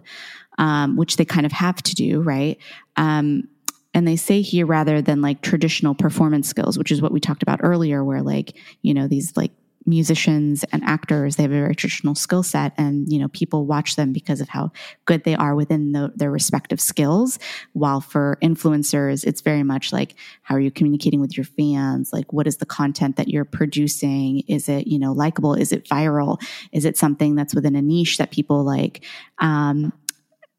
um, 0.59 0.96
which 0.96 1.16
they 1.16 1.24
kind 1.24 1.46
of 1.46 1.52
have 1.52 1.83
to 1.83 1.94
do, 1.94 2.20
right? 2.20 2.59
Um, 2.96 3.48
and 3.94 4.07
they 4.07 4.16
say 4.16 4.42
here 4.42 4.66
rather 4.66 5.00
than 5.00 5.22
like 5.22 5.40
traditional 5.40 5.94
performance 5.94 6.48
skills, 6.48 6.76
which 6.76 6.90
is 6.90 7.00
what 7.00 7.12
we 7.12 7.20
talked 7.20 7.42
about 7.42 7.61
earlier, 7.62 8.04
where 8.04 8.22
like, 8.22 8.57
you 8.83 8.92
know, 8.92 9.07
these 9.07 9.37
like 9.37 9.52
musicians 9.87 10.64
and 10.72 10.83
actors, 10.85 11.37
they 11.37 11.42
have 11.42 11.52
a 11.52 11.54
very 11.61 11.74
traditional 11.74 12.14
skill 12.14 12.42
set 12.42 12.72
and, 12.78 13.12
you 13.12 13.18
know, 13.18 13.28
people 13.28 13.66
watch 13.66 13.96
them 13.96 14.12
because 14.12 14.40
of 14.40 14.48
how 14.48 14.72
good 15.04 15.24
they 15.24 15.35
are 15.35 15.54
within 15.54 15.92
the, 15.92 16.11
their 16.16 16.30
respective 16.30 16.80
skills. 16.80 17.38
While 17.74 18.00
for 18.00 18.38
influencers, 18.42 19.24
it's 19.24 19.42
very 19.42 19.62
much 19.62 19.92
like, 19.92 20.14
how 20.42 20.54
are 20.54 20.61
you 20.61 20.70
communicating 20.70 21.20
with 21.20 21.37
your 21.37 21.44
fans? 21.44 22.12
Like, 22.12 22.33
what 22.33 22.46
is 22.46 22.57
the 22.57 22.66
content 22.66 23.16
that 23.16 23.28
you're 23.28 23.44
producing? 23.44 24.40
Is 24.48 24.68
it, 24.68 24.87
you 24.87 24.98
know, 24.98 25.12
likable? 25.12 25.54
Is 25.54 25.70
it 25.70 25.87
viral? 25.88 26.40
Is 26.72 26.85
it 26.85 26.96
something 26.96 27.35
that's 27.35 27.54
within 27.54 27.76
a 27.76 27.83
niche 27.83 28.16
that 28.16 28.30
people 28.30 28.64
like? 28.64 29.04
Um, 29.38 29.92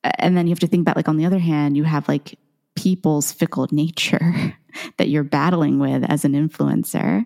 and 0.03 0.37
then 0.37 0.45
you 0.45 0.51
have 0.51 0.59
to 0.59 0.67
think 0.67 0.81
about 0.81 0.95
like 0.95 1.09
on 1.09 1.17
the 1.17 1.25
other 1.25 1.39
hand, 1.39 1.75
you 1.75 1.83
have 1.83 2.07
like 2.07 2.37
people's 2.75 3.31
fickle 3.31 3.67
nature 3.71 4.55
that 4.97 5.09
you're 5.09 5.23
battling 5.23 5.79
with 5.79 6.03
as 6.03 6.25
an 6.25 6.33
influencer. 6.33 7.25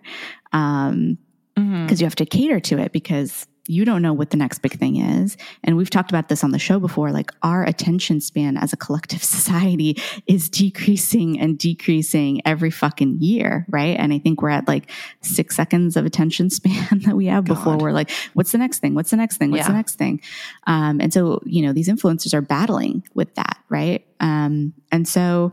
Um, 0.52 1.18
because 1.54 2.00
you 2.00 2.06
have 2.06 2.14
to 2.14 2.24
cater 2.24 2.58
to 2.58 2.78
it 2.78 2.92
because 2.92 3.46
you 3.66 3.84
don't 3.84 4.02
know 4.02 4.12
what 4.12 4.30
the 4.30 4.36
next 4.36 4.60
big 4.60 4.78
thing 4.78 4.96
is. 4.96 5.36
And 5.62 5.76
we've 5.76 5.90
talked 5.90 6.10
about 6.10 6.28
this 6.28 6.42
on 6.42 6.50
the 6.50 6.58
show 6.58 6.78
before. 6.80 7.10
Like 7.12 7.30
our 7.42 7.64
attention 7.64 8.20
span 8.20 8.56
as 8.56 8.72
a 8.72 8.76
collective 8.76 9.22
society 9.24 10.00
is 10.26 10.48
decreasing 10.48 11.38
and 11.38 11.58
decreasing 11.58 12.40
every 12.44 12.70
fucking 12.70 13.18
year, 13.20 13.66
right? 13.68 13.96
And 13.98 14.12
I 14.12 14.18
think 14.18 14.42
we're 14.42 14.50
at 14.50 14.66
like 14.66 14.90
six 15.20 15.56
seconds 15.56 15.96
of 15.96 16.04
attention 16.04 16.50
span 16.50 17.00
that 17.04 17.16
we 17.16 17.26
have 17.26 17.44
before 17.44 17.76
we're 17.76 17.92
like, 17.92 18.10
what's 18.34 18.52
the 18.52 18.58
next 18.58 18.78
thing? 18.78 18.94
What's 18.94 19.10
the 19.10 19.16
next 19.16 19.36
thing? 19.36 19.50
What's 19.50 19.66
the 19.66 19.72
next 19.72 19.96
thing? 19.96 20.20
Um, 20.66 21.00
and 21.00 21.12
so, 21.12 21.40
you 21.44 21.62
know, 21.62 21.72
these 21.72 21.88
influencers 21.88 22.34
are 22.34 22.42
battling 22.42 23.04
with 23.14 23.34
that, 23.36 23.58
right? 23.68 24.06
Um, 24.20 24.74
and 24.90 25.06
so 25.06 25.52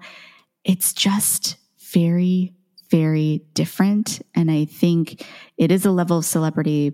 it's 0.64 0.94
just 0.94 1.58
very, 1.92 2.54
very 2.90 3.46
different. 3.54 4.22
And 4.36 4.52
I 4.52 4.66
think 4.66 5.26
it 5.58 5.72
is 5.72 5.86
a 5.86 5.92
level 5.92 6.20
of 6.20 6.26
celebrity, 6.26 6.94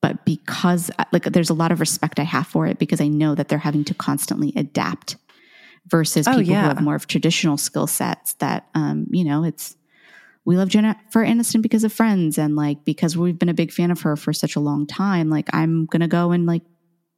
but 0.00 0.24
because 0.24 0.90
like 1.12 1.24
there's 1.24 1.50
a 1.50 1.54
lot 1.54 1.72
of 1.72 1.80
respect 1.80 2.18
I 2.20 2.24
have 2.24 2.46
for 2.46 2.66
it 2.66 2.78
because 2.78 3.00
I 3.00 3.08
know 3.08 3.34
that 3.34 3.48
they're 3.48 3.58
having 3.58 3.84
to 3.84 3.94
constantly 3.94 4.52
adapt 4.56 5.16
versus 5.86 6.26
Oh, 6.28 6.32
people 6.38 6.52
yeah. 6.52 6.62
who 6.62 6.68
have 6.68 6.82
more 6.82 6.94
of 6.94 7.06
traditional 7.06 7.56
skill 7.56 7.86
sets 7.86 8.34
that, 8.34 8.68
um, 8.74 9.06
you 9.10 9.24
know, 9.24 9.44
it's, 9.44 9.76
we 10.44 10.56
love 10.56 10.68
Jennifer 10.68 11.24
Aniston 11.24 11.62
because 11.62 11.84
of 11.84 11.92
friends 11.92 12.38
and 12.38 12.56
like 12.56 12.84
because 12.84 13.16
we've 13.16 13.38
been 13.38 13.48
a 13.48 13.54
big 13.54 13.72
fan 13.72 13.90
of 13.90 14.00
her 14.02 14.16
for 14.16 14.32
such 14.32 14.56
a 14.56 14.60
long 14.60 14.86
time. 14.86 15.28
Like 15.28 15.48
I'm 15.52 15.86
gonna 15.86 16.08
go 16.08 16.30
and 16.30 16.46
like 16.46 16.62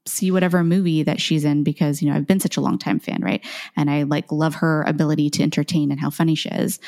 see 0.06 0.30
whatever 0.30 0.64
movie 0.64 1.02
that 1.02 1.20
she's 1.20 1.44
in 1.44 1.62
because 1.62 2.00
you 2.00 2.08
know 2.08 2.16
I've 2.16 2.26
been 2.26 2.40
such 2.40 2.56
a 2.56 2.60
long 2.60 2.78
time 2.78 2.98
fan, 2.98 3.20
right? 3.22 3.44
And 3.76 3.90
I 3.90 4.04
like 4.04 4.32
love 4.32 4.54
her 4.56 4.82
ability 4.84 5.30
to 5.30 5.42
entertain 5.42 5.90
and 5.90 6.00
how 6.00 6.10
funny 6.10 6.34
she 6.34 6.48
is. 6.48 6.80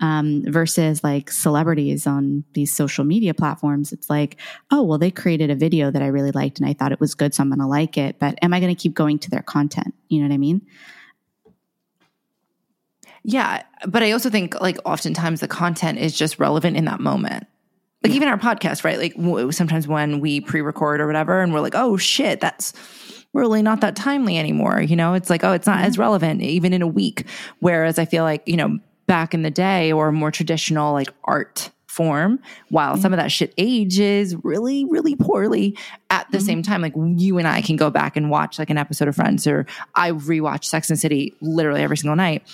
Um, 0.00 0.44
versus 0.46 1.02
like 1.02 1.30
celebrities 1.30 2.06
on 2.06 2.44
these 2.54 2.72
social 2.72 3.04
media 3.04 3.34
platforms, 3.34 3.92
it's 3.92 4.08
like, 4.08 4.36
oh 4.70 4.82
well, 4.82 4.98
they 4.98 5.10
created 5.10 5.50
a 5.50 5.56
video 5.56 5.90
that 5.90 6.02
I 6.02 6.06
really 6.06 6.30
liked 6.30 6.60
and 6.60 6.68
I 6.68 6.72
thought 6.72 6.92
it 6.92 7.00
was 7.00 7.14
good, 7.14 7.34
so 7.34 7.42
I'm 7.42 7.50
going 7.50 7.60
to 7.60 7.66
like 7.66 7.98
it. 7.98 8.18
But 8.18 8.38
am 8.42 8.54
I 8.54 8.60
going 8.60 8.74
to 8.74 8.80
keep 8.80 8.94
going 8.94 9.18
to 9.20 9.30
their 9.30 9.42
content? 9.42 9.94
You 10.08 10.20
know 10.20 10.28
what 10.28 10.34
I 10.34 10.38
mean? 10.38 10.62
Yeah, 13.22 13.62
but 13.86 14.02
I 14.02 14.12
also 14.12 14.30
think 14.30 14.60
like 14.60 14.78
oftentimes 14.84 15.40
the 15.40 15.48
content 15.48 15.98
is 15.98 16.16
just 16.16 16.38
relevant 16.38 16.76
in 16.76 16.86
that 16.86 17.00
moment. 17.00 17.46
Like 18.02 18.12
even 18.12 18.28
our 18.28 18.38
podcast, 18.38 18.84
right? 18.84 18.98
Like 18.98 19.14
w- 19.14 19.52
sometimes 19.52 19.86
when 19.86 20.20
we 20.20 20.40
pre-record 20.40 21.00
or 21.00 21.06
whatever, 21.06 21.40
and 21.42 21.52
we're 21.52 21.60
like, 21.60 21.74
"Oh 21.74 21.96
shit, 21.96 22.40
that's 22.40 22.72
really 23.34 23.62
not 23.62 23.82
that 23.82 23.94
timely 23.94 24.38
anymore." 24.38 24.80
You 24.80 24.96
know, 24.96 25.14
it's 25.14 25.28
like, 25.28 25.44
"Oh, 25.44 25.52
it's 25.52 25.66
not 25.66 25.80
as 25.80 25.92
mm-hmm. 25.94 26.02
relevant 26.02 26.42
even 26.42 26.72
in 26.72 26.82
a 26.82 26.86
week." 26.86 27.26
Whereas 27.58 27.98
I 27.98 28.06
feel 28.06 28.24
like 28.24 28.42
you 28.46 28.56
know 28.56 28.78
back 29.06 29.34
in 29.34 29.42
the 29.42 29.50
day 29.50 29.92
or 29.92 30.12
more 30.12 30.30
traditional 30.30 30.92
like 30.92 31.08
art 31.24 31.70
form, 31.90 32.38
while 32.68 32.92
mm-hmm. 32.92 33.02
some 33.02 33.12
of 33.12 33.18
that 33.18 33.32
shit 33.32 33.52
ages 33.58 34.36
really, 34.44 34.84
really 34.86 35.16
poorly, 35.16 35.76
at 36.08 36.30
the 36.30 36.38
mm-hmm. 36.38 36.46
same 36.46 36.62
time, 36.62 36.80
like 36.80 36.94
you 36.96 37.36
and 37.36 37.46
I 37.46 37.60
can 37.60 37.76
go 37.76 37.90
back 37.90 38.16
and 38.16 38.30
watch 38.30 38.58
like 38.58 38.70
an 38.70 38.78
episode 38.78 39.08
of 39.08 39.16
Friends, 39.16 39.46
or 39.46 39.66
I 39.94 40.12
rewatch 40.12 40.64
Sex 40.64 40.88
and 40.88 40.98
City 40.98 41.34
literally 41.40 41.82
every 41.82 41.96
single 41.96 42.16
night 42.16 42.44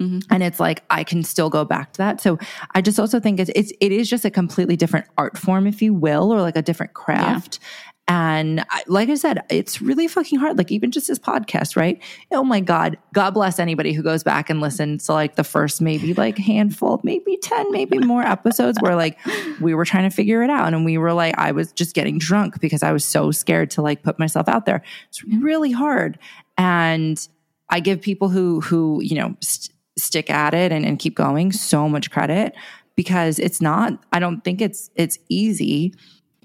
Mm-hmm. 0.00 0.18
and 0.28 0.42
it's 0.42 0.58
like 0.58 0.82
I 0.90 1.04
can 1.04 1.22
still 1.22 1.50
go 1.50 1.64
back 1.64 1.92
to 1.92 1.98
that. 1.98 2.20
So 2.20 2.36
I 2.74 2.80
just 2.80 2.98
also 2.98 3.20
think 3.20 3.38
it's 3.38 3.50
it's 3.54 3.72
it 3.80 3.92
is 3.92 4.10
just 4.10 4.24
a 4.24 4.30
completely 4.30 4.74
different 4.76 5.06
art 5.16 5.38
form, 5.38 5.68
if 5.68 5.80
you 5.80 5.94
will, 5.94 6.32
or 6.32 6.40
like 6.40 6.56
a 6.56 6.62
different 6.62 6.94
craft. 6.94 7.60
And 8.06 8.66
I, 8.68 8.82
like 8.86 9.08
I 9.08 9.14
said, 9.14 9.44
it's 9.48 9.80
really 9.80 10.08
fucking 10.08 10.38
hard. 10.38 10.58
Like 10.58 10.70
even 10.70 10.90
just 10.90 11.08
this 11.08 11.18
podcast, 11.18 11.74
right? 11.74 12.02
Oh 12.32 12.44
my 12.44 12.60
god, 12.60 12.98
God 13.14 13.30
bless 13.30 13.58
anybody 13.58 13.92
who 13.92 14.02
goes 14.02 14.22
back 14.22 14.50
and 14.50 14.60
listens 14.60 15.06
to 15.06 15.12
like 15.14 15.36
the 15.36 15.44
first 15.44 15.80
maybe 15.80 16.12
like 16.12 16.36
handful, 16.36 17.00
maybe 17.02 17.38
ten, 17.40 17.70
maybe 17.70 17.98
more 17.98 18.22
episodes 18.22 18.78
where 18.82 18.94
like 18.96 19.18
we 19.60 19.74
were 19.74 19.86
trying 19.86 20.10
to 20.10 20.14
figure 20.14 20.42
it 20.42 20.50
out, 20.50 20.74
and 20.74 20.84
we 20.84 20.98
were 20.98 21.14
like, 21.14 21.38
I 21.38 21.52
was 21.52 21.72
just 21.72 21.94
getting 21.94 22.18
drunk 22.18 22.60
because 22.60 22.82
I 22.82 22.92
was 22.92 23.04
so 23.04 23.30
scared 23.30 23.70
to 23.70 23.82
like 23.82 24.02
put 24.02 24.18
myself 24.18 24.48
out 24.48 24.66
there. 24.66 24.82
It's 25.08 25.24
really 25.24 25.70
hard, 25.70 26.18
and 26.58 27.26
I 27.70 27.80
give 27.80 28.02
people 28.02 28.28
who 28.28 28.60
who 28.60 29.00
you 29.02 29.14
know. 29.14 29.36
St- 29.40 29.73
stick 29.96 30.30
at 30.30 30.54
it 30.54 30.72
and, 30.72 30.84
and 30.84 30.98
keep 30.98 31.14
going 31.14 31.52
so 31.52 31.88
much 31.88 32.10
credit 32.10 32.54
because 32.96 33.38
it's 33.38 33.60
not 33.60 33.92
i 34.12 34.18
don't 34.18 34.42
think 34.42 34.60
it's 34.60 34.90
it's 34.94 35.18
easy 35.28 35.94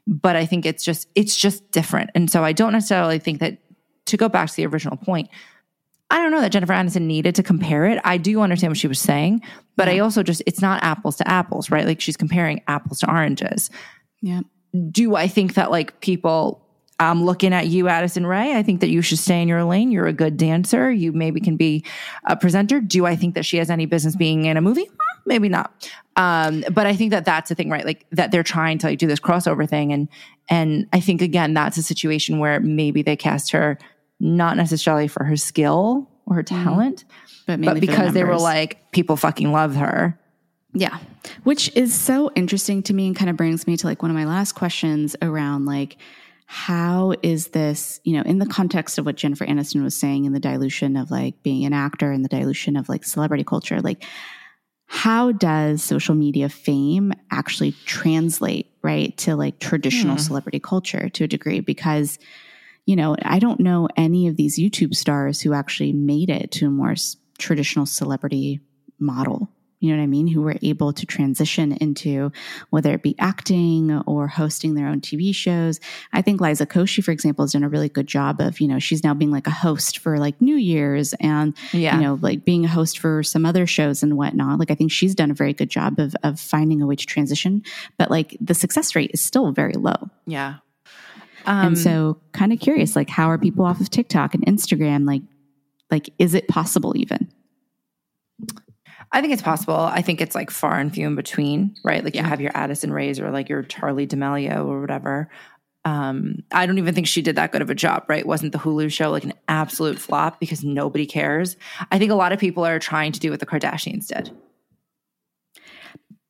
but 0.07 0.35
i 0.35 0.45
think 0.45 0.65
it's 0.65 0.83
just 0.83 1.07
it's 1.15 1.35
just 1.35 1.69
different. 1.71 2.09
And 2.15 2.29
so 2.29 2.43
i 2.43 2.51
don't 2.53 2.73
necessarily 2.73 3.19
think 3.19 3.39
that 3.39 3.57
to 4.05 4.17
go 4.17 4.29
back 4.29 4.49
to 4.49 4.55
the 4.55 4.65
original 4.65 4.97
point 4.97 5.29
i 6.09 6.17
don't 6.17 6.31
know 6.31 6.41
that 6.41 6.51
jennifer 6.51 6.73
aniston 6.73 7.01
needed 7.01 7.35
to 7.35 7.43
compare 7.43 7.85
it. 7.85 7.99
I 8.03 8.17
do 8.17 8.41
understand 8.41 8.71
what 8.71 8.77
she 8.77 8.87
was 8.87 8.99
saying 8.99 9.41
but 9.75 9.87
i 9.89 9.99
also 9.99 10.23
just 10.23 10.41
it's 10.45 10.61
not 10.61 10.83
apples 10.83 11.17
to 11.17 11.27
apples 11.27 11.69
right? 11.71 11.85
Like 11.85 12.01
she's 12.01 12.17
comparing 12.17 12.61
apples 12.67 12.99
to 12.99 13.09
oranges. 13.09 13.69
Yeah. 14.21 14.41
do 14.91 15.15
I 15.15 15.27
think 15.27 15.53
that 15.55 15.71
like 15.71 16.01
people 16.01 16.68
I'm 16.99 17.23
looking 17.23 17.53
at 17.53 17.67
you, 17.67 17.87
Addison 17.87 18.25
Rae. 18.25 18.55
I 18.55 18.63
think 18.63 18.81
that 18.81 18.89
you 18.89 19.01
should 19.01 19.19
stay 19.19 19.41
in 19.41 19.47
your 19.47 19.63
lane. 19.63 19.91
You're 19.91 20.07
a 20.07 20.13
good 20.13 20.35
dancer. 20.35 20.91
You 20.91 21.13
maybe 21.13 21.39
can 21.39 21.55
be 21.55 21.85
a 22.25 22.35
presenter. 22.35 22.81
Do 22.81 23.05
I 23.05 23.15
think 23.15 23.35
that 23.35 23.45
she 23.45 23.57
has 23.57 23.69
any 23.69 23.85
business 23.85 24.15
being 24.15 24.45
in 24.45 24.57
a 24.57 24.61
movie? 24.61 24.89
Maybe 25.25 25.47
not. 25.47 25.89
Um, 26.15 26.65
but 26.71 26.85
I 26.85 26.95
think 26.95 27.11
that 27.11 27.23
that's 27.23 27.49
the 27.49 27.55
thing, 27.55 27.69
right? 27.69 27.85
Like 27.85 28.05
that 28.11 28.31
they're 28.31 28.43
trying 28.43 28.77
to 28.79 28.87
like 28.87 28.99
do 28.99 29.07
this 29.07 29.19
crossover 29.19 29.67
thing, 29.67 29.93
and 29.93 30.09
and 30.49 30.87
I 30.91 30.99
think 30.99 31.21
again 31.21 31.53
that's 31.53 31.77
a 31.77 31.83
situation 31.83 32.39
where 32.39 32.59
maybe 32.59 33.01
they 33.01 33.15
cast 33.15 33.51
her 33.51 33.77
not 34.19 34.57
necessarily 34.57 35.07
for 35.07 35.23
her 35.23 35.37
skill 35.37 36.09
or 36.25 36.35
her 36.35 36.43
talent, 36.43 37.05
But, 37.47 37.59
mainly 37.59 37.75
but 37.75 37.81
the 37.81 37.87
because 37.87 38.13
they 38.13 38.23
were 38.23 38.37
like 38.37 38.91
people 38.91 39.15
fucking 39.15 39.51
love 39.51 39.75
her. 39.75 40.19
Yeah. 40.73 40.99
Which 41.43 41.75
is 41.75 41.93
so 41.93 42.31
interesting 42.35 42.83
to 42.83 42.93
me 42.93 43.07
and 43.07 43.15
kind 43.15 43.29
of 43.29 43.35
brings 43.35 43.65
me 43.65 43.77
to 43.77 43.87
like 43.87 44.01
one 44.01 44.11
of 44.11 44.15
my 44.15 44.25
last 44.25 44.53
questions 44.53 45.15
around 45.21 45.65
like, 45.65 45.97
how 46.51 47.13
is 47.21 47.49
this, 47.49 48.01
you 48.03 48.17
know, 48.17 48.23
in 48.23 48.39
the 48.39 48.45
context 48.47 48.97
of 48.97 49.05
what 49.05 49.15
Jennifer 49.15 49.45
Aniston 49.45 49.83
was 49.83 49.95
saying 49.95 50.25
in 50.25 50.33
the 50.33 50.39
dilution 50.39 50.97
of 50.97 51.11
like 51.11 51.43
being 51.43 51.63
an 51.63 51.73
actor 51.73 52.11
and 52.11 52.25
the 52.25 52.29
dilution 52.29 52.75
of 52.75 52.89
like 52.89 53.03
celebrity 53.05 53.43
culture, 53.43 53.81
like, 53.81 54.03
how 54.87 55.31
does 55.31 55.83
social 55.83 56.15
media 56.15 56.49
fame 56.49 57.13
actually 57.29 57.73
translate, 57.85 58.71
right, 58.81 59.15
to 59.19 59.35
like 59.35 59.59
traditional 59.59 60.15
hmm. 60.15 60.21
celebrity 60.21 60.59
culture 60.59 61.07
to 61.09 61.25
a 61.25 61.27
degree? 61.27 61.59
Because, 61.59 62.17
you 62.87 62.95
know, 62.95 63.15
I 63.21 63.37
don't 63.37 63.59
know 63.59 63.87
any 63.95 64.27
of 64.27 64.35
these 64.35 64.57
YouTube 64.57 64.95
stars 64.95 65.39
who 65.41 65.53
actually 65.53 65.93
made 65.93 66.31
it 66.31 66.49
to 66.53 66.65
a 66.65 66.71
more 66.71 66.95
traditional 67.37 67.85
celebrity 67.85 68.59
model 68.97 69.51
you 69.79 69.89
know 69.89 69.97
what 69.97 70.03
I 70.03 70.07
mean, 70.07 70.27
who 70.27 70.41
were 70.41 70.55
able 70.61 70.91
to 70.93 71.05
transition 71.05 71.73
into 71.73 72.31
whether 72.69 72.93
it 72.93 73.01
be 73.01 73.15
acting 73.17 73.97
or 74.05 74.27
hosting 74.27 74.75
their 74.75 74.87
own 74.87 74.99
TV 74.99 75.33
shows. 75.33 75.79
I 76.11 76.21
think 76.21 76.41
Liza 76.41 76.65
Koshy, 76.65 77.03
for 77.03 77.11
example, 77.11 77.43
has 77.43 77.53
done 77.53 77.63
a 77.63 77.69
really 77.69 77.87
good 77.87 78.07
job 78.07 78.41
of, 78.41 78.59
you 78.59 78.67
know, 78.67 78.79
she's 78.79 79.03
now 79.03 79.13
being 79.13 79.31
like 79.31 79.47
a 79.47 79.51
host 79.51 79.99
for 79.99 80.17
like 80.17 80.41
New 80.41 80.57
Year's 80.57 81.13
and, 81.21 81.55
yeah. 81.71 81.95
you 81.95 82.01
know, 82.01 82.19
like 82.21 82.43
being 82.43 82.65
a 82.65 82.67
host 82.67 82.99
for 82.99 83.23
some 83.23 83.45
other 83.45 83.65
shows 83.65 84.03
and 84.03 84.17
whatnot. 84.17 84.59
Like 84.59 84.71
I 84.71 84.75
think 84.75 84.91
she's 84.91 85.15
done 85.15 85.31
a 85.31 85.35
very 85.35 85.53
good 85.53 85.69
job 85.69 85.97
of, 85.97 86.15
of 86.23 86.39
finding 86.39 86.81
a 86.81 86.85
way 86.85 86.95
to 86.95 87.05
transition, 87.05 87.63
but 87.97 88.11
like 88.11 88.35
the 88.41 88.53
success 88.53 88.95
rate 88.95 89.11
is 89.13 89.21
still 89.21 89.51
very 89.51 89.73
low. 89.73 90.09
Yeah. 90.25 90.55
Um, 91.45 91.67
and 91.67 91.77
so 91.77 92.19
kind 92.33 92.51
of 92.51 92.59
curious, 92.59 92.95
like 92.97 93.09
how 93.09 93.29
are 93.29 93.37
people 93.37 93.65
off 93.65 93.79
of 93.79 93.89
TikTok 93.89 94.33
and 94.33 94.45
Instagram? 94.45 95.07
Like, 95.07 95.21
like, 95.89 96.09
is 96.19 96.33
it 96.33 96.47
possible 96.47 96.95
even? 96.97 97.31
I 99.11 99.21
think 99.21 99.33
it's 99.33 99.41
possible. 99.41 99.75
I 99.75 100.01
think 100.01 100.21
it's 100.21 100.35
like 100.35 100.51
far 100.51 100.79
and 100.79 100.93
few 100.93 101.07
in 101.07 101.15
between, 101.15 101.75
right? 101.83 102.03
Like 102.03 102.15
yeah. 102.15 102.23
you 102.23 102.29
have 102.29 102.41
your 102.41 102.51
Addison 102.53 102.93
Raes 102.93 103.19
or 103.19 103.31
like 103.31 103.49
your 103.49 103.63
Charli 103.63 104.07
D'Amelio 104.07 104.67
or 104.67 104.81
whatever. 104.81 105.29
Um, 105.85 106.43
I 106.51 106.65
don't 106.65 106.77
even 106.77 106.93
think 106.93 107.07
she 107.07 107.21
did 107.21 107.35
that 107.37 107.51
good 107.51 107.61
of 107.61 107.69
a 107.69 107.75
job, 107.75 108.03
right? 108.07 108.25
Wasn't 108.25 108.51
the 108.51 108.59
Hulu 108.59 108.91
show 108.91 109.09
like 109.09 109.23
an 109.23 109.33
absolute 109.47 109.97
flop 109.97 110.39
because 110.39 110.63
nobody 110.63 111.05
cares? 111.05 111.57
I 111.91 111.97
think 111.97 112.11
a 112.11 112.15
lot 112.15 112.31
of 112.31 112.39
people 112.39 112.65
are 112.65 112.79
trying 112.79 113.11
to 113.13 113.19
do 113.19 113.31
what 113.31 113.39
the 113.39 113.45
Kardashians 113.45 114.07
did. 114.07 114.31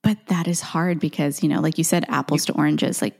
But 0.01 0.17
that 0.27 0.47
is 0.47 0.61
hard 0.61 0.99
because, 0.99 1.43
you 1.43 1.49
know, 1.49 1.59
like 1.59 1.77
you 1.77 1.83
said, 1.83 2.05
apples 2.07 2.45
to 2.45 2.53
oranges. 2.53 3.01
Like 3.01 3.19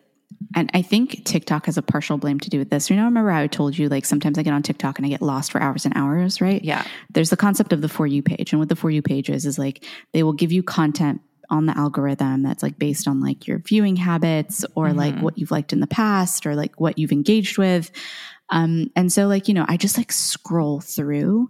and 0.56 0.70
I 0.74 0.82
think 0.82 1.26
TikTok 1.26 1.68
has 1.68 1.78
a 1.78 1.82
partial 1.82 2.18
blame 2.18 2.40
to 2.40 2.50
do 2.50 2.60
with 2.60 2.70
this. 2.70 2.90
You 2.90 2.96
know, 2.96 3.04
I 3.04 3.06
remember 3.06 3.32
how 3.32 3.42
I 3.42 3.48
told 3.48 3.78
you 3.78 3.88
like 3.88 4.06
sometimes 4.06 4.38
I 4.38 4.44
get 4.44 4.54
on 4.54 4.64
TikTok 4.64 4.98
and 4.98 5.06
I 5.06 5.10
get 5.10 5.22
lost 5.22 5.52
for 5.52 5.62
hours 5.62 5.86
and 5.86 5.96
hours, 5.96 6.42
right? 6.42 6.64
Yeah. 6.64 6.86
There's 7.12 7.30
the 7.30 7.38
concept 7.38 7.72
of 7.72 7.82
the 7.82 7.90
for 7.90 8.08
you 8.08 8.24
page. 8.24 8.52
And 8.52 8.60
what 8.60 8.70
the 8.70 8.76
for 8.76 8.90
you 8.90 9.02
page 9.02 9.30
is 9.30 9.46
is 9.46 9.60
like 9.60 9.86
they 10.12 10.24
will 10.24 10.34
give 10.34 10.52
you 10.52 10.64
content 10.64 11.22
on 11.52 11.66
the 11.66 11.78
algorithm 11.78 12.44
that's 12.44 12.62
like 12.62 12.78
based 12.78 13.08
on 13.08 13.22
like 13.22 13.48
your 13.48 13.60
viewing 13.60 13.96
habits 13.96 14.66
or 14.76 14.88
mm-hmm. 14.88 14.98
like 14.98 15.20
what 15.20 15.38
you've 15.38 15.52
liked 15.52 15.74
in 15.74 15.80
the 15.80 15.88
past 15.88 16.46
or 16.46 16.56
like 16.56 16.80
what 16.80 16.98
you've 16.98 17.12
engaged 17.12 17.58
with. 17.58 17.92
Um, 18.52 18.90
and 18.96 19.12
so 19.12 19.28
like, 19.28 19.48
you 19.48 19.54
know, 19.54 19.66
I 19.68 19.78
just 19.78 19.98
like 19.98 20.12
scroll 20.12 20.80
through 20.80 21.50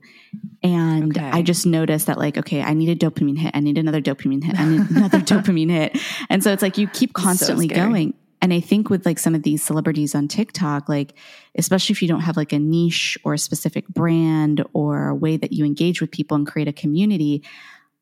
and 0.61 1.17
okay. 1.17 1.30
I 1.30 1.41
just 1.41 1.65
notice 1.65 2.05
that 2.05 2.17
like, 2.17 2.38
okay, 2.38 2.61
I 2.61 2.73
need 2.73 2.89
a 2.89 2.95
dopamine 2.95 3.38
hit. 3.38 3.51
I 3.55 3.61
need 3.61 3.77
another 3.77 4.01
dopamine 4.01 4.43
hit. 4.43 4.59
I 4.59 4.65
need 4.65 4.89
another 4.89 5.19
dopamine 5.19 5.71
hit. 5.71 5.97
And 6.30 6.43
so 6.43 6.51
it's 6.51 6.61
like 6.61 6.77
you 6.77 6.88
keep 6.88 7.13
constantly 7.13 7.69
so 7.69 7.75
going 7.75 8.13
and 8.41 8.53
I 8.53 8.59
think 8.59 8.89
with 8.89 9.05
like 9.05 9.19
some 9.19 9.35
of 9.35 9.43
these 9.43 9.63
celebrities 9.63 10.15
on 10.15 10.27
TikTok, 10.27 10.87
like, 10.87 11.13
especially 11.55 11.93
if 11.93 12.01
you 12.01 12.07
don't 12.07 12.21
have 12.21 12.37
like 12.37 12.53
a 12.53 12.59
niche 12.59 13.17
or 13.23 13.33
a 13.33 13.37
specific 13.37 13.87
brand 13.87 14.63
or 14.73 15.09
a 15.09 15.15
way 15.15 15.35
that 15.37 15.51
you 15.51 15.65
engage 15.65 15.99
with 15.99 16.11
people 16.11 16.35
and 16.35 16.47
create 16.47 16.67
a 16.67 16.73
community, 16.73 17.43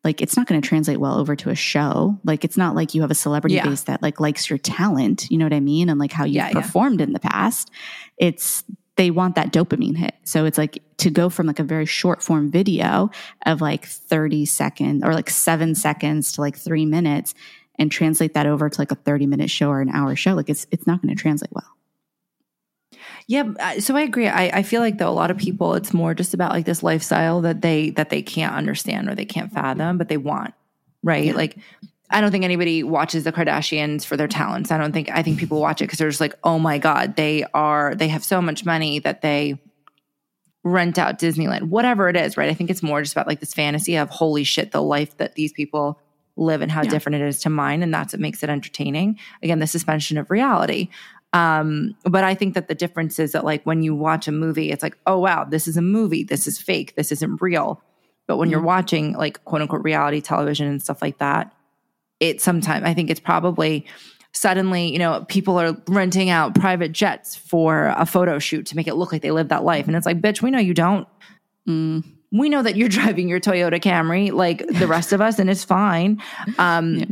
like 0.03 0.21
it's 0.21 0.38
not 0.38 0.45
going 0.45 0.61
to 0.61 0.67
translate 0.67 0.99
well 0.99 1.17
over 1.17 1.35
to 1.35 1.49
a 1.49 1.55
show. 1.55 2.19
Like 2.23 2.45
it's 2.45 2.55
not 2.55 2.75
like 2.75 2.93
you 2.93 3.01
have 3.01 3.11
a 3.11 3.15
celebrity 3.15 3.55
yeah. 3.55 3.67
base 3.67 3.83
that 3.83 4.03
like 4.03 4.19
likes 4.19 4.49
your 4.49 4.59
talent, 4.59 5.29
you 5.31 5.38
know 5.39 5.45
what 5.45 5.53
I 5.53 5.59
mean? 5.59 5.89
And 5.89 5.99
like 5.99 6.11
how 6.11 6.25
you've 6.25 6.35
yeah, 6.35 6.51
performed 6.51 6.99
yeah. 6.99 7.07
in 7.07 7.13
the 7.13 7.19
past. 7.19 7.71
It's 8.17 8.63
they 8.95 9.11
want 9.11 9.35
that 9.35 9.51
dopamine 9.51 9.95
hit. 9.95 10.15
So 10.23 10.45
it's 10.45 10.57
like 10.57 10.83
to 10.97 11.09
go 11.09 11.29
from 11.29 11.47
like 11.47 11.59
a 11.59 11.63
very 11.63 11.85
short 11.85 12.21
form 12.21 12.51
video 12.51 13.09
of 13.45 13.61
like 13.61 13.85
30 13.85 14.45
seconds 14.45 15.03
or 15.03 15.13
like 15.13 15.29
seven 15.29 15.75
seconds 15.75 16.33
to 16.33 16.41
like 16.41 16.57
three 16.57 16.85
minutes 16.85 17.33
and 17.80 17.91
translate 17.91 18.34
that 18.34 18.47
over 18.47 18.69
to 18.69 18.82
like 18.82 18.91
a 18.91 18.95
30 18.95 19.28
minute 19.28 19.49
show 19.49 19.69
or 19.69 19.82
an 19.82 19.89
hour 19.89 20.15
show, 20.15 20.34
like 20.34 20.49
it's 20.49 20.67
it's 20.71 20.88
not 20.88 21.01
going 21.01 21.15
to 21.15 21.21
translate 21.21 21.51
well. 21.53 21.78
Yeah, 23.28 23.80
so 23.80 23.95
I 23.95 24.01
agree. 24.01 24.28
I, 24.28 24.59
I 24.59 24.63
feel 24.63 24.80
like 24.80 24.99
though 24.99 25.09
a 25.09 25.11
lot 25.11 25.32
of 25.32 25.38
people, 25.38 25.73
it's 25.73 25.93
more 25.93 26.13
just 26.13 26.34
about 26.34 26.53
like 26.53 26.65
this 26.65 26.82
lifestyle 26.82 27.41
that 27.41 27.61
they 27.61 27.89
that 27.91 28.09
they 28.09 28.21
can't 28.21 28.55
understand 28.55 29.09
or 29.09 29.15
they 29.15 29.25
can't 29.25 29.51
fathom, 29.51 29.97
but 29.97 30.07
they 30.07 30.15
want, 30.15 30.53
right? 31.03 31.25
Yeah. 31.25 31.34
Like, 31.34 31.57
I 32.09 32.21
don't 32.21 32.32
think 32.32 32.45
anybody 32.45 32.84
watches 32.84 33.25
the 33.25 33.34
Kardashians 33.34 34.05
for 34.05 34.15
their 34.15 34.30
talents. 34.30 34.71
I 34.71 34.78
don't 34.78 34.93
think 34.93 35.09
I 35.11 35.23
think 35.23 35.39
people 35.39 35.59
watch 35.59 35.82
it 35.82 35.86
because 35.86 35.99
they're 35.99 36.09
just 36.09 36.21
like, 36.21 36.36
oh 36.45 36.57
my 36.57 36.78
god, 36.78 37.17
they 37.17 37.43
are 37.53 37.95
they 37.95 38.07
have 38.07 38.23
so 38.23 38.41
much 38.41 38.63
money 38.63 38.99
that 38.99 39.21
they 39.21 39.59
rent 40.63 40.97
out 40.97 41.19
Disneyland, 41.19 41.63
whatever 41.63 42.07
it 42.07 42.15
is, 42.15 42.38
right? 42.38 42.49
I 42.49 42.53
think 42.53 42.69
it's 42.69 42.84
more 42.84 43.01
just 43.01 43.13
about 43.13 43.28
like 43.28 43.41
this 43.41 43.53
fantasy 43.53 43.97
of 43.97 44.09
holy 44.09 44.45
shit, 44.45 44.71
the 44.71 44.82
life 44.82 45.17
that 45.17 45.36
these 45.36 45.51
people 45.51 45.99
live 46.38 46.61
and 46.61 46.71
how 46.71 46.83
yeah. 46.83 46.89
different 46.89 47.15
it 47.17 47.21
is 47.21 47.39
to 47.41 47.49
mine. 47.49 47.83
And 47.83 47.93
that's 47.93 48.13
what 48.13 48.19
makes 48.19 48.43
it 48.43 48.49
entertaining. 48.49 49.19
Again, 49.41 49.59
the 49.59 49.67
suspension 49.67 50.17
of 50.17 50.29
reality. 50.29 50.89
Um, 51.33 51.95
but 52.03 52.23
I 52.23 52.35
think 52.35 52.53
that 52.53 52.67
the 52.67 52.75
difference 52.75 53.19
is 53.19 53.33
that 53.33 53.43
like 53.43 53.63
when 53.65 53.83
you 53.83 53.93
watch 53.93 54.27
a 54.27 54.31
movie, 54.31 54.71
it's 54.71 54.83
like, 54.83 54.97
oh 55.05 55.19
wow, 55.19 55.43
this 55.43 55.67
is 55.67 55.77
a 55.77 55.81
movie. 55.81 56.23
This 56.23 56.47
is 56.47 56.59
fake. 56.59 56.95
This 56.95 57.11
isn't 57.11 57.41
real. 57.41 57.81
But 58.27 58.38
when 58.38 58.49
mm 58.49 58.51
you're 58.51 58.61
watching 58.61 59.13
like 59.13 59.43
quote 59.45 59.61
unquote 59.61 59.83
reality 59.83 60.21
television 60.21 60.67
and 60.67 60.81
stuff 60.81 61.01
like 61.01 61.17
that, 61.19 61.53
it 62.19 62.41
sometimes 62.41 62.85
I 62.85 62.93
think 62.93 63.09
it's 63.09 63.19
probably 63.19 63.85
suddenly, 64.31 64.91
you 64.91 64.99
know, 64.99 65.25
people 65.27 65.59
are 65.59 65.75
renting 65.88 66.29
out 66.29 66.55
private 66.55 66.91
jets 66.91 67.35
for 67.35 67.93
a 67.97 68.05
photo 68.05 68.39
shoot 68.39 68.65
to 68.67 68.75
make 68.75 68.88
it 68.88 68.95
look 68.95 69.11
like 69.11 69.21
they 69.21 69.31
live 69.31 69.49
that 69.49 69.63
life. 69.63 69.88
And 69.88 69.95
it's 69.95 70.05
like, 70.05 70.21
bitch, 70.21 70.41
we 70.41 70.51
know 70.51 70.59
you 70.59 70.73
don't. 70.73 71.07
Mm 71.67 72.16
we 72.32 72.49
know 72.49 72.61
that 72.61 72.75
you're 72.75 72.89
driving 72.89 73.28
your 73.30 73.39
Toyota 73.39 73.82
Camry 73.82 74.32
like 74.32 74.65
the 74.67 74.88
rest 74.88 75.13
of 75.13 75.21
us, 75.21 75.39
and 75.39 75.49
it's 75.49 75.63
fine. 75.63 76.21
Um, 76.57 76.95
yeah. 76.95 77.05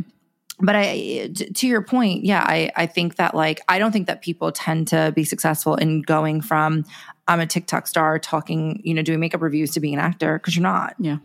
But 0.58 0.74
I, 0.74 1.28
to 1.54 1.66
your 1.66 1.82
point, 1.82 2.24
yeah, 2.24 2.42
I, 2.42 2.70
I 2.76 2.86
think 2.86 3.16
that 3.16 3.34
like, 3.34 3.60
I 3.68 3.78
don't 3.78 3.92
think 3.92 4.06
that 4.06 4.22
people 4.22 4.52
tend 4.52 4.88
to 4.88 5.12
be 5.14 5.22
successful 5.22 5.74
in 5.74 6.00
going 6.00 6.40
from 6.40 6.86
I'm 7.28 7.40
a 7.40 7.46
TikTok 7.46 7.86
star 7.86 8.18
talking, 8.18 8.80
you 8.82 8.94
know, 8.94 9.02
doing 9.02 9.20
makeup 9.20 9.42
reviews 9.42 9.72
to 9.72 9.80
being 9.80 9.94
an 9.94 10.00
actor 10.00 10.38
because 10.38 10.56
you're 10.56 10.62
not. 10.62 10.94
Yeah. 10.98 11.18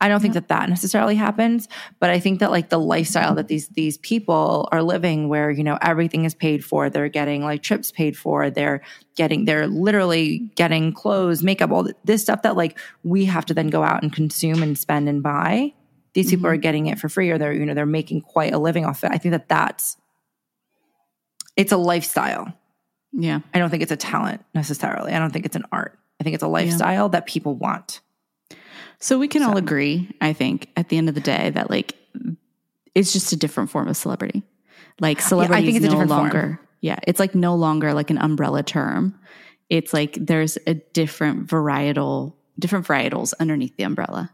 I 0.00 0.08
don't 0.08 0.20
think 0.20 0.34
that 0.34 0.48
that 0.48 0.68
necessarily 0.68 1.14
happens, 1.14 1.68
but 2.00 2.10
I 2.10 2.20
think 2.20 2.40
that 2.40 2.50
like 2.50 2.68
the 2.68 2.78
lifestyle 2.78 3.34
that 3.36 3.48
these 3.48 3.68
these 3.68 3.96
people 3.98 4.68
are 4.70 4.82
living 4.82 5.28
where, 5.28 5.50
you 5.50 5.64
know, 5.64 5.78
everything 5.80 6.26
is 6.26 6.34
paid 6.34 6.62
for, 6.62 6.90
they're 6.90 7.08
getting 7.08 7.42
like 7.42 7.62
trips 7.62 7.90
paid 7.90 8.16
for, 8.16 8.50
they're 8.50 8.82
getting 9.14 9.46
they're 9.46 9.66
literally 9.66 10.50
getting 10.54 10.92
clothes, 10.92 11.42
makeup, 11.42 11.70
all 11.70 11.88
this 12.04 12.22
stuff 12.22 12.42
that 12.42 12.56
like 12.56 12.78
we 13.04 13.24
have 13.24 13.46
to 13.46 13.54
then 13.54 13.68
go 13.68 13.82
out 13.82 14.02
and 14.02 14.12
consume 14.12 14.62
and 14.62 14.76
spend 14.76 15.08
and 15.08 15.22
buy. 15.22 15.72
These 16.12 16.26
mm-hmm. 16.26 16.36
people 16.36 16.46
are 16.48 16.54
mm-hmm. 16.54 16.60
getting 16.60 16.86
it 16.86 16.98
for 16.98 17.08
free 17.08 17.30
or 17.30 17.38
they're, 17.38 17.54
you 17.54 17.64
know, 17.64 17.72
they're 17.72 17.86
making 17.86 18.20
quite 18.20 18.52
a 18.52 18.58
living 18.58 18.84
off 18.84 19.02
it. 19.02 19.10
I 19.12 19.18
think 19.18 19.32
that 19.32 19.48
that's 19.48 19.96
it's 21.56 21.72
a 21.72 21.78
lifestyle. 21.78 22.52
Yeah. 23.12 23.40
I 23.54 23.58
don't 23.58 23.70
think 23.70 23.82
it's 23.82 23.92
a 23.92 23.96
talent 23.96 24.44
necessarily. 24.54 25.12
I 25.12 25.18
don't 25.18 25.32
think 25.32 25.46
it's 25.46 25.56
an 25.56 25.64
art. 25.72 25.98
I 26.20 26.24
think 26.24 26.34
it's 26.34 26.42
a 26.42 26.48
lifestyle 26.48 27.04
yeah. 27.06 27.08
that 27.08 27.26
people 27.26 27.54
want. 27.54 28.02
So 28.98 29.18
we 29.18 29.28
can 29.28 29.42
so. 29.42 29.50
all 29.50 29.56
agree, 29.56 30.14
I 30.20 30.32
think, 30.32 30.68
at 30.76 30.88
the 30.88 30.96
end 30.96 31.08
of 31.08 31.14
the 31.14 31.20
day, 31.20 31.50
that 31.50 31.70
like 31.70 31.96
it's 32.94 33.12
just 33.12 33.32
a 33.32 33.36
different 33.36 33.70
form 33.70 33.88
of 33.88 33.96
celebrity. 33.96 34.42
Like 35.00 35.20
celebrity 35.20 35.62
yeah, 35.62 35.68
I 35.68 35.72
think 35.72 35.84
it's 35.84 35.92
no 35.92 36.04
longer, 36.04 36.40
form. 36.40 36.58
yeah, 36.80 36.98
it's 37.06 37.20
like 37.20 37.34
no 37.34 37.54
longer 37.54 37.92
like 37.92 38.10
an 38.10 38.18
umbrella 38.18 38.62
term. 38.62 39.18
It's 39.68 39.92
like 39.92 40.16
there's 40.18 40.56
a 40.66 40.74
different 40.74 41.46
varietal, 41.46 42.34
different 42.58 42.86
varietals 42.86 43.34
underneath 43.38 43.76
the 43.76 43.82
umbrella. 43.82 44.30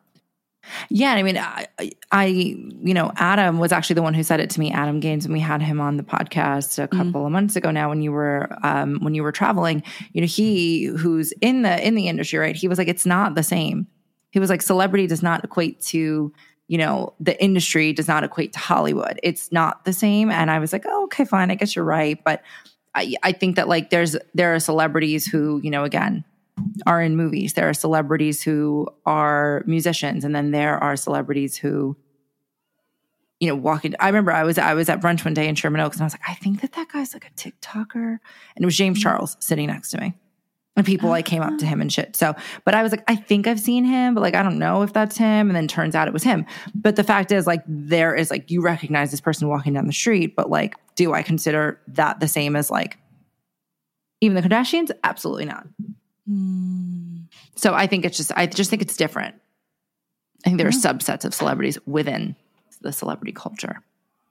Yeah, 0.88 1.12
I 1.12 1.22
mean, 1.24 1.38
I, 1.38 1.66
I, 2.12 2.26
you 2.26 2.94
know, 2.94 3.10
Adam 3.16 3.58
was 3.58 3.72
actually 3.72 3.94
the 3.94 4.02
one 4.02 4.14
who 4.14 4.22
said 4.22 4.38
it 4.38 4.50
to 4.50 4.60
me. 4.60 4.70
Adam 4.70 5.00
Gaines, 5.00 5.26
when 5.26 5.32
we 5.32 5.40
had 5.40 5.60
him 5.60 5.80
on 5.80 5.96
the 5.96 6.04
podcast 6.04 6.78
a 6.78 6.86
mm-hmm. 6.86 6.96
couple 6.96 7.20
mm-hmm. 7.20 7.26
of 7.26 7.32
months 7.32 7.56
ago. 7.56 7.72
Now, 7.72 7.88
when 7.88 8.00
you 8.00 8.12
were, 8.12 8.48
um, 8.62 9.00
when 9.00 9.14
you 9.14 9.24
were 9.24 9.32
traveling, 9.32 9.82
you 10.12 10.20
know, 10.20 10.26
he 10.26 10.84
who's 10.84 11.32
in 11.40 11.62
the 11.62 11.84
in 11.84 11.96
the 11.96 12.06
industry, 12.06 12.38
right? 12.38 12.54
He 12.54 12.68
was 12.68 12.78
like, 12.78 12.88
it's 12.88 13.06
not 13.06 13.34
the 13.34 13.42
same. 13.42 13.88
He 14.32 14.40
was 14.40 14.50
like, 14.50 14.60
celebrity 14.60 15.06
does 15.06 15.22
not 15.22 15.44
equate 15.44 15.80
to, 15.82 16.32
you 16.66 16.78
know, 16.78 17.14
the 17.20 17.40
industry 17.40 17.92
does 17.92 18.08
not 18.08 18.24
equate 18.24 18.52
to 18.54 18.58
Hollywood. 18.58 19.20
It's 19.22 19.52
not 19.52 19.84
the 19.84 19.92
same. 19.92 20.30
And 20.30 20.50
I 20.50 20.58
was 20.58 20.72
like, 20.72 20.84
oh, 20.86 21.04
okay, 21.04 21.24
fine. 21.24 21.52
I 21.52 21.54
guess 21.54 21.76
you're 21.76 21.84
right. 21.84 22.18
But 22.24 22.42
I, 22.94 23.14
I 23.22 23.30
think 23.30 23.54
that 23.56 23.68
like 23.68 23.90
there's, 23.90 24.16
there 24.34 24.54
are 24.54 24.58
celebrities 24.58 25.24
who, 25.24 25.60
you 25.62 25.70
know, 25.70 25.84
again, 25.84 26.24
are 26.86 27.00
in 27.00 27.16
movies. 27.16 27.54
There 27.54 27.68
are 27.68 27.74
celebrities 27.74 28.42
who 28.42 28.88
are 29.06 29.62
musicians. 29.66 30.24
And 30.24 30.34
then 30.34 30.50
there 30.50 30.82
are 30.82 30.96
celebrities 30.96 31.56
who, 31.56 31.96
you 33.42 33.48
know, 33.48 33.56
walking. 33.56 33.94
I 33.98 34.06
remember 34.06 34.30
I 34.30 34.44
was 34.44 34.56
I 34.56 34.74
was 34.74 34.88
at 34.88 35.00
brunch 35.00 35.24
one 35.24 35.34
day 35.34 35.48
in 35.48 35.56
Sherman 35.56 35.80
Oaks, 35.80 35.96
and 35.96 36.02
I 36.02 36.06
was 36.06 36.14
like, 36.14 36.28
I 36.28 36.34
think 36.34 36.60
that 36.60 36.74
that 36.74 36.92
guy's 36.92 37.12
like 37.12 37.26
a 37.26 37.30
TikToker, 37.30 37.94
and 37.94 38.62
it 38.62 38.64
was 38.64 38.76
James 38.76 38.98
mm-hmm. 38.98 39.02
Charles 39.02 39.36
sitting 39.40 39.66
next 39.66 39.90
to 39.90 40.00
me. 40.00 40.14
And 40.74 40.86
people 40.86 41.10
like 41.10 41.26
came 41.26 41.42
up 41.42 41.58
to 41.58 41.66
him 41.66 41.82
and 41.82 41.92
shit. 41.92 42.16
So, 42.16 42.34
but 42.64 42.74
I 42.74 42.82
was 42.82 42.92
like, 42.92 43.04
I 43.06 43.14
think 43.14 43.46
I've 43.46 43.60
seen 43.60 43.84
him, 43.84 44.14
but 44.14 44.22
like, 44.22 44.34
I 44.34 44.42
don't 44.42 44.58
know 44.58 44.80
if 44.82 44.94
that's 44.94 45.18
him. 45.18 45.48
And 45.48 45.54
then 45.54 45.68
turns 45.68 45.94
out 45.94 46.08
it 46.08 46.14
was 46.14 46.22
him. 46.22 46.46
But 46.74 46.96
the 46.96 47.04
fact 47.04 47.30
is, 47.30 47.46
like, 47.46 47.62
there 47.66 48.14
is 48.14 48.30
like, 48.30 48.50
you 48.50 48.62
recognize 48.62 49.10
this 49.10 49.20
person 49.20 49.48
walking 49.48 49.74
down 49.74 49.86
the 49.86 49.92
street, 49.92 50.34
but 50.34 50.48
like, 50.48 50.74
do 50.94 51.12
I 51.12 51.22
consider 51.22 51.78
that 51.88 52.20
the 52.20 52.28
same 52.28 52.56
as 52.56 52.70
like 52.70 52.96
even 54.22 54.34
the 54.34 54.40
Kardashians? 54.40 54.90
Absolutely 55.04 55.44
not. 55.44 55.66
Mm. 56.30 57.24
So 57.54 57.74
I 57.74 57.86
think 57.86 58.06
it's 58.06 58.16
just, 58.16 58.32
I 58.34 58.46
just 58.46 58.70
think 58.70 58.80
it's 58.80 58.96
different. 58.96 59.34
I 60.44 60.48
think 60.48 60.58
there 60.58 60.68
are 60.68 60.70
subsets 60.70 61.26
of 61.26 61.34
celebrities 61.34 61.78
within 61.86 62.34
the 62.80 62.92
celebrity 62.92 63.32
culture. 63.32 63.82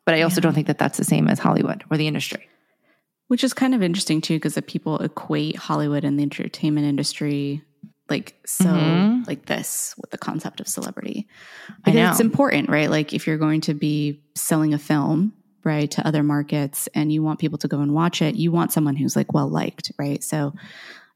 But 0.05 0.15
I 0.15 0.23
also 0.23 0.37
yeah. 0.37 0.41
don't 0.41 0.53
think 0.53 0.67
that 0.67 0.79
that's 0.79 0.97
the 0.97 1.05
same 1.05 1.27
as 1.27 1.37
Hollywood 1.37 1.83
or 1.91 1.97
the 1.97 2.07
industry. 2.07 2.49
Which 3.31 3.45
is 3.45 3.53
kind 3.53 3.73
of 3.73 3.81
interesting 3.81 4.19
too, 4.19 4.35
because 4.35 4.55
the 4.55 4.61
people 4.61 4.97
equate 4.97 5.55
Hollywood 5.55 6.03
and 6.03 6.19
the 6.19 6.23
entertainment 6.23 6.85
industry 6.85 7.61
like 8.09 8.35
so 8.45 8.67
Mhm. 8.67 9.25
like 9.25 9.45
this 9.45 9.95
with 9.97 10.11
the 10.11 10.17
concept 10.17 10.59
of 10.59 10.67
celebrity. 10.67 11.29
I 11.85 11.91
Because 11.91 12.09
it's 12.09 12.19
important, 12.19 12.67
right? 12.69 12.89
Like 12.89 13.13
if 13.13 13.25
you're 13.25 13.37
going 13.37 13.61
to 13.61 13.73
be 13.73 14.21
selling 14.35 14.73
a 14.73 14.77
film, 14.77 15.31
right, 15.63 15.89
to 15.91 16.05
other 16.05 16.23
markets 16.23 16.89
and 16.93 17.09
you 17.09 17.23
want 17.23 17.39
people 17.39 17.57
to 17.59 17.69
go 17.69 17.79
and 17.79 17.93
watch 17.93 18.21
it, 18.21 18.35
you 18.35 18.51
want 18.51 18.73
someone 18.73 18.97
who's 18.97 19.15
like 19.15 19.31
well 19.33 19.47
liked, 19.47 19.93
right? 19.97 20.21
So 20.21 20.53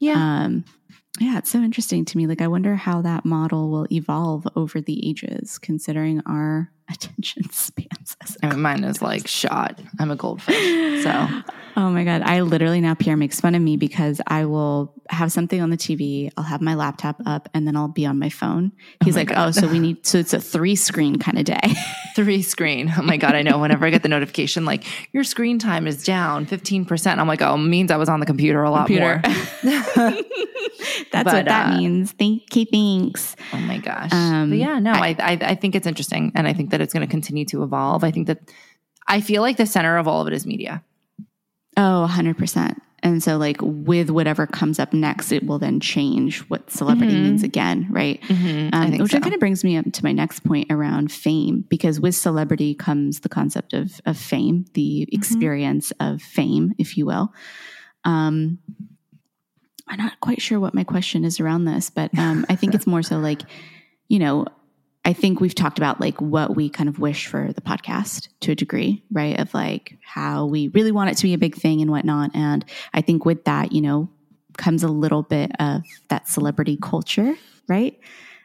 Yeah. 0.00 0.14
um 0.44 0.64
yeah, 1.20 1.36
it's 1.36 1.50
so 1.50 1.58
interesting 1.60 2.06
to 2.06 2.16
me. 2.16 2.26
Like 2.26 2.40
I 2.40 2.48
wonder 2.48 2.76
how 2.76 3.02
that 3.02 3.26
model 3.26 3.70
will 3.70 3.86
evolve 3.92 4.48
over 4.56 4.80
the 4.80 5.06
ages 5.06 5.58
considering 5.58 6.22
our 6.24 6.72
attention 6.92 7.50
spans 7.50 8.16
I 8.42 8.48
mean, 8.48 8.60
mine 8.60 8.84
is 8.84 9.02
like 9.02 9.26
shot. 9.26 9.80
I'm 9.98 10.10
a 10.10 10.16
goldfish. 10.16 11.02
So 11.02 11.28
Oh 11.78 11.90
my 11.90 12.04
God. 12.04 12.22
I 12.22 12.40
literally 12.40 12.80
now 12.80 12.94
Pierre 12.94 13.18
makes 13.18 13.38
fun 13.38 13.54
of 13.54 13.60
me 13.60 13.76
because 13.76 14.20
I 14.26 14.46
will 14.46 14.94
have 15.10 15.30
something 15.30 15.60
on 15.60 15.68
the 15.68 15.76
TV, 15.76 16.30
I'll 16.36 16.44
have 16.44 16.62
my 16.62 16.74
laptop 16.74 17.20
up, 17.26 17.50
and 17.52 17.66
then 17.66 17.76
I'll 17.76 17.86
be 17.88 18.06
on 18.06 18.18
my 18.18 18.30
phone. 18.30 18.72
He's 19.04 19.14
my 19.14 19.20
like, 19.20 19.28
God. 19.28 19.48
Oh, 19.48 19.50
so 19.50 19.68
we 19.68 19.78
need, 19.78 20.06
so 20.06 20.16
it's 20.18 20.32
a 20.32 20.40
three 20.40 20.74
screen 20.74 21.18
kind 21.18 21.38
of 21.38 21.44
day. 21.44 21.60
three 22.14 22.40
screen. 22.40 22.92
Oh 22.96 23.02
my 23.02 23.18
God. 23.18 23.34
I 23.34 23.42
know 23.42 23.58
whenever 23.58 23.84
I 23.84 23.90
get 23.90 24.02
the 24.02 24.08
notification, 24.08 24.64
like 24.64 24.84
your 25.12 25.22
screen 25.22 25.58
time 25.58 25.86
is 25.86 26.02
down 26.02 26.46
15%. 26.46 27.18
I'm 27.18 27.28
like, 27.28 27.42
oh, 27.42 27.58
means 27.58 27.90
I 27.90 27.98
was 27.98 28.08
on 28.08 28.20
the 28.20 28.26
computer 28.26 28.62
a 28.62 28.70
lot 28.70 28.86
Computer. 28.86 29.20
more. 29.62 30.12
That's 31.12 31.24
But, 31.24 31.26
what 31.26 31.44
that 31.46 31.74
uh, 31.74 31.76
means. 31.78 32.12
Thank 32.12 32.54
you. 32.56 32.64
Thanks. 32.66 33.36
Oh 33.52 33.58
my 33.58 33.78
gosh. 33.78 34.12
Um, 34.12 34.50
but 34.50 34.58
yeah, 34.58 34.78
no, 34.78 34.92
I, 34.92 35.14
I, 35.18 35.38
I 35.40 35.54
think 35.54 35.74
it's 35.74 35.86
interesting. 35.86 36.32
And 36.34 36.46
I 36.46 36.52
think 36.52 36.70
that 36.70 36.75
it's 36.80 36.92
going 36.92 37.06
to 37.06 37.10
continue 37.10 37.44
to 37.46 37.62
evolve. 37.62 38.04
I 38.04 38.10
think 38.10 38.26
that 38.26 38.38
I 39.06 39.20
feel 39.20 39.42
like 39.42 39.56
the 39.56 39.66
center 39.66 39.96
of 39.98 40.08
all 40.08 40.22
of 40.22 40.26
it 40.28 40.32
is 40.32 40.46
media. 40.46 40.82
Oh, 41.76 42.08
100%. 42.10 42.76
And 43.02 43.22
so, 43.22 43.36
like, 43.36 43.58
with 43.60 44.10
whatever 44.10 44.46
comes 44.46 44.78
up 44.78 44.92
next, 44.92 45.30
it 45.30 45.46
will 45.46 45.58
then 45.58 45.78
change 45.80 46.40
what 46.48 46.70
celebrity 46.70 47.14
means 47.14 47.42
again, 47.42 47.86
right? 47.90 48.20
Mm-hmm. 48.22 48.68
Um, 48.72 48.98
which 48.98 49.12
so. 49.12 49.20
kind 49.20 49.34
of 49.34 49.38
brings 49.38 49.62
me 49.62 49.76
up 49.76 49.84
to 49.92 50.02
my 50.02 50.12
next 50.12 50.40
point 50.40 50.72
around 50.72 51.12
fame, 51.12 51.64
because 51.68 52.00
with 52.00 52.16
celebrity 52.16 52.74
comes 52.74 53.20
the 53.20 53.28
concept 53.28 53.74
of, 53.74 54.00
of 54.06 54.16
fame, 54.16 54.64
the 54.72 55.06
Mm-hmm. 55.06 55.14
experience 55.14 55.92
of 56.00 56.22
fame, 56.22 56.74
if 56.78 56.96
you 56.96 57.06
will. 57.06 57.32
Um, 58.04 58.58
I'm 59.86 59.98
not 59.98 60.18
quite 60.20 60.40
sure 60.42 60.58
what 60.58 60.74
my 60.74 60.82
question 60.82 61.24
is 61.24 61.38
around 61.38 61.66
this, 61.66 61.90
but 61.90 62.16
um, 62.18 62.44
I 62.48 62.56
think 62.56 62.74
it's 62.74 62.86
more 62.86 63.02
so 63.02 63.18
like, 63.18 63.42
you 64.08 64.18
know, 64.18 64.46
I 65.06 65.12
think 65.12 65.40
we've 65.40 65.54
talked 65.54 65.78
about 65.78 66.00
like 66.00 66.20
what 66.20 66.56
we 66.56 66.68
kind 66.68 66.88
of 66.88 66.98
wish 66.98 67.28
for 67.28 67.52
the 67.52 67.60
podcast 67.60 68.28
to 68.40 68.52
a 68.52 68.54
degree, 68.56 69.04
right? 69.12 69.38
Of 69.38 69.54
like 69.54 69.96
how 70.04 70.46
we 70.46 70.66
really 70.68 70.90
want 70.90 71.10
it 71.10 71.16
to 71.18 71.22
be 71.22 71.32
a 71.32 71.38
big 71.38 71.54
thing 71.54 71.80
and 71.80 71.90
whatnot. 71.92 72.32
And 72.34 72.64
I 72.92 73.02
think 73.02 73.24
with 73.24 73.44
that, 73.44 73.70
you 73.70 73.82
know, 73.82 74.10
comes 74.58 74.82
a 74.82 74.88
little 74.88 75.22
bit 75.22 75.52
of 75.60 75.82
that 76.08 76.26
celebrity 76.26 76.76
culture, 76.82 77.36
right? 77.68 77.96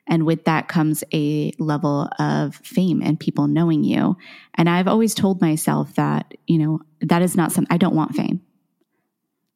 And 0.06 0.26
with 0.28 0.46
that 0.46 0.68
comes 0.68 1.04
a 1.12 1.52
level 1.58 2.08
of 2.20 2.56
fame 2.58 3.02
and 3.04 3.20
people 3.20 3.48
knowing 3.48 3.84
you. 3.84 4.18
And 4.54 4.70
I've 4.70 4.88
always 4.88 5.16
told 5.16 5.42
myself 5.42 5.96
that, 5.96 6.36
you 6.46 6.60
know, 6.60 6.82
that 7.02 7.24
is 7.24 7.36
not 7.36 7.52
something 7.52 7.74
I 7.74 7.78
don't 7.78 7.96
want 7.96 8.16
fame. 8.16 8.42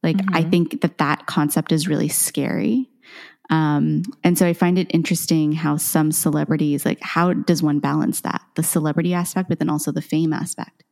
Like, 0.01 0.18
I 0.34 0.43
Mhm. 0.43 0.49
think 0.51 0.82
that 0.82 0.97
that 0.97 1.28
concept 1.28 1.72
is 1.72 1.88
really 1.88 2.10
scary. 2.10 2.89
Um, 3.50 4.04
and 4.24 4.38
so 4.38 4.48
I 4.48 4.54
find 4.54 4.80
it 4.80 4.88
interesting 4.89 5.52
how 5.52 5.78
some 5.78 6.12
celebrities, 6.12 6.86
like, 6.86 7.02
how 7.02 7.34
does 7.34 7.62
one 7.62 7.80
balance 7.80 8.22
that? 8.22 8.41
The 8.56 8.64
celebrity 8.64 9.14
aspect, 9.14 9.50
but 9.50 9.60
then 9.60 9.70
also 9.70 9.91
the 9.91 10.02
fame 10.02 10.34
aspect. 10.34 10.84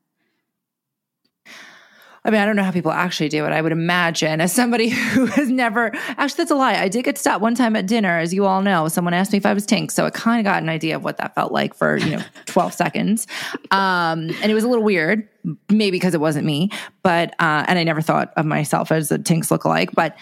I 2.25 2.29
mean, 2.29 2.39
I 2.39 2.45
don't 2.45 2.55
know 2.55 2.63
how 2.63 2.71
people 2.71 2.91
actually 2.91 3.27
do 3.27 3.45
it. 3.45 3.51
I 3.51 3.61
would 3.61 3.73
imagine, 3.73 4.39
as 4.39 4.53
somebody 4.53 4.89
who 4.89 5.25
has 5.25 5.49
never 5.49 5.91
actually, 5.93 6.37
that's 6.37 6.51
a 6.51 6.55
lie. 6.55 6.75
I 6.75 6.87
did 6.87 7.03
get 7.03 7.17
stopped 7.17 7.41
one 7.41 7.55
time 7.55 7.75
at 7.75 7.85
dinner, 7.85 8.19
as 8.19 8.33
you 8.33 8.45
all 8.45 8.61
know. 8.61 8.87
Someone 8.87 9.13
asked 9.13 9.33
me 9.33 9.37
if 9.37 9.45
I 9.45 9.53
was 9.53 9.65
Tink, 9.65 9.91
so 9.91 10.05
I 10.05 10.09
kind 10.09 10.39
of 10.39 10.49
got 10.49 10.63
an 10.63 10.69
idea 10.69 10.95
of 10.95 11.03
what 11.03 11.17
that 11.17 11.35
felt 11.35 11.51
like 11.51 11.73
for 11.73 11.97
you 11.97 12.17
know 12.17 12.23
twelve 12.45 12.73
seconds, 12.73 13.27
um, 13.71 14.29
and 14.41 14.45
it 14.45 14.53
was 14.53 14.63
a 14.63 14.69
little 14.69 14.83
weird, 14.83 15.27
maybe 15.69 15.91
because 15.91 16.13
it 16.13 16.21
wasn't 16.21 16.45
me, 16.45 16.69
but 17.01 17.31
uh, 17.39 17.65
and 17.67 17.77
I 17.77 17.83
never 17.83 18.01
thought 18.01 18.31
of 18.37 18.45
myself 18.45 18.91
as 18.91 19.11
a 19.11 19.17
Tinx 19.19 19.49
lookalike, 19.49 19.89
but. 19.93 20.15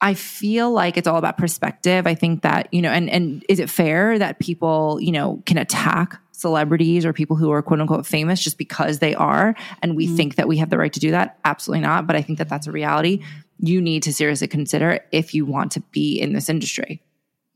I 0.00 0.14
feel 0.14 0.70
like 0.70 0.96
it's 0.96 1.08
all 1.08 1.16
about 1.16 1.38
perspective. 1.38 2.06
I 2.06 2.14
think 2.14 2.42
that, 2.42 2.72
you 2.72 2.82
know, 2.82 2.90
and 2.90 3.08
and 3.08 3.44
is 3.48 3.60
it 3.60 3.70
fair 3.70 4.18
that 4.18 4.38
people, 4.38 4.98
you 5.00 5.12
know, 5.12 5.42
can 5.46 5.58
attack 5.58 6.20
celebrities 6.32 7.06
or 7.06 7.14
people 7.14 7.34
who 7.34 7.50
are 7.50 7.62
quote 7.62 7.80
unquote 7.80 8.06
famous 8.06 8.42
just 8.42 8.58
because 8.58 8.98
they 8.98 9.14
are 9.14 9.54
and 9.82 9.96
we 9.96 10.06
think 10.06 10.34
that 10.34 10.48
we 10.48 10.58
have 10.58 10.68
the 10.68 10.78
right 10.78 10.92
to 10.92 11.00
do 11.00 11.12
that? 11.12 11.38
Absolutely 11.44 11.80
not, 11.80 12.06
but 12.06 12.14
I 12.14 12.22
think 12.22 12.38
that 12.38 12.48
that's 12.48 12.66
a 12.66 12.72
reality 12.72 13.22
you 13.58 13.80
need 13.80 14.02
to 14.02 14.12
seriously 14.12 14.48
consider 14.48 15.00
if 15.12 15.34
you 15.34 15.46
want 15.46 15.72
to 15.72 15.80
be 15.80 16.20
in 16.20 16.32
this 16.32 16.48
industry. 16.48 17.02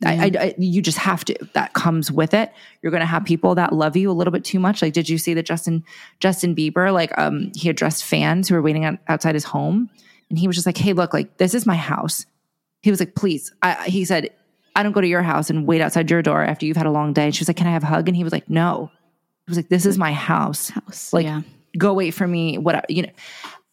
I, 0.03 0.15
I, 0.15 0.43
I, 0.43 0.55
you 0.57 0.81
just 0.81 0.97
have 0.97 1.27
to. 1.27 1.37
That 1.53 1.75
comes 1.75 2.11
with 2.11 2.33
it. 2.33 2.51
You're 2.81 2.91
going 2.91 3.03
to 3.03 3.07
have 3.07 3.25
people 3.27 3.55
that 3.57 3.75
love 3.75 3.99
you 3.99 4.11
a 4.11 4.15
little 4.15 4.33
bit 4.33 4.45
too 4.45 4.59
much. 4.59 4.81
Like, 4.81 4.95
did 4.95 5.11
you 5.11 5.19
see 5.19 5.35
that 5.35 5.45
Justin 5.45 5.85
Justin 6.21 6.57
Bieber? 6.57 6.91
Like, 6.91 7.17
um, 7.19 7.53
he 7.55 7.69
addressed 7.69 8.05
fans 8.05 8.49
who 8.49 8.55
were 8.55 8.63
waiting 8.63 8.87
out, 8.87 8.99
outside 9.09 9.35
his 9.35 9.45
home, 9.45 9.91
and 10.31 10.39
he 10.39 10.47
was 10.47 10.57
just 10.57 10.67
like, 10.67 10.77
"Hey, 10.79 10.93
look, 10.95 11.13
like 11.13 11.37
this 11.37 11.55
is 11.55 11.67
my 11.67 11.75
house." 11.77 12.25
He 12.83 12.91
was 12.91 13.01
like, 13.01 13.15
"Please," 13.15 13.53
I, 13.63 13.85
he 13.89 14.05
said, 14.05 14.31
"I 14.75 14.83
don't 14.83 14.93
go 14.93 15.01
to 15.03 15.07
your 15.07 15.23
house 15.23 15.51
and 15.51 15.67
wait 15.67 15.81
outside 15.83 16.11
your 16.11 16.23
door 16.23 16.43
after 16.43 16.65
you've 16.67 16.77
had 16.77 16.87
a 16.87 16.91
long 16.91 17.13
day." 17.13 17.25
And 17.25 17.35
she 17.35 17.41
was 17.43 17.49
like, 17.49 17.57
"Can 17.57 17.67
I 17.67 17.73
have 17.73 17.83
a 17.83 17.87
hug?" 17.87 18.09
And 18.09 18.17
he 18.17 18.25
was 18.25 18.33
like, 18.33 18.49
"No." 18.49 18.91
He 19.47 19.51
was 19.51 19.57
like, 19.59 19.69
"This 19.69 19.85
is 19.87 19.99
my 19.99 20.13
house. 20.13 20.71
House. 20.71 21.13
Like, 21.13 21.25
yeah. 21.27 21.43
Go 21.77 21.93
wait 21.95 22.13
for 22.13 22.27
me. 22.27 22.57
Whatever, 22.59 22.87
you 22.89 23.03
know." 23.03 23.11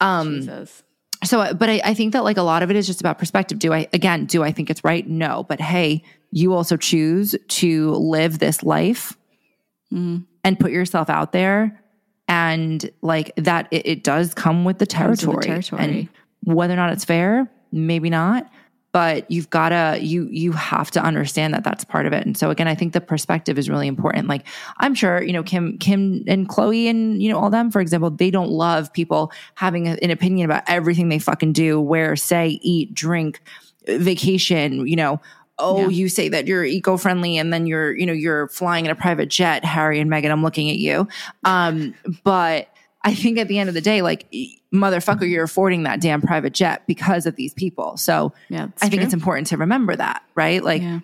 Um, 0.01 0.41
Jesus. 0.41 0.83
so 1.23 1.41
uh, 1.41 1.53
but 1.53 1.69
I, 1.69 1.81
I 1.83 1.93
think 1.93 2.13
that 2.13 2.23
like 2.23 2.37
a 2.37 2.43
lot 2.43 2.61
of 2.63 2.69
it 2.69 2.75
is 2.75 2.85
just 2.85 2.99
about 3.01 3.17
perspective 3.17 3.57
do 3.57 3.73
i 3.73 3.87
again 3.91 4.25
do 4.25 4.43
i 4.43 4.51
think 4.51 4.69
it's 4.69 4.83
right 4.83 5.07
no 5.09 5.43
but 5.49 5.59
hey 5.59 6.03
you 6.29 6.53
also 6.53 6.77
choose 6.77 7.35
to 7.47 7.91
live 7.93 8.37
this 8.37 8.61
life 8.61 9.17
Mhm. 9.91 10.25
and 10.43 10.59
put 10.59 10.71
yourself 10.71 11.09
out 11.09 11.31
there 11.31 11.81
and 12.27 12.91
like 13.01 13.31
that 13.37 13.67
it, 13.71 13.87
it 13.87 14.03
does 14.03 14.35
come 14.35 14.65
with 14.65 14.77
the 14.77 14.83
with 14.83 14.89
territory 14.89 15.35
the 15.37 15.47
territory. 15.47 15.81
and 15.83 16.09
whether 16.43 16.73
or 16.73 16.77
not 16.77 16.91
it's 16.93 17.05
fair 17.05 17.49
maybe 17.71 18.09
not 18.09 18.49
but 18.93 19.29
you've 19.29 19.49
got 19.51 19.69
to 19.69 19.99
you 20.01 20.27
you 20.31 20.53
have 20.53 20.89
to 20.89 20.99
understand 20.99 21.53
that 21.53 21.63
that's 21.63 21.83
part 21.83 22.07
of 22.07 22.13
it. 22.13 22.25
And 22.25 22.35
so 22.35 22.49
again 22.49 22.67
i 22.67 22.73
think 22.73 22.93
the 22.93 23.01
perspective 23.01 23.59
is 23.59 23.69
really 23.69 23.85
important. 23.87 24.27
Like 24.27 24.47
i'm 24.77 24.95
sure 24.95 25.21
you 25.21 25.33
know 25.33 25.43
kim 25.43 25.77
kim 25.77 26.23
and 26.25 26.47
khloe 26.49 26.89
and 26.89 27.21
you 27.21 27.29
know 27.29 27.37
all 27.37 27.49
them 27.51 27.69
for 27.69 27.81
example 27.81 28.09
they 28.09 28.31
don't 28.31 28.49
love 28.49 28.91
people 28.93 29.31
having 29.55 29.87
an 29.87 30.09
opinion 30.09 30.45
about 30.45 30.63
everything 30.67 31.09
they 31.09 31.19
fucking 31.19 31.53
do 31.53 31.79
wear 31.79 32.15
say 32.15 32.59
eat 32.63 32.93
drink 32.93 33.41
vacation 33.87 34.87
you 34.87 34.95
know. 34.95 35.19
Oh 35.59 35.81
Yeah. 35.81 35.87
you 35.89 36.07
say 36.09 36.29
that 36.29 36.45
you're 36.47 36.63
eco-friendly 36.63 37.37
and 37.37 37.51
then 37.51 37.65
you're 37.67 37.95
you 37.97 38.05
know 38.05 38.13
you're 38.13 38.47
flying 38.47 38.85
in 38.85 38.91
a 38.91 38.95
private 38.95 39.27
jet 39.29 39.65
harry 39.65 39.99
and 39.99 40.09
meghan 40.09 40.31
i'm 40.31 40.43
looking 40.43 40.69
at 40.69 40.77
you. 40.77 41.07
Um 41.43 41.93
but 42.23 42.69
i 43.03 43.13
think 43.13 43.37
at 43.37 43.47
the 43.47 43.59
end 43.59 43.69
of 43.69 43.75
the 43.75 43.81
day 43.81 44.01
like 44.01 44.29
motherfucker 44.73 45.19
mm-hmm. 45.19 45.25
you're 45.25 45.43
affording 45.43 45.83
that 45.83 46.01
damn 46.01 46.21
private 46.21 46.53
jet 46.53 46.83
because 46.87 47.25
of 47.25 47.35
these 47.35 47.53
people 47.53 47.97
so 47.97 48.33
Yeah. 48.49 48.67
i 48.81 48.89
think 48.89 49.01
it's 49.01 49.13
important 49.13 49.47
to 49.47 49.57
remember 49.57 49.95
that 49.95 50.23
right 50.35 50.63
like 50.63 50.81
yeah. 50.81 50.99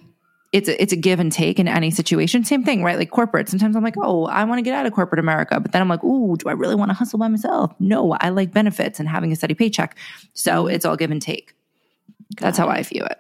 it's 0.52 0.70
a, 0.70 0.82
it's 0.82 0.94
a 0.94 0.96
give 0.96 1.20
and 1.20 1.32
take 1.32 1.60
in 1.60 1.68
any 1.68 1.89
situation. 1.89 2.46
Same 2.46 2.64
thing, 2.64 2.84
right? 2.84 2.96
Like 2.96 3.10
corporate. 3.10 3.50
Sometimes 3.50 3.76
I'm 3.76 3.82
like, 3.84 3.96
oh, 3.98 4.26
I 4.26 4.44
want 4.44 4.60
to 4.60 4.62
get 4.62 4.76
out 4.76 4.86
of 4.86 4.94
corporate 4.94 5.18
America, 5.18 5.60
but 5.60 5.72
then 5.72 5.82
I'm 5.82 5.89
like, 5.89 6.04
ooh, 6.04 6.36
do 6.38 6.48
I 6.48 6.52
really 6.52 6.76
want 6.76 6.89
to 6.89 6.94
hustle 6.94 7.18
by 7.18 7.28
myself? 7.28 7.74
No, 7.80 8.12
I 8.22 8.30
like 8.30 8.54
benefits 8.54 9.00
and 9.00 9.10
having 9.10 9.32
a 9.32 9.36
steady 9.36 9.56
paycheck. 9.56 9.98
So 10.34 10.66
mm-hmm. 10.66 10.76
it's 10.76 10.86
all 10.86 10.96
give 10.96 11.10
and 11.10 11.20
take. 11.20 11.56
That's 12.39 12.58
how 12.58 12.68
I 12.68 12.84
view 12.84 13.04
it. 13.04 13.20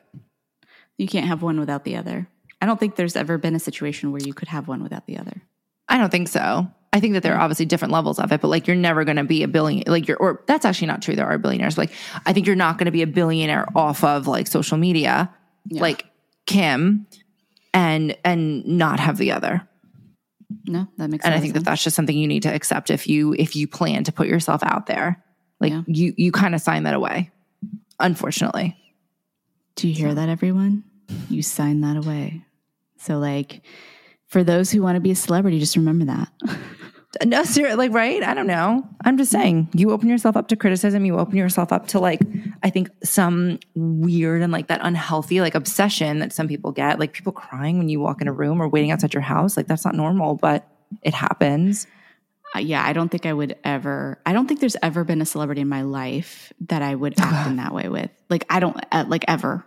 You 0.97 1.07
can't 1.07 1.25
have 1.25 1.41
one 1.41 1.59
without 1.59 1.85
the 1.85 1.95
other. 1.95 2.27
I 2.61 2.65
don't 2.65 2.79
think 2.79 2.95
there's 2.95 3.15
ever 3.15 3.37
been 3.37 3.55
a 3.55 3.59
situation 3.59 4.11
where 4.11 4.21
you 4.21 4.33
could 4.33 4.47
have 4.47 4.67
one 4.67 4.83
without 4.83 5.05
the 5.07 5.17
other. 5.17 5.41
I 5.89 5.97
don't 5.97 6.11
think 6.11 6.27
so. 6.27 6.67
I 6.93 6.99
think 6.99 7.13
that 7.15 7.23
there 7.23 7.33
are 7.35 7.41
obviously 7.41 7.65
different 7.65 7.91
levels 7.91 8.19
of 8.19 8.31
it, 8.31 8.39
but 8.39 8.47
like 8.47 8.67
you're 8.67 8.75
never 8.77 9.03
going 9.03 9.17
to 9.17 9.23
be 9.23 9.41
a 9.43 9.47
billion. 9.47 9.83
Like 9.87 10.07
you're, 10.07 10.17
or 10.17 10.43
that's 10.47 10.63
actually 10.63 10.87
not 10.87 11.01
true. 11.01 11.15
There 11.15 11.25
are 11.25 11.37
billionaires. 11.39 11.77
Like 11.77 11.91
I 12.25 12.31
think 12.33 12.45
you're 12.47 12.55
not 12.55 12.77
going 12.77 12.85
to 12.85 12.91
be 12.91 13.01
a 13.01 13.07
billionaire 13.07 13.65
off 13.75 14.03
of 14.03 14.27
like 14.27 14.45
social 14.47 14.77
media, 14.77 15.33
like 15.71 16.05
Kim, 16.45 17.07
and 17.73 18.15
and 18.23 18.65
not 18.65 18.99
have 18.99 19.17
the 19.17 19.31
other. 19.31 19.67
No, 20.65 20.87
that 20.97 21.09
makes 21.09 21.23
sense. 21.23 21.31
and 21.31 21.35
I 21.35 21.41
think 21.41 21.55
of 21.55 21.63
that 21.63 21.69
that's 21.71 21.83
just 21.83 21.95
something 21.95 22.15
you 22.15 22.27
need 22.27 22.43
to 22.43 22.53
accept 22.53 22.91
if 22.91 23.07
you 23.07 23.33
if 23.39 23.55
you 23.55 23.67
plan 23.67 24.03
to 24.03 24.11
put 24.11 24.27
yourself 24.27 24.61
out 24.63 24.85
there. 24.85 25.21
Like 25.59 25.71
Yeah. 25.71 25.81
you 25.87 26.13
you 26.15 26.31
kind 26.31 26.53
of 26.53 26.61
sign 26.61 26.83
that 26.83 26.93
away. 26.93 27.31
Unfortunately. 27.99 28.77
Do 29.75 29.87
you 29.87 29.95
hear 29.95 30.13
that, 30.13 30.29
everyone? 30.29 30.83
You 31.29 31.41
sign 31.41 31.81
that 31.81 31.97
away. 31.97 32.45
So, 32.97 33.17
like, 33.17 33.63
for 34.33 34.43
those 34.43 34.71
who 34.71 34.81
want 34.81 34.95
to 34.95 34.99
be 34.99 35.11
a 35.11 35.15
celebrity, 35.15 35.59
just 35.59 35.77
remember 35.77 36.05
that. 36.05 36.29
No, 37.23 37.43
ser- 37.43 37.75
like 37.75 37.93
right? 37.93 38.23
I 38.23 38.33
don't 38.33 38.47
know. 38.47 38.89
I'm 39.05 39.19
just 39.19 39.29
saying, 39.31 39.69
you 39.75 39.91
open 39.91 40.09
yourself 40.09 40.35
up 40.35 40.47
to 40.47 40.55
criticism. 40.55 41.05
You 41.05 41.19
open 41.19 41.37
yourself 41.37 41.71
up 41.71 41.85
to 41.89 41.99
like, 41.99 42.19
I 42.63 42.71
think 42.71 42.89
some 43.03 43.59
weird 43.75 44.41
and 44.41 44.51
like 44.51 44.65
that 44.69 44.79
unhealthy 44.81 45.39
like 45.39 45.53
obsession 45.53 46.17
that 46.19 46.33
some 46.33 46.47
people 46.47 46.71
get. 46.71 46.97
Like 46.97 47.13
people 47.13 47.31
crying 47.31 47.77
when 47.77 47.87
you 47.87 47.99
walk 47.99 48.19
in 48.19 48.27
a 48.27 48.33
room 48.33 48.59
or 48.59 48.67
waiting 48.67 48.89
outside 48.89 49.13
your 49.13 49.21
house. 49.21 49.55
Like 49.55 49.67
that's 49.67 49.85
not 49.85 49.93
normal, 49.93 50.33
but 50.33 50.67
it 51.03 51.13
happens. 51.13 51.85
Uh, 52.55 52.59
yeah, 52.59 52.83
I 52.83 52.93
don't 52.93 53.09
think 53.09 53.27
I 53.27 53.33
would 53.33 53.57
ever. 53.63 54.19
I 54.25 54.33
don't 54.33 54.47
think 54.47 54.59
there's 54.59 54.77
ever 54.81 55.03
been 55.03 55.21
a 55.21 55.25
celebrity 55.25 55.61
in 55.61 55.69
my 55.69 55.83
life 55.83 56.51
that 56.61 56.81
I 56.81 56.95
would 56.95 57.13
act 57.19 57.47
in 57.51 57.57
that 57.57 57.75
way 57.75 57.89
with. 57.89 58.09
Like, 58.31 58.47
I 58.49 58.59
don't 58.59 58.75
uh, 58.91 59.05
like 59.07 59.25
ever. 59.27 59.63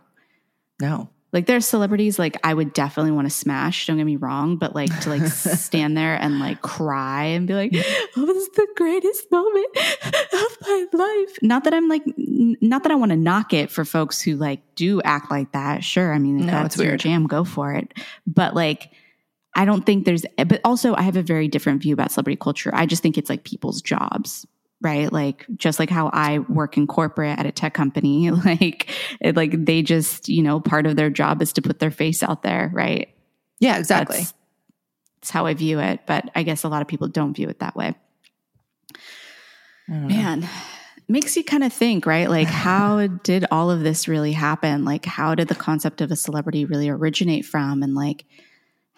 No, 0.81 1.11
Like 1.33 1.47
there's 1.47 1.67
celebrities 1.67 2.19
like 2.19 2.39
I 2.45 2.55
would 2.55 2.73
definitely 2.73 3.11
want 3.11 3.27
to 3.27 3.31
smash, 3.31 3.87
don't 3.87 3.97
get 3.97 4.05
me 4.05 4.17
wrong, 4.17 4.57
but 4.57 4.75
like 4.75 5.01
to 5.01 5.11
like 5.11 5.27
stand 5.27 5.97
there 5.97 6.15
and 6.15 6.39
like 6.39 6.63
cry 6.63 7.25
and 7.25 7.47
be 7.47 7.55
like, 7.55 7.73
oh, 7.75 8.27
this 8.27 8.37
is 8.37 8.49
the 8.51 8.67
greatest 8.77 9.31
moment 9.31 9.67
of 9.77 10.57
my 10.63 10.87
life. 10.93 11.39
Not 11.43 11.65
that 11.65 11.75
I'm 11.75 11.89
like 11.89 12.03
n- 12.07 12.57
not 12.61 12.85
that 12.85 12.93
I 12.93 12.95
want 12.95 13.11
to 13.11 13.17
knock 13.17 13.53
it 13.53 13.71
for 13.71 13.85
folks 13.85 14.23
who 14.23 14.37
like 14.37 14.63
do 14.77 15.03
act 15.03 15.31
like 15.31 15.53
that. 15.53 15.85
Sure. 15.85 16.13
I 16.13 16.19
mean, 16.19 16.41
if 16.41 16.47
No, 16.47 16.53
that's 16.53 16.79
your 16.79 16.97
jam, 16.97 17.27
go 17.27 17.45
for 17.45 17.73
it. 17.75 17.93
But 18.27 18.55
like 18.55 18.91
I 19.55 19.65
don't 19.65 19.85
think 19.85 20.05
there's 20.05 20.25
eh, 20.39 20.45
but 20.45 20.61
also 20.65 20.95
I 20.95 21.03
have 21.03 21.17
a 21.17 21.23
very 21.23 21.49
different 21.49 21.83
view 21.83 21.93
about 21.93 22.13
celebrity 22.13 22.39
culture. 22.41 22.71
I 22.73 22.87
just 22.87 23.03
think 23.03 23.19
it's 23.19 23.29
like 23.29 23.45
people's 23.45 23.83
jobs 23.83 24.47
right? 24.83 25.13
Like 25.13 25.47
just 25.57 25.79
like 25.79 25.91
how 25.91 26.11
i 26.13 26.39
work 26.39 26.77
in 26.77 26.87
corporate 26.87 27.39
at 27.39 27.47
a 27.47 27.53
tech 27.53 27.75
company 27.75 28.31
like 28.45 28.91
it, 29.21 29.37
like 29.37 29.65
they 29.65 29.83
just 29.83 30.29
you 30.29 30.43
know 30.43 30.61
part 30.61 30.87
of 30.87 30.97
their 30.97 31.11
job 31.11 31.43
is 31.43 31.53
to 31.55 31.63
put 31.63 31.79
their 31.79 31.91
face 31.91 32.23
out 32.23 32.43
there 32.43 32.71
right? 32.73 33.09
Yeah, 33.59 33.79
exactly. 33.79 34.19
that's, 34.19 34.35
that's 35.21 35.31
how 35.31 35.47
i 35.47 35.55
view 35.55 35.81
it 35.81 36.01
but 36.07 36.31
i 36.35 36.43
guess 36.43 36.65
a 36.65 36.69
lot 36.69 36.83
of 36.83 36.89
people 36.89 37.09
don't 37.09 37.35
view 37.35 37.49
it 37.49 37.61
that 37.61 37.77
way. 37.77 37.95
I 39.89 39.93
don't 39.93 40.09
know. 40.09 40.09
man 40.09 40.49
makes 41.09 41.37
you 41.37 41.45
kind 41.45 41.63
of 41.65 41.73
think 41.73 42.07
right? 42.07 42.29
Like 42.29 42.49
how 42.49 43.07
did 43.23 43.47
all 43.51 43.71
of 43.71 43.81
this 43.81 44.09
really 44.09 44.33
happen? 44.33 44.85
Like 44.85 45.05
how 45.05 45.35
did 45.35 45.49
the 45.49 45.55
concept 45.55 46.01
of 46.01 46.11
a 46.11 46.17
celebrity 46.17 46.65
really 46.65 46.89
originate 46.89 47.45
from? 47.45 47.83
And 47.83 47.95
like 47.95 48.25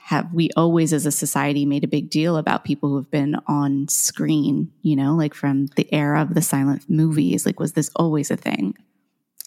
have 0.08 0.32
we 0.32 0.48
always 0.56 0.94
as 0.94 1.04
a 1.04 1.12
society 1.12 1.66
made 1.66 1.84
a 1.84 1.88
big 1.88 2.08
deal 2.08 2.38
about 2.38 2.64
people 2.64 2.88
who 2.88 2.96
have 2.96 3.10
been 3.10 3.36
on 3.46 3.86
screen 3.88 4.72
you 4.82 4.96
know 4.96 5.14
like 5.14 5.34
from 5.34 5.66
the 5.76 5.86
era 5.92 6.22
of 6.22 6.34
the 6.34 6.40
silent 6.40 6.88
movies 6.88 7.44
like 7.44 7.60
was 7.60 7.74
this 7.74 7.90
always 7.96 8.30
a 8.30 8.36
thing 8.36 8.74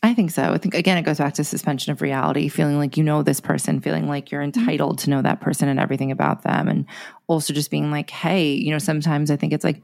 I 0.03 0.15
think 0.15 0.31
so. 0.31 0.51
I 0.51 0.57
think 0.57 0.73
again, 0.73 0.97
it 0.97 1.03
goes 1.03 1.19
back 1.19 1.35
to 1.35 1.43
suspension 1.43 1.91
of 1.91 2.01
reality, 2.01 2.49
feeling 2.49 2.79
like 2.79 2.97
you 2.97 3.03
know 3.03 3.21
this 3.21 3.39
person, 3.39 3.79
feeling 3.81 4.07
like 4.07 4.31
you're 4.31 4.41
mm-hmm. 4.41 4.59
entitled 4.59 4.97
to 4.99 5.11
know 5.11 5.21
that 5.21 5.41
person 5.41 5.67
and 5.69 5.79
everything 5.79 6.09
about 6.09 6.41
them. 6.41 6.67
And 6.67 6.87
also 7.27 7.53
just 7.53 7.69
being 7.69 7.91
like, 7.91 8.09
hey, 8.09 8.51
you 8.51 8.71
know, 8.71 8.79
sometimes 8.79 9.29
I 9.29 9.35
think 9.35 9.53
it's 9.53 9.63
like, 9.63 9.79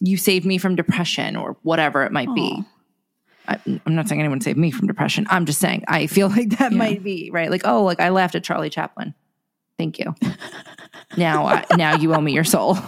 you 0.00 0.16
saved 0.16 0.44
me 0.44 0.58
from 0.58 0.74
depression 0.74 1.36
or 1.36 1.56
whatever 1.62 2.02
it 2.02 2.10
might 2.10 2.34
be. 2.34 2.64
I, 3.46 3.60
I'm 3.86 3.94
not 3.94 4.08
saying 4.08 4.20
anyone 4.20 4.40
saved 4.40 4.58
me 4.58 4.72
from 4.72 4.88
depression. 4.88 5.26
I'm 5.30 5.46
just 5.46 5.60
saying 5.60 5.84
I 5.86 6.08
feel 6.08 6.28
like 6.36 6.58
that 6.58 6.72
Yeah. 6.72 6.78
might 6.78 7.04
be 7.04 7.30
right. 7.32 7.50
Like, 7.50 7.62
oh, 7.64 7.84
like 7.84 8.00
I 8.00 8.08
laughed 8.08 8.34
at 8.34 8.42
Charlie 8.42 8.70
Chaplin. 8.70 9.14
Thank 9.80 9.98
you. 9.98 10.14
now, 11.16 11.46
I, 11.46 11.64
now 11.76 11.96
you 11.96 12.14
owe 12.14 12.20
me 12.20 12.32
your 12.32 12.44
soul. 12.44 12.76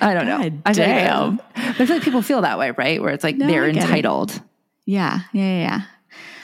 I 0.00 0.14
don't 0.14 0.26
know. 0.26 0.38
God 0.38 0.62
I 0.66 0.72
feel 0.74 0.86
like- 0.86 1.04
damn. 1.04 1.40
I 1.54 1.72
feel 1.86 1.96
like 1.96 2.02
people 2.02 2.22
feel 2.22 2.40
that 2.42 2.58
way, 2.58 2.70
right? 2.72 3.00
Where 3.00 3.12
it's 3.12 3.22
like 3.24 3.36
No, 3.36 3.46
they're 3.46 3.64
I 3.64 3.68
it. 3.68 3.76
entitled. 3.76 4.40
yeah 4.84 5.20
yeah 5.32 5.42
yeah, 5.42 5.58
yeah. 5.60 5.80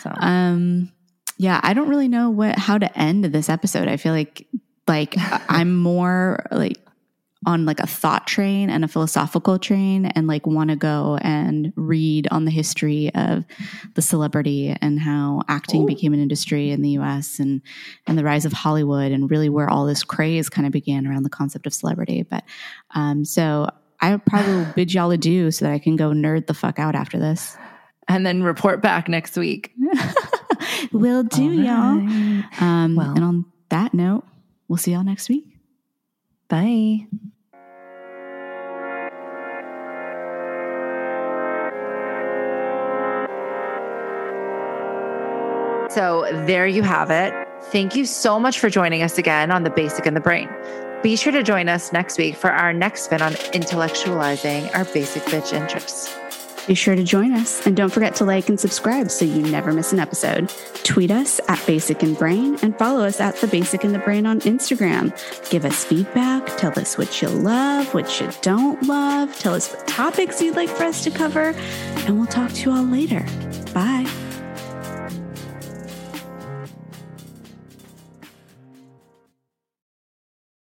So 0.03 0.11
Um, 0.14 0.93
yeah, 1.39 1.61
I 1.62 1.74
don't 1.74 1.89
really 1.89 2.09
know 2.09 2.31
what 2.31 2.57
how 2.59 2.79
to 2.79 2.99
end 2.99 3.24
this 3.24 3.49
episode. 3.49 3.89
I 3.89 3.97
feel 3.97 4.12
like 4.12 4.47
like 4.87 5.14
I'm 5.51 5.76
more 5.76 6.45
like 6.51 6.76
on 7.49 7.64
like 7.64 7.80
a 7.80 7.86
thought 7.86 8.26
train 8.26 8.68
and 8.68 8.84
a 8.84 8.88
philosophical 8.88 9.59
train 9.59 10.07
and 10.07 10.26
like 10.26 10.46
want 10.46 10.68
to 10.70 10.76
go 10.76 11.18
and 11.22 11.72
read 11.76 12.28
on 12.30 12.44
the 12.44 12.51
history 12.51 13.11
of 13.14 13.44
the 13.94 14.03
celebrity 14.03 14.76
and 14.82 15.01
how 15.01 15.40
acting 15.49 15.86
became 15.86 16.12
an 16.12 16.20
industry 16.20 16.70
in 16.70 16.82
the 16.82 16.90
US 17.01 17.38
and 17.40 17.62
and 18.07 18.18
the 18.18 18.24
rise 18.24 18.44
of 18.44 18.53
Hollywood 18.53 19.11
and 19.12 19.30
really 19.30 19.49
where 19.49 19.68
all 19.70 19.86
this 19.86 20.05
craze 20.05 20.49
kind 20.51 20.66
of 20.66 20.72
began 20.72 21.07
around 21.07 21.22
the 21.22 21.30
concept 21.30 21.66
of 21.66 21.72
celebrity. 21.72 22.22
But 22.22 22.44
um 22.94 23.24
so 23.24 23.70
I 24.01 24.16
probably 24.18 24.55
will 24.55 24.72
bid 24.76 24.92
y'all 24.92 25.11
adieu 25.11 25.51
so 25.51 25.64
that 25.64 25.72
I 25.72 25.78
can 25.78 25.96
go 25.96 26.11
nerd 26.11 26.46
the 26.46 26.55
fuck 26.55 26.78
out 26.78 26.94
after 26.94 27.18
this. 27.18 27.57
and 28.09 28.24
then 28.26 28.42
report 28.42 28.82
back 28.82 29.09
next 29.09 29.36
week. 29.36 29.72
Will 30.92 31.22
do, 31.24 31.51
y'all. 31.53 31.99
Um, 32.61 32.94
Well. 32.96 33.11
and 33.14 33.24
on 33.24 33.44
that 33.70 33.92
note, 33.94 34.24
we'll 34.68 34.76
see 34.76 34.92
y'all 34.92 35.03
next 35.05 35.28
week. 35.28 35.46
Bye. 36.49 37.07
So 45.99 46.28
there 46.46 46.64
you 46.64 46.84
have 46.84 47.11
it. 47.11 47.34
Thank 47.72 47.96
you 47.96 48.07
so 48.07 48.38
much 48.38 48.61
for 48.61 48.70
joining 48.70 49.03
us 49.03 49.18
again 49.18 49.51
on 49.51 49.64
The 49.64 49.70
Basic 49.70 50.07
and 50.07 50.14
the 50.14 50.20
Brain. 50.20 50.49
Be 51.03 51.16
sure 51.16 51.32
to 51.32 51.42
join 51.42 51.68
us 51.68 51.92
next 51.92 52.18
week 52.18 52.36
for 52.36 52.53
our 52.53 52.72
next 52.72 53.07
spin 53.07 53.20
on 53.20 53.32
intellectualizing 53.32 54.72
our 54.76 54.84
basic 54.84 55.24
bitch 55.24 55.53
interests. 55.53 56.16
Be 56.68 56.76
sure 56.76 56.94
to 56.94 57.03
join 57.03 57.32
us 57.32 57.66
and 57.66 57.76
don't 57.76 57.92
forget 57.92 58.14
to 58.14 58.24
like 58.24 58.49
and 58.49 58.61
subscribe 58.61 59.11
so 59.11 59.24
you 59.24 59.42
never 59.42 59.72
miss 59.72 59.92
an 59.92 59.99
episode. 59.99 60.53
Tweet 60.84 61.11
us 61.11 61.40
at 61.49 61.61
Basic 61.66 62.01
and 62.05 62.16
Brain 62.16 62.57
and 62.62 62.78
follow 62.78 63.05
us 63.05 63.18
at 63.20 63.34
The 63.34 63.49
Basic 63.49 63.82
and 63.82 63.92
the 63.92 63.99
Brain 63.99 64.24
on 64.24 64.38
Instagram. 64.42 65.11
Give 65.51 65.64
us 65.64 65.84
feedback, 65.84 66.46
tell 66.59 66.78
us 66.78 66.96
what 66.96 67.20
you 67.20 67.26
love, 67.26 67.92
what 67.92 68.20
you 68.20 68.30
don't 68.42 68.80
love, 68.84 69.36
tell 69.40 69.55
us 69.55 69.74
what 69.74 69.88
topics 69.88 70.40
you'd 70.40 70.55
like 70.55 70.68
for 70.68 70.84
us 70.84 71.03
to 71.03 71.11
cover, 71.11 71.57
and 72.07 72.18
we'll 72.18 72.28
talk 72.28 72.53
to 72.53 72.70
you 72.70 72.76
all 72.76 72.84
later. 72.84 73.26